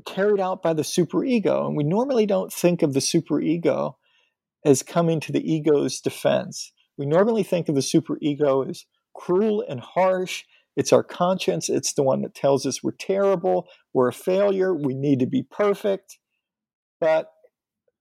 carried 0.05 0.41
out 0.41 0.63
by 0.63 0.73
the 0.73 0.83
superego. 0.83 1.67
And 1.67 1.77
we 1.77 1.85
normally 1.85 2.27
don't 2.27 2.53
think 2.53 2.83
of 2.83 2.93
the 2.93 3.01
superego 3.01 3.95
as 4.65 4.83
coming 4.83 5.21
to 5.21 5.33
the 5.33 5.41
ego's 5.41 6.01
defense. 6.01 6.73
We 6.97 7.07
normally 7.07 7.43
think 7.43 7.69
of 7.69 7.75
the 7.75 7.81
superego 7.81 8.69
as 8.69 8.85
cruel 9.15 9.65
and 9.69 9.81
harsh. 9.81 10.45
It's 10.77 10.93
our 10.93 11.05
conscience. 11.05 11.69
It's 11.69 11.95
the 11.95 12.03
one 12.03 12.23
that 12.23 12.35
tells 12.35 12.67
us 12.67 12.83
we're 12.83 12.93
terrible, 12.93 13.69
we're 13.93 14.09
a 14.09 14.13
failure, 14.13 14.75
we 14.75 14.95
need 14.95 15.21
to 15.21 15.27
be 15.27 15.43
perfect. 15.43 16.19
But 17.01 17.31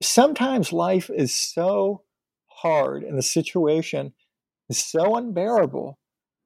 sometimes 0.02 0.74
life 0.74 1.10
is 1.14 1.36
so 1.36 2.04
hard 2.48 3.04
and 3.04 3.18
the 3.18 3.24
situation 3.24 4.14
is 4.70 4.84
so 4.84 5.16
unbearable 5.16 6.00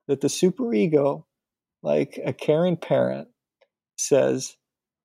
that 0.07 0.21
the 0.21 0.27
superego, 0.27 1.23
like 1.83 2.19
a 2.23 2.33
caring 2.33 2.77
parent, 2.77 3.27
says, 3.97 4.55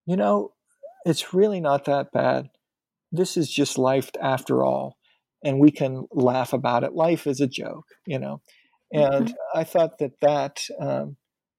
you 0.06 0.16
know, 0.16 0.52
it's 1.04 1.34
really 1.34 1.60
not 1.60 1.84
that 1.86 2.12
bad. 2.12 2.48
This 3.10 3.36
is 3.36 3.50
just 3.50 3.78
life 3.78 4.10
after 4.20 4.64
all 4.64 4.96
and 5.42 5.58
we 5.58 5.70
can 5.70 6.06
laugh 6.12 6.52
about 6.52 6.84
it. 6.84 6.94
Life 6.94 7.26
is 7.26 7.40
a 7.40 7.46
joke, 7.46 7.86
you 8.06 8.18
know. 8.18 8.40
And 8.92 9.28
mm-hmm. 9.28 9.58
I 9.58 9.64
thought 9.64 9.98
that 9.98 10.20
that 10.20 10.64
um, 10.80 11.16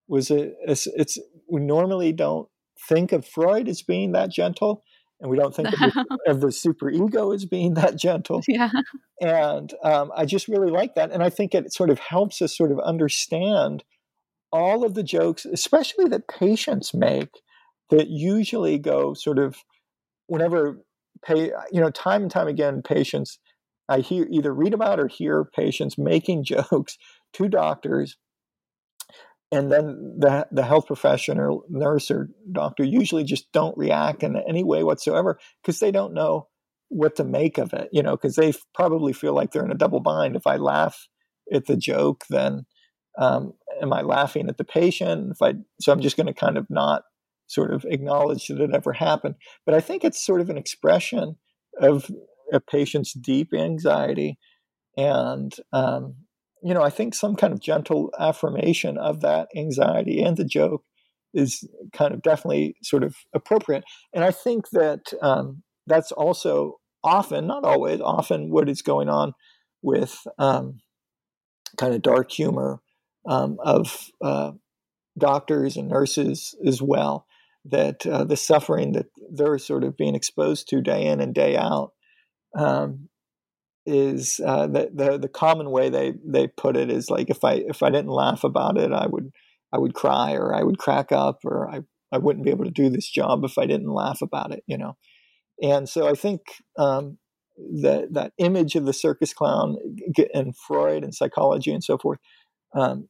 was 0.08 0.32
a, 0.32 0.52
it's, 0.68 0.88
it's, 0.88 1.20
we 1.50 1.62
normally 1.62 2.14
don't 2.14 2.48
think 2.88 3.12
of 3.12 3.28
Freud 3.28 3.68
as 3.68 3.82
being 3.82 4.12
that 4.14 4.32
gentle, 4.32 4.84
and 5.20 5.30
we 5.30 5.38
don't 5.38 5.56
think 5.56 5.72
of, 5.72 5.80
the, 5.80 6.18
of 6.28 6.42
the 6.42 6.52
super 6.52 6.90
ego 6.90 7.32
as 7.32 7.46
being 7.46 7.74
that 7.76 7.96
gentle. 7.96 8.42
Yeah. 8.48 8.72
And 9.22 9.74
um, 9.84 10.12
I 10.16 10.26
just 10.26 10.48
really 10.48 10.72
like 10.72 10.96
that, 10.96 11.12
and 11.12 11.24
I 11.24 11.30
think 11.30 11.54
it 11.54 11.74
sort 11.74 11.90
of 11.90 12.00
helps 12.00 12.42
us 12.42 12.56
sort 12.56 12.72
of 12.72 12.80
understand 12.80 13.84
all 14.52 14.84
of 14.84 14.94
the 14.94 15.04
jokes, 15.04 15.46
especially 15.46 16.06
that 16.06 16.28
patients 16.28 16.94
make, 16.94 17.30
that 17.90 18.08
usually 18.10 18.78
go 18.78 19.14
sort 19.14 19.40
of 19.40 19.58
whenever 20.28 20.84
pay, 21.26 21.52
you 21.72 21.82
know, 21.82 21.90
time 21.90 22.24
and 22.24 22.32
time 22.32 22.48
again, 22.48 22.82
patients 22.82 23.40
I 23.90 24.00
hear 24.00 24.28
either 24.30 24.54
read 24.54 24.74
about 24.74 25.00
or 25.00 25.08
hear 25.08 25.46
patients 25.46 25.98
making 25.98 26.44
jokes 26.46 26.98
to 27.34 27.50
doctors, 27.50 28.18
and 29.54 29.72
then 29.72 30.16
the 30.18 30.48
the 30.52 30.64
health 30.64 30.88
professional, 30.88 31.64
nurse 31.70 32.10
or 32.10 32.30
doctor 32.52 32.84
usually 32.84 33.24
just 33.24 33.52
don't 33.52 33.78
react 33.78 34.24
in 34.24 34.36
any 34.36 34.64
way 34.64 34.84
whatsoever 34.84 35.38
because 35.62 35.80
they 35.80 35.92
don't 35.92 36.16
know 36.16 36.48
what 36.90 37.16
to 37.18 37.24
make 37.24 37.60
of 37.60 37.72
it. 37.72 37.88
You 37.92 38.02
know, 38.02 38.18
because 38.18 38.36
they 38.36 38.54
probably 38.74 39.14
feel 39.14 39.34
like 39.34 39.52
they're 39.52 39.64
in 39.64 39.72
a 39.72 39.76
double 39.76 40.00
bind. 40.00 40.36
If 40.36 40.48
I 40.48 40.56
laugh 40.56 41.08
at 41.54 41.68
the 41.68 41.78
joke, 41.78 42.24
then 42.32 42.66
um, 43.20 43.54
am 43.80 43.94
I 43.94 44.02
laughing 44.02 44.50
at 44.50 44.58
the 44.58 44.64
patient? 44.64 45.34
If 45.34 45.42
I 45.42 45.54
so 45.80 45.92
I'm 45.92 46.02
just 46.02 46.18
going 46.18 46.28
to 46.28 46.34
kind 46.34 46.58
of 46.58 46.66
not 46.72 47.04
sort 47.46 47.72
of 47.72 47.86
acknowledge 47.88 48.48
that 48.48 48.60
it 48.60 48.74
ever 48.74 48.94
happened. 48.94 49.36
But 49.68 49.76
I 49.76 49.82
think 49.82 50.04
it's 50.04 50.26
sort 50.26 50.42
of 50.42 50.50
an 50.50 50.58
expression 50.58 51.36
of 51.80 52.10
a 52.52 52.60
patient's 52.60 53.14
deep 53.14 53.54
anxiety, 53.54 54.40
and 54.98 55.54
um, 55.72 56.16
you 56.64 56.74
know 56.74 56.82
I 56.82 56.90
think 56.90 57.16
some 57.16 57.36
kind 57.36 57.54
of 57.54 57.60
gentle 57.60 58.12
affirmation 58.20 58.98
of 58.98 59.22
that 59.22 59.50
anxiety 59.56 60.22
and 60.22 60.38
the 60.38 60.46
joke 60.46 60.84
is 61.34 61.68
kind 61.92 62.14
of 62.14 62.22
definitely 62.22 62.76
sort 62.84 63.04
of 63.04 63.16
appropriate. 63.34 63.84
And 64.14 64.24
I 64.24 64.32
think 64.32 64.70
that 64.70 65.14
um, 65.22 65.64
that's 65.88 66.12
also 66.12 66.80
often, 67.04 67.48
not 67.48 67.66
always, 67.66 68.00
often 68.02 68.50
what 68.50 68.70
is 68.70 68.82
going 68.82 69.10
on 69.10 69.34
with 69.82 70.26
um, 70.38 70.80
kind 71.78 71.94
of 71.94 72.02
dark 72.02 72.32
humor 72.32 72.82
um, 73.28 73.58
of 73.64 74.10
uh, 74.22 74.52
doctors 75.18 75.76
and 75.76 75.88
nurses 75.90 76.56
as 76.66 76.82
well. 76.82 77.26
That 77.66 78.06
uh, 78.06 78.26
the 78.26 78.36
suffering 78.36 78.92
that 78.92 79.06
they're 79.32 79.58
sort 79.58 79.86
of 79.86 79.96
being 79.96 80.16
exposed 80.16 80.68
to 80.70 80.82
day 80.82 81.06
in 81.06 81.22
and 81.22 81.34
day 81.34 81.56
out 81.56 81.94
um, 82.58 83.08
is 83.86 84.40
uh, 84.46 84.68
the, 84.68 84.90
the 84.94 85.18
the 85.18 85.28
common 85.28 85.70
way 85.70 85.90
they 85.90 86.14
they 86.26 86.48
put 86.48 86.78
it 86.78 86.90
is 86.90 87.10
like 87.10 87.30
if 87.30 87.44
I 87.44 87.56
if 87.68 87.84
I 87.84 87.90
didn't 87.90 88.12
laugh 88.12 88.44
about 88.44 88.78
it, 88.78 88.92
I 88.92 89.08
would 89.08 89.32
I 89.74 89.78
would 89.78 89.94
cry 89.94 90.34
or 90.34 90.54
I 90.54 90.64
would 90.64 90.78
crack 90.78 91.12
up 91.12 91.40
or 91.44 91.70
I 91.70 91.82
I 92.12 92.18
wouldn't 92.18 92.46
be 92.46 92.52
able 92.52 92.66
to 92.66 92.72
do 92.72 92.90
this 92.90 93.10
job 93.10 93.44
if 93.44 93.58
I 93.58 93.66
didn't 93.66 93.92
laugh 93.92 94.22
about 94.22 94.54
it, 94.54 94.64
you 94.68 94.78
know. 94.78 94.96
And 95.62 95.90
so 95.90 96.08
I 96.08 96.14
think 96.14 96.42
um, 96.78 97.18
that 97.82 98.14
that 98.14 98.34
image 98.38 98.76
of 98.76 98.86
the 98.86 98.94
circus 98.94 99.34
clown 99.34 99.78
and 100.34 100.56
Freud 100.56 101.04
and 101.04 101.14
psychology 101.14 101.72
and 101.72 101.84
so 101.84 101.98
forth 101.98 102.20
um, 102.76 103.10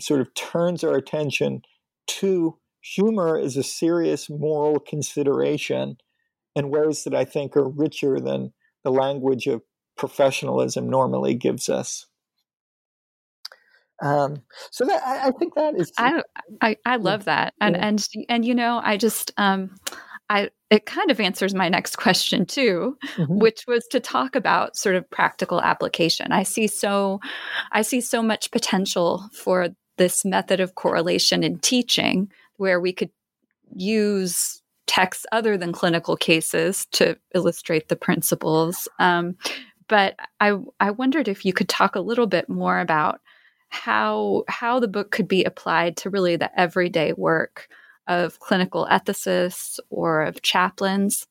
sort 0.00 0.20
of 0.20 0.34
turns 0.34 0.82
our 0.82 0.96
attention 0.96 1.62
to 2.06 2.58
humor 2.80 3.38
as 3.38 3.56
a 3.56 3.62
serious 3.62 4.28
moral 4.30 4.78
consideration 4.78 5.96
in 6.54 6.70
ways 6.70 7.04
that 7.04 7.14
I 7.14 7.24
think 7.24 7.56
are 7.56 7.68
richer 7.68 8.18
than 8.20 8.52
the 8.84 8.90
language 8.90 9.46
of 9.46 9.62
professionalism 9.98 10.88
normally 10.88 11.34
gives 11.34 11.68
us. 11.68 12.06
Um, 14.00 14.42
so 14.70 14.84
that 14.84 15.02
I, 15.04 15.28
I, 15.28 15.30
think 15.32 15.54
that 15.56 15.74
is. 15.74 15.92
I 15.98 16.22
I, 16.60 16.76
I 16.86 16.96
love 16.96 17.24
that, 17.24 17.54
and 17.60 17.74
yeah. 17.74 17.86
and 17.86 18.06
and 18.28 18.44
you 18.44 18.54
know, 18.54 18.80
I 18.82 18.96
just 18.96 19.32
um, 19.36 19.74
I 20.30 20.50
it 20.70 20.86
kind 20.86 21.10
of 21.10 21.20
answers 21.20 21.54
my 21.54 21.68
next 21.68 21.96
question 21.96 22.46
too, 22.46 22.96
mm-hmm. 23.16 23.38
which 23.38 23.64
was 23.66 23.86
to 23.90 24.00
talk 24.00 24.36
about 24.36 24.76
sort 24.76 24.94
of 24.94 25.08
practical 25.10 25.60
application. 25.60 26.30
I 26.30 26.44
see 26.44 26.68
so 26.68 27.20
I 27.72 27.82
see 27.82 28.00
so 28.00 28.22
much 28.22 28.52
potential 28.52 29.28
for 29.32 29.70
this 29.96 30.24
method 30.24 30.60
of 30.60 30.76
correlation 30.76 31.42
in 31.42 31.58
teaching 31.58 32.30
where 32.56 32.80
we 32.80 32.92
could 32.92 33.10
use 33.74 34.62
texts 34.86 35.26
other 35.32 35.56
than 35.56 35.72
clinical 35.72 36.16
cases 36.16 36.86
to 36.92 37.16
illustrate 37.34 37.88
the 37.88 37.96
principles. 37.96 38.88
Um, 38.98 39.36
but 39.88 40.16
I 40.40 40.58
I 40.80 40.90
wondered 40.92 41.28
if 41.28 41.44
you 41.44 41.52
could 41.52 41.68
talk 41.68 41.96
a 41.96 42.00
little 42.00 42.26
bit 42.26 42.48
more 42.48 42.80
about 42.80 43.20
how 43.68 44.44
how 44.48 44.80
the 44.80 44.88
book 44.88 45.10
could 45.10 45.28
be 45.28 45.44
applied 45.44 45.96
to 45.98 46.10
really 46.10 46.36
the 46.36 46.58
everyday 46.58 47.12
work 47.12 47.68
of 48.08 48.40
clinical 48.40 48.88
ethicists 48.90 49.78
or 49.90 50.22
of 50.22 50.42
chaplains? 50.42 51.26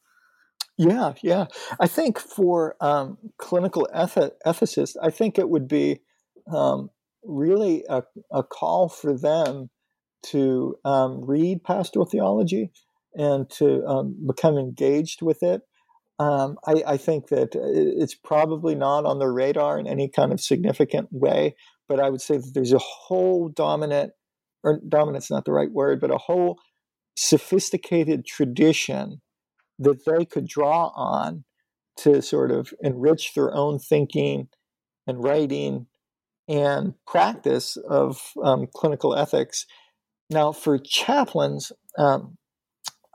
Yeah, 0.77 1.13
yeah. 1.23 1.47
I 1.79 1.87
think 1.87 2.19
for 2.19 2.75
um, 2.79 3.17
clinical 3.37 3.89
eth- 3.93 4.31
ethicists, 4.45 4.95
I 5.01 5.09
think 5.09 5.39
it 5.39 5.49
would 5.49 5.67
be 5.67 6.01
um, 6.53 6.91
really 7.23 7.83
a, 7.89 8.03
a, 8.31 8.43
call 8.43 8.87
for 8.87 9.17
them 9.17 9.71
to 10.27 10.77
um, 10.85 11.25
read 11.25 11.63
pastoral 11.63 12.05
theology 12.05 12.71
and 13.15 13.49
to 13.49 13.83
um, 13.87 14.15
become 14.27 14.57
engaged 14.57 15.23
with 15.23 15.41
it. 15.41 15.63
Um, 16.19 16.57
I, 16.65 16.83
I, 16.87 16.97
think 16.97 17.27
that 17.27 17.49
it's 17.53 18.15
probably 18.15 18.73
not 18.73 19.05
on 19.05 19.19
the 19.19 19.29
radar 19.29 19.77
in 19.77 19.85
any 19.85 20.09
kind 20.09 20.33
of 20.33 20.41
significant 20.41 21.09
way, 21.11 21.55
but 21.87 21.99
I 21.99 22.09
would 22.09 22.21
say 22.21 22.37
that 22.37 22.53
there's 22.55 22.73
a 22.73 22.79
whole 22.79 23.49
dominant, 23.49 24.13
or 24.63 24.79
dominant's 24.89 25.29
not 25.29 25.45
the 25.45 25.51
right 25.51 25.71
word, 25.71 26.01
but 26.01 26.09
a 26.09 26.17
whole 26.17 26.59
sophisticated 27.15 28.25
tradition 28.25 29.21
that 29.77 30.05
they 30.05 30.25
could 30.25 30.47
draw 30.47 30.87
on 30.95 31.43
to 31.97 32.21
sort 32.21 32.51
of 32.51 32.73
enrich 32.81 33.33
their 33.33 33.53
own 33.53 33.77
thinking 33.79 34.47
and 35.05 35.23
writing 35.23 35.87
and 36.47 36.93
practice 37.05 37.77
of 37.77 38.31
um, 38.43 38.67
clinical 38.73 39.15
ethics. 39.15 39.65
Now, 40.29 40.51
for 40.51 40.77
chaplains, 40.77 41.71
um, 41.97 42.37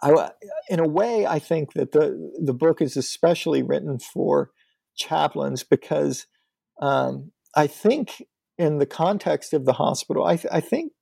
I, 0.03 0.31
in 0.69 0.81
a 0.81 0.89
way, 0.89 1.27
I 1.27 1.39
think 1.39 1.75
that 1.75 1.93
the 1.93 2.33
the 2.43 2.55
book 2.55 2.83
is 2.83 2.97
especially 2.97 3.63
written 3.63 3.99
for 3.99 4.51
chaplains 4.97 5.63
because 5.63 6.27
um, 6.81 7.33
I 7.57 7.67
think 7.67 8.23
in 8.59 8.79
the 8.79 8.87
context 8.87 9.53
of 9.53 9.65
the 9.65 9.75
hospital, 9.75 10.25
I, 10.25 10.37
th- 10.37 10.53
I 10.53 10.61
think 10.61 10.93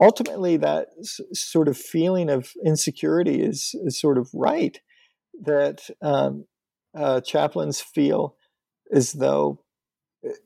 ultimately 0.00 0.56
that 0.58 0.88
s- 1.00 1.20
sort 1.32 1.68
of 1.68 1.76
feeling 1.76 2.28
of 2.28 2.50
insecurity 2.64 3.40
is, 3.40 3.74
is 3.84 4.00
sort 4.00 4.18
of 4.18 4.28
right 4.34 4.80
that 5.42 5.88
um, 6.02 6.46
uh, 6.96 7.20
chaplains 7.20 7.80
feel 7.80 8.36
as 8.92 9.12
though 9.12 9.62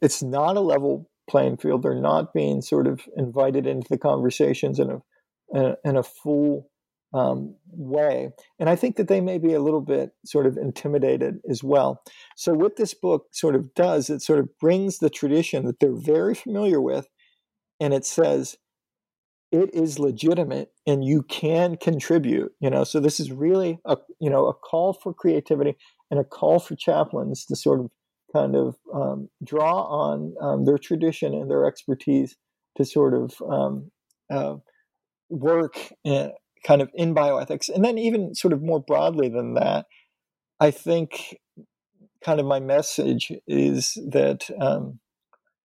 it's 0.01 0.23
not 0.23 0.57
a 0.57 0.61
level 0.61 1.11
playing 1.29 1.57
field. 1.57 1.83
They're 1.83 1.95
not 1.95 2.33
being 2.33 2.63
sort 2.63 2.87
of 2.87 3.03
invited 3.17 3.67
into 3.67 3.89
the 3.89 3.99
conversations 3.99 4.79
in 4.79 4.91
a 4.91 5.77
in 5.85 5.97
a 5.97 6.03
full 6.03 6.71
um, 7.17 7.55
way. 7.71 8.31
And 8.59 8.69
i 8.69 8.77
think 8.77 8.97
that 8.97 9.09
they 9.09 9.21
may 9.21 9.39
be 9.39 9.55
a 9.55 9.61
little 9.61 9.81
bit 9.81 10.11
sort 10.25 10.47
of 10.47 10.57
intimidated 10.57 11.41
as 11.49 11.65
well. 11.65 12.03
So 12.37 12.53
what 12.53 12.77
this 12.77 12.95
book 12.95 13.29
sort 13.33 13.55
of 13.55 13.75
does 13.75 14.11
it 14.11 14.21
sort 14.21 14.39
of 14.39 14.59
brings 14.59 14.99
the 14.99 15.11
tradition 15.11 15.65
that 15.65 15.81
they're 15.81 15.97
very 15.97 16.35
familiar 16.35 16.81
with 16.81 17.09
and 17.81 17.95
it 17.95 18.05
says 18.05 18.57
it 19.51 19.75
is 19.75 19.99
legitimate 19.99 20.73
and 20.87 21.05
you 21.05 21.23
can 21.23 21.77
contribute 21.77 22.53
you 22.61 22.69
know? 22.69 22.85
So 22.85 23.01
this 23.01 23.19
is 23.19 23.33
really 23.33 23.79
a 23.87 23.97
you 24.21 24.29
know 24.29 24.47
a 24.47 24.55
call 24.55 24.93
for 24.93 25.15
creativity 25.15 25.77
and 26.11 26.21
a 26.21 26.25
call 26.25 26.59
for 26.59 26.77
chaplains 26.77 27.47
to 27.47 27.57
sort 27.57 27.81
of 27.81 27.91
kind 28.35 28.55
of 28.55 28.77
um, 28.93 29.31
draw 29.43 29.85
on 29.85 30.35
um, 30.41 30.67
their 30.67 30.79
tradition 30.79 31.33
and 31.33 31.51
their 31.51 31.65
expertise 31.65 32.37
to 32.77 32.85
sort 32.85 33.15
of 33.15 33.41
um, 33.49 33.91
uh, 34.31 34.57
work 35.31 35.79
kind 36.67 36.83
of 36.83 36.91
in 36.95 37.15
bioethics 37.15 37.69
and 37.69 37.85
then 37.85 37.99
even 37.99 38.35
sort 38.35 38.53
of 38.53 38.63
more 38.63 38.81
broadly 38.81 39.29
than 39.29 39.55
that 39.55 39.87
i 40.61 40.71
think 40.71 41.37
kind 42.25 42.41
of 42.41 42.47
my 42.47 42.59
message 42.59 43.31
is 43.47 43.93
that 44.11 44.51
um, 44.61 44.99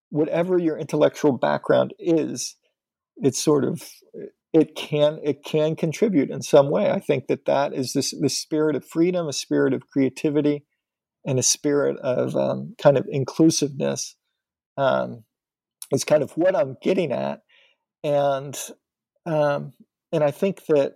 whatever 0.09 0.59
your 0.59 0.77
intellectual 0.77 1.31
background 1.31 1.93
is 1.97 2.55
it's 3.17 3.41
sort 3.41 3.63
of 3.63 3.81
it 4.53 4.75
can 4.75 5.19
it 5.23 5.43
can 5.43 5.75
contribute 5.75 6.29
in 6.29 6.41
some 6.41 6.69
way. 6.69 6.91
I 6.91 6.99
think 6.99 7.27
that 7.27 7.45
that 7.45 7.73
is 7.73 7.93
this 7.93 8.11
the 8.11 8.29
spirit 8.29 8.75
of 8.75 8.85
freedom, 8.85 9.27
a 9.27 9.33
spirit 9.33 9.73
of 9.73 9.87
creativity, 9.87 10.65
and 11.25 11.39
a 11.39 11.43
spirit 11.43 11.97
of 11.99 12.35
um, 12.35 12.75
kind 12.81 12.97
of 12.97 13.05
inclusiveness. 13.09 14.15
Um, 14.77 15.23
is 15.91 16.05
kind 16.05 16.23
of 16.23 16.31
what 16.31 16.55
I'm 16.55 16.77
getting 16.81 17.11
at, 17.11 17.41
and 18.03 18.57
um, 19.25 19.73
and 20.11 20.23
I 20.23 20.31
think 20.31 20.65
that 20.67 20.95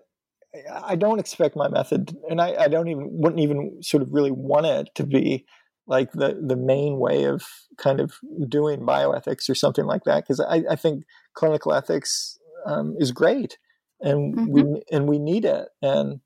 I 0.72 0.96
don't 0.96 1.20
expect 1.20 1.56
my 1.56 1.68
method, 1.68 2.16
and 2.30 2.40
I, 2.40 2.56
I 2.56 2.68
don't 2.68 2.88
even 2.88 3.10
wouldn't 3.12 3.42
even 3.42 3.82
sort 3.82 4.04
of 4.04 4.14
really 4.14 4.32
want 4.32 4.66
it 4.66 4.90
to 4.96 5.06
be 5.06 5.46
like 5.88 6.12
the 6.14 6.40
the 6.42 6.56
main 6.56 6.98
way 6.98 7.26
of 7.26 7.44
kind 7.78 8.00
of 8.00 8.14
doing 8.48 8.80
bioethics 8.82 9.50
or 9.50 9.56
something 9.56 9.86
like 9.86 10.04
that 10.06 10.24
because 10.24 10.40
I, 10.40 10.64
I 10.70 10.76
think 10.76 11.04
clinical 11.34 11.74
ethics 11.74 12.40
um, 12.66 12.96
is 13.00 13.12
great 13.12 13.58
and 14.02 14.36
mm-hmm. 14.36 14.52
we 14.52 14.82
and 14.92 15.08
we 15.08 15.20
need 15.20 15.46
it 15.46 15.68
and 15.82 16.22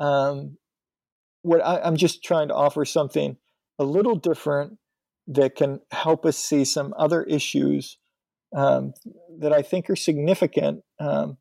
um, 0.00 0.56
what 1.42 1.64
I, 1.64 1.86
am 1.86 1.96
just 1.96 2.24
trying 2.24 2.48
to 2.48 2.54
offer 2.54 2.84
something 2.84 3.36
a 3.78 3.84
little 3.84 4.16
different 4.16 4.78
that 5.28 5.54
can 5.54 5.80
help 5.90 6.26
us 6.26 6.36
see 6.36 6.64
some 6.64 6.92
other 6.98 7.22
issues 7.22 7.98
um, 8.56 8.94
that 9.38 9.52
I 9.52 9.62
think 9.62 9.88
are 9.88 9.96
significant 9.96 10.82
um, 11.00 11.38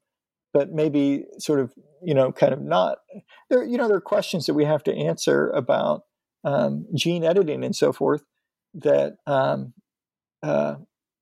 but 0.53 0.71
maybe 0.71 1.25
sort 1.39 1.59
of 1.59 1.73
you 2.03 2.13
know 2.13 2.31
kind 2.31 2.53
of 2.53 2.61
not 2.61 2.99
there 3.49 3.63
you 3.63 3.77
know 3.77 3.87
there 3.87 3.97
are 3.97 4.01
questions 4.01 4.45
that 4.45 4.53
we 4.53 4.65
have 4.65 4.83
to 4.83 4.95
answer 4.95 5.49
about 5.49 6.03
um, 6.43 6.85
gene 6.95 7.23
editing 7.23 7.63
and 7.63 7.75
so 7.75 7.91
forth. 7.91 8.23
that 8.73 9.13
um, 9.27 9.73
uh, 10.41 10.75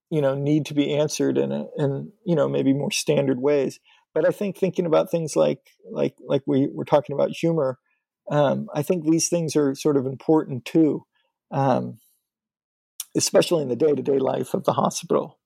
you 0.10 0.22
know 0.22 0.36
need 0.36 0.66
to 0.66 0.74
be 0.74 0.94
answered 0.94 1.38
in 1.38 1.52
a, 1.52 1.66
in 1.78 2.12
you 2.26 2.36
know 2.36 2.48
maybe 2.50 2.74
more 2.74 2.92
standard 2.92 3.40
ways. 3.40 3.80
But 4.14 4.28
I 4.28 4.32
think 4.32 4.58
thinking 4.58 4.86
about 4.86 5.10
things 5.10 5.36
like 5.36 5.60
like 5.90 6.16
like 6.26 6.44
we 6.46 6.70
were 6.74 6.86
talking 6.86 7.14
about 7.14 7.32
humor, 7.32 7.80
um, 8.30 8.68
I 8.74 8.84
think 8.84 9.04
these 9.04 9.30
things 9.30 9.56
are 9.56 9.76
sort 9.76 9.98
of 9.98 10.06
important 10.06 10.66
too, 10.66 11.06
um, 11.52 12.00
especially 13.16 13.64
in 13.64 13.70
the 13.70 13.76
day 13.76 13.94
to 13.94 14.02
day 14.02 14.20
life 14.20 14.54
of 14.54 14.66
the 14.66 14.74
hospital. 14.74 15.40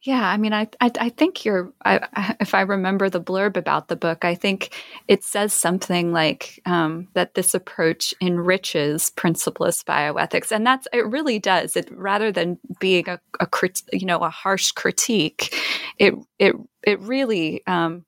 Yeah, 0.00 0.26
I 0.28 0.36
mean, 0.36 0.52
I 0.52 0.68
I, 0.80 0.90
I 0.98 1.08
think 1.10 1.44
you're. 1.44 1.72
I, 1.84 2.34
if 2.40 2.54
I 2.54 2.62
remember 2.62 3.08
the 3.08 3.20
blurb 3.20 3.56
about 3.56 3.88
the 3.88 3.96
book, 3.96 4.24
I 4.24 4.34
think 4.34 4.74
it 5.08 5.22
says 5.22 5.52
something 5.52 6.12
like 6.12 6.60
um, 6.66 7.08
that 7.14 7.34
this 7.34 7.54
approach 7.54 8.14
enriches 8.20 9.10
principlist 9.10 9.84
bioethics, 9.84 10.50
and 10.50 10.66
that's 10.66 10.88
it. 10.92 11.06
Really 11.06 11.38
does 11.38 11.76
it 11.76 11.90
rather 11.92 12.32
than 12.32 12.58
being 12.80 13.08
a, 13.08 13.20
a 13.40 13.46
crit, 13.46 13.82
you 13.92 14.06
know 14.06 14.18
a 14.20 14.30
harsh 14.30 14.72
critique. 14.72 15.54
It 15.98 16.14
it 16.38 16.54
it 16.84 17.00
really 17.00 17.62
um, 17.66 18.04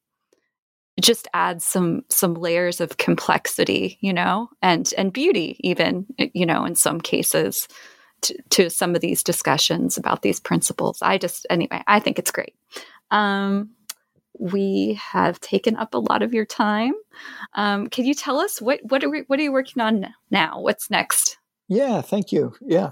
just 1.00 1.26
adds 1.34 1.64
some 1.64 2.04
some 2.08 2.34
layers 2.34 2.80
of 2.80 2.96
complexity, 2.98 3.98
you 4.00 4.12
know, 4.12 4.48
and 4.62 4.92
and 4.96 5.12
beauty, 5.12 5.56
even 5.60 6.06
you 6.34 6.46
know, 6.46 6.64
in 6.64 6.76
some 6.76 7.00
cases 7.00 7.66
to, 8.50 8.70
some 8.70 8.94
of 8.94 9.00
these 9.00 9.22
discussions 9.22 9.96
about 9.96 10.22
these 10.22 10.40
principles. 10.40 10.98
I 11.02 11.18
just, 11.18 11.46
anyway, 11.50 11.82
I 11.86 12.00
think 12.00 12.18
it's 12.18 12.30
great. 12.30 12.54
Um, 13.10 13.70
we 14.38 14.98
have 15.00 15.40
taken 15.40 15.76
up 15.76 15.94
a 15.94 15.98
lot 15.98 16.22
of 16.22 16.34
your 16.34 16.44
time. 16.44 16.92
Um, 17.54 17.88
can 17.88 18.04
you 18.04 18.14
tell 18.14 18.40
us 18.40 18.60
what 18.60 18.80
what 18.82 19.04
are 19.04 19.10
we, 19.10 19.20
what 19.28 19.38
are 19.38 19.42
you 19.42 19.52
working 19.52 19.80
on 19.82 20.06
now? 20.30 20.60
What's 20.60 20.90
next? 20.90 21.38
Yeah, 21.68 22.00
thank 22.02 22.32
you. 22.32 22.52
Yeah, 22.60 22.90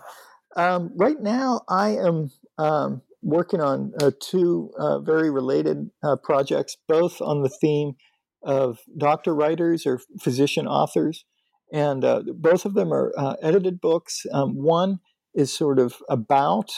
um, 0.57 0.93
right 0.97 1.21
now 1.21 1.63
I 1.69 1.97
am 1.97 2.31
um, 2.59 3.03
working 3.23 3.61
on 3.61 3.93
uh, 4.01 4.13
two 4.21 4.71
uh, 4.79 5.01
very 5.01 5.31
related 5.31 5.91
uh, 6.03 6.17
projects, 6.17 6.77
both 6.89 7.21
on 7.21 7.43
the 7.43 7.49
theme 7.49 7.95
of 8.43 8.79
doctor 8.97 9.35
writers 9.35 9.87
or 9.87 10.01
physician 10.21 10.67
authors, 10.67 11.25
and 11.73 12.05
uh, 12.05 12.23
both 12.35 12.65
of 12.65 12.75
them 12.75 12.93
are 12.93 13.13
uh, 13.17 13.35
edited 13.43 13.81
books. 13.81 14.27
Um, 14.33 14.55
one 14.55 15.01
is 15.35 15.53
sort 15.53 15.79
of 15.79 15.97
about 16.09 16.71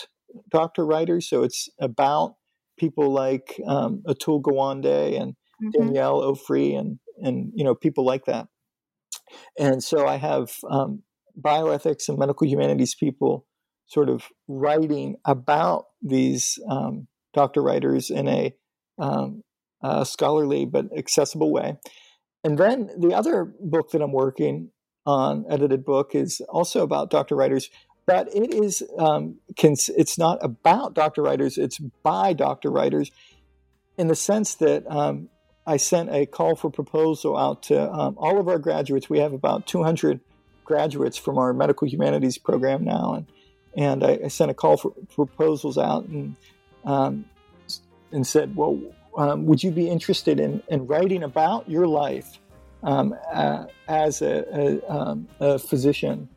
doctor 0.50 0.84
writers. 0.84 1.28
So 1.28 1.42
it's 1.42 1.68
about 1.80 2.36
people 2.78 3.12
like 3.12 3.60
um, 3.66 4.02
Atul 4.06 4.42
Gawande 4.42 5.20
and 5.20 5.32
mm-hmm. 5.62 5.70
Danielle 5.70 6.22
Ofri 6.22 6.78
and 6.78 6.98
and 7.22 7.52
you 7.54 7.64
know 7.64 7.74
people 7.74 8.04
like 8.04 8.24
that. 8.26 8.48
And 9.58 9.82
so 9.82 10.06
I 10.06 10.16
have 10.16 10.52
um, 10.68 11.02
bioethics 11.40 12.08
and 12.08 12.18
medical 12.18 12.46
humanities 12.46 12.94
people 12.94 13.46
sort 13.86 14.08
of 14.08 14.24
writing 14.48 15.16
about 15.24 15.86
these 16.02 16.58
um, 16.70 17.06
doctor 17.32 17.62
writers 17.62 18.10
in 18.10 18.28
a, 18.28 18.54
um, 18.98 19.42
a 19.82 20.04
scholarly 20.06 20.64
but 20.64 20.86
accessible 20.96 21.52
way. 21.52 21.76
And 22.42 22.58
then 22.58 22.90
the 22.98 23.14
other 23.14 23.52
book 23.60 23.90
that 23.90 24.02
I'm 24.02 24.12
working 24.12 24.70
on, 25.06 25.44
edited 25.50 25.84
book, 25.84 26.14
is 26.14 26.40
also 26.48 26.82
about 26.82 27.10
doctor 27.10 27.36
writers 27.36 27.70
but 28.06 28.28
it 28.34 28.52
is 28.54 28.82
um, 28.98 29.36
it's 29.56 30.18
not 30.18 30.38
about 30.42 30.94
doctor 30.94 31.22
writers 31.22 31.58
it's 31.58 31.78
by 31.78 32.32
doctor 32.32 32.70
writers 32.70 33.10
in 33.96 34.08
the 34.08 34.14
sense 34.14 34.54
that 34.54 34.86
um, 34.90 35.28
i 35.66 35.76
sent 35.76 36.10
a 36.10 36.26
call 36.26 36.54
for 36.56 36.70
proposal 36.70 37.36
out 37.36 37.62
to 37.62 37.90
um, 37.90 38.14
all 38.18 38.38
of 38.38 38.48
our 38.48 38.58
graduates. 38.58 39.08
We 39.08 39.18
have 39.20 39.32
about 39.32 39.66
200 39.66 40.20
graduates 40.64 41.16
from 41.16 41.38
our 41.38 41.52
medical 41.52 41.86
humanities 41.88 42.38
program 42.38 42.84
now 42.84 43.14
and 43.14 43.26
and 43.76 44.04
i, 44.04 44.20
I 44.24 44.28
sent 44.28 44.50
a 44.50 44.54
call 44.54 44.76
for 44.76 44.92
proposals 45.14 45.78
out 45.78 46.06
and 46.06 46.36
um, 46.84 47.24
and 48.12 48.26
said 48.26 48.56
well 48.56 48.80
um, 49.16 49.46
would 49.46 49.62
you 49.62 49.70
be 49.70 49.88
interested 49.88 50.40
in, 50.40 50.62
in 50.68 50.86
writing 50.86 51.22
about 51.22 51.70
your 51.70 51.86
life 51.86 52.40
uh, 52.82 53.64
as 53.88 54.22
a, 54.22 54.80
a, 54.90 55.18
a 55.40 55.58
physician 55.58 56.28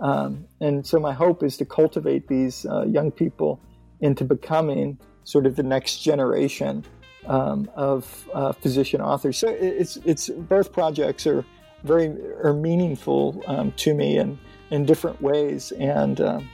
um, 0.00 0.46
and 0.60 0.86
so 0.86 0.98
my 0.98 1.12
hope 1.12 1.42
is 1.42 1.56
to 1.58 1.64
cultivate 1.64 2.28
these 2.28 2.66
uh, 2.66 2.84
young 2.84 3.10
people 3.10 3.60
into 4.00 4.24
becoming 4.24 4.98
sort 5.24 5.46
of 5.46 5.56
the 5.56 5.62
next 5.62 5.98
generation 5.98 6.84
um, 7.26 7.70
of 7.74 8.28
uh, 8.34 8.52
physician 8.52 9.00
authors. 9.00 9.38
So 9.38 9.48
it's 9.48 9.96
it's 10.04 10.28
both 10.28 10.72
projects 10.72 11.26
are 11.26 11.44
very 11.84 12.08
are 12.42 12.52
meaningful 12.52 13.42
um, 13.46 13.72
to 13.72 13.94
me 13.94 14.18
in 14.18 14.38
in 14.70 14.84
different 14.84 15.20
ways, 15.22 15.72
and 15.72 16.20
um, 16.20 16.50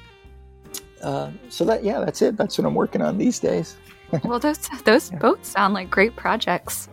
uh, 1.03 1.31
so 1.49 1.65
that 1.65 1.85
yeah, 1.85 2.01
that's 2.01 2.23
it. 2.23 2.37
That's 2.37 2.59
what 2.59 2.67
I'm 2.67 2.75
working 2.75 3.03
on 3.03 3.19
these 3.19 3.39
days. 3.39 3.77
well, 4.25 4.39
those 4.39 4.59
those 4.85 5.11
yeah. 5.11 5.19
both 5.19 5.45
sound 5.45 5.75
like 5.75 5.91
great 5.91 6.17
projects. 6.17 6.89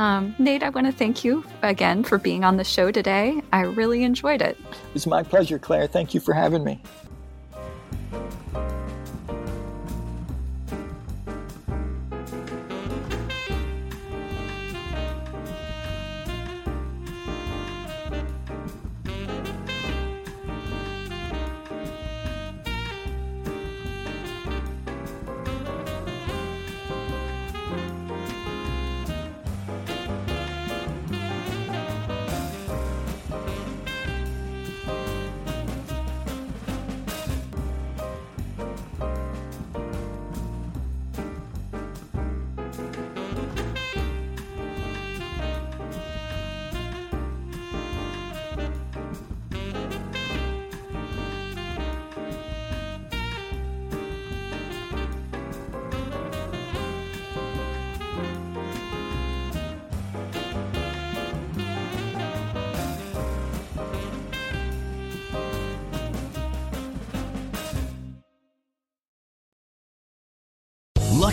Um, 0.00 0.34
Nate, 0.38 0.62
I 0.62 0.70
want 0.70 0.86
to 0.86 0.94
thank 0.94 1.24
you 1.24 1.44
again 1.60 2.04
for 2.04 2.16
being 2.16 2.42
on 2.42 2.56
the 2.56 2.64
show 2.64 2.90
today. 2.90 3.42
I 3.52 3.64
really 3.64 4.02
enjoyed 4.02 4.40
it. 4.40 4.56
It's 4.94 5.06
my 5.06 5.22
pleasure, 5.22 5.58
Claire. 5.58 5.88
Thank 5.88 6.14
you 6.14 6.20
for 6.20 6.32
having 6.32 6.64
me. 6.64 6.80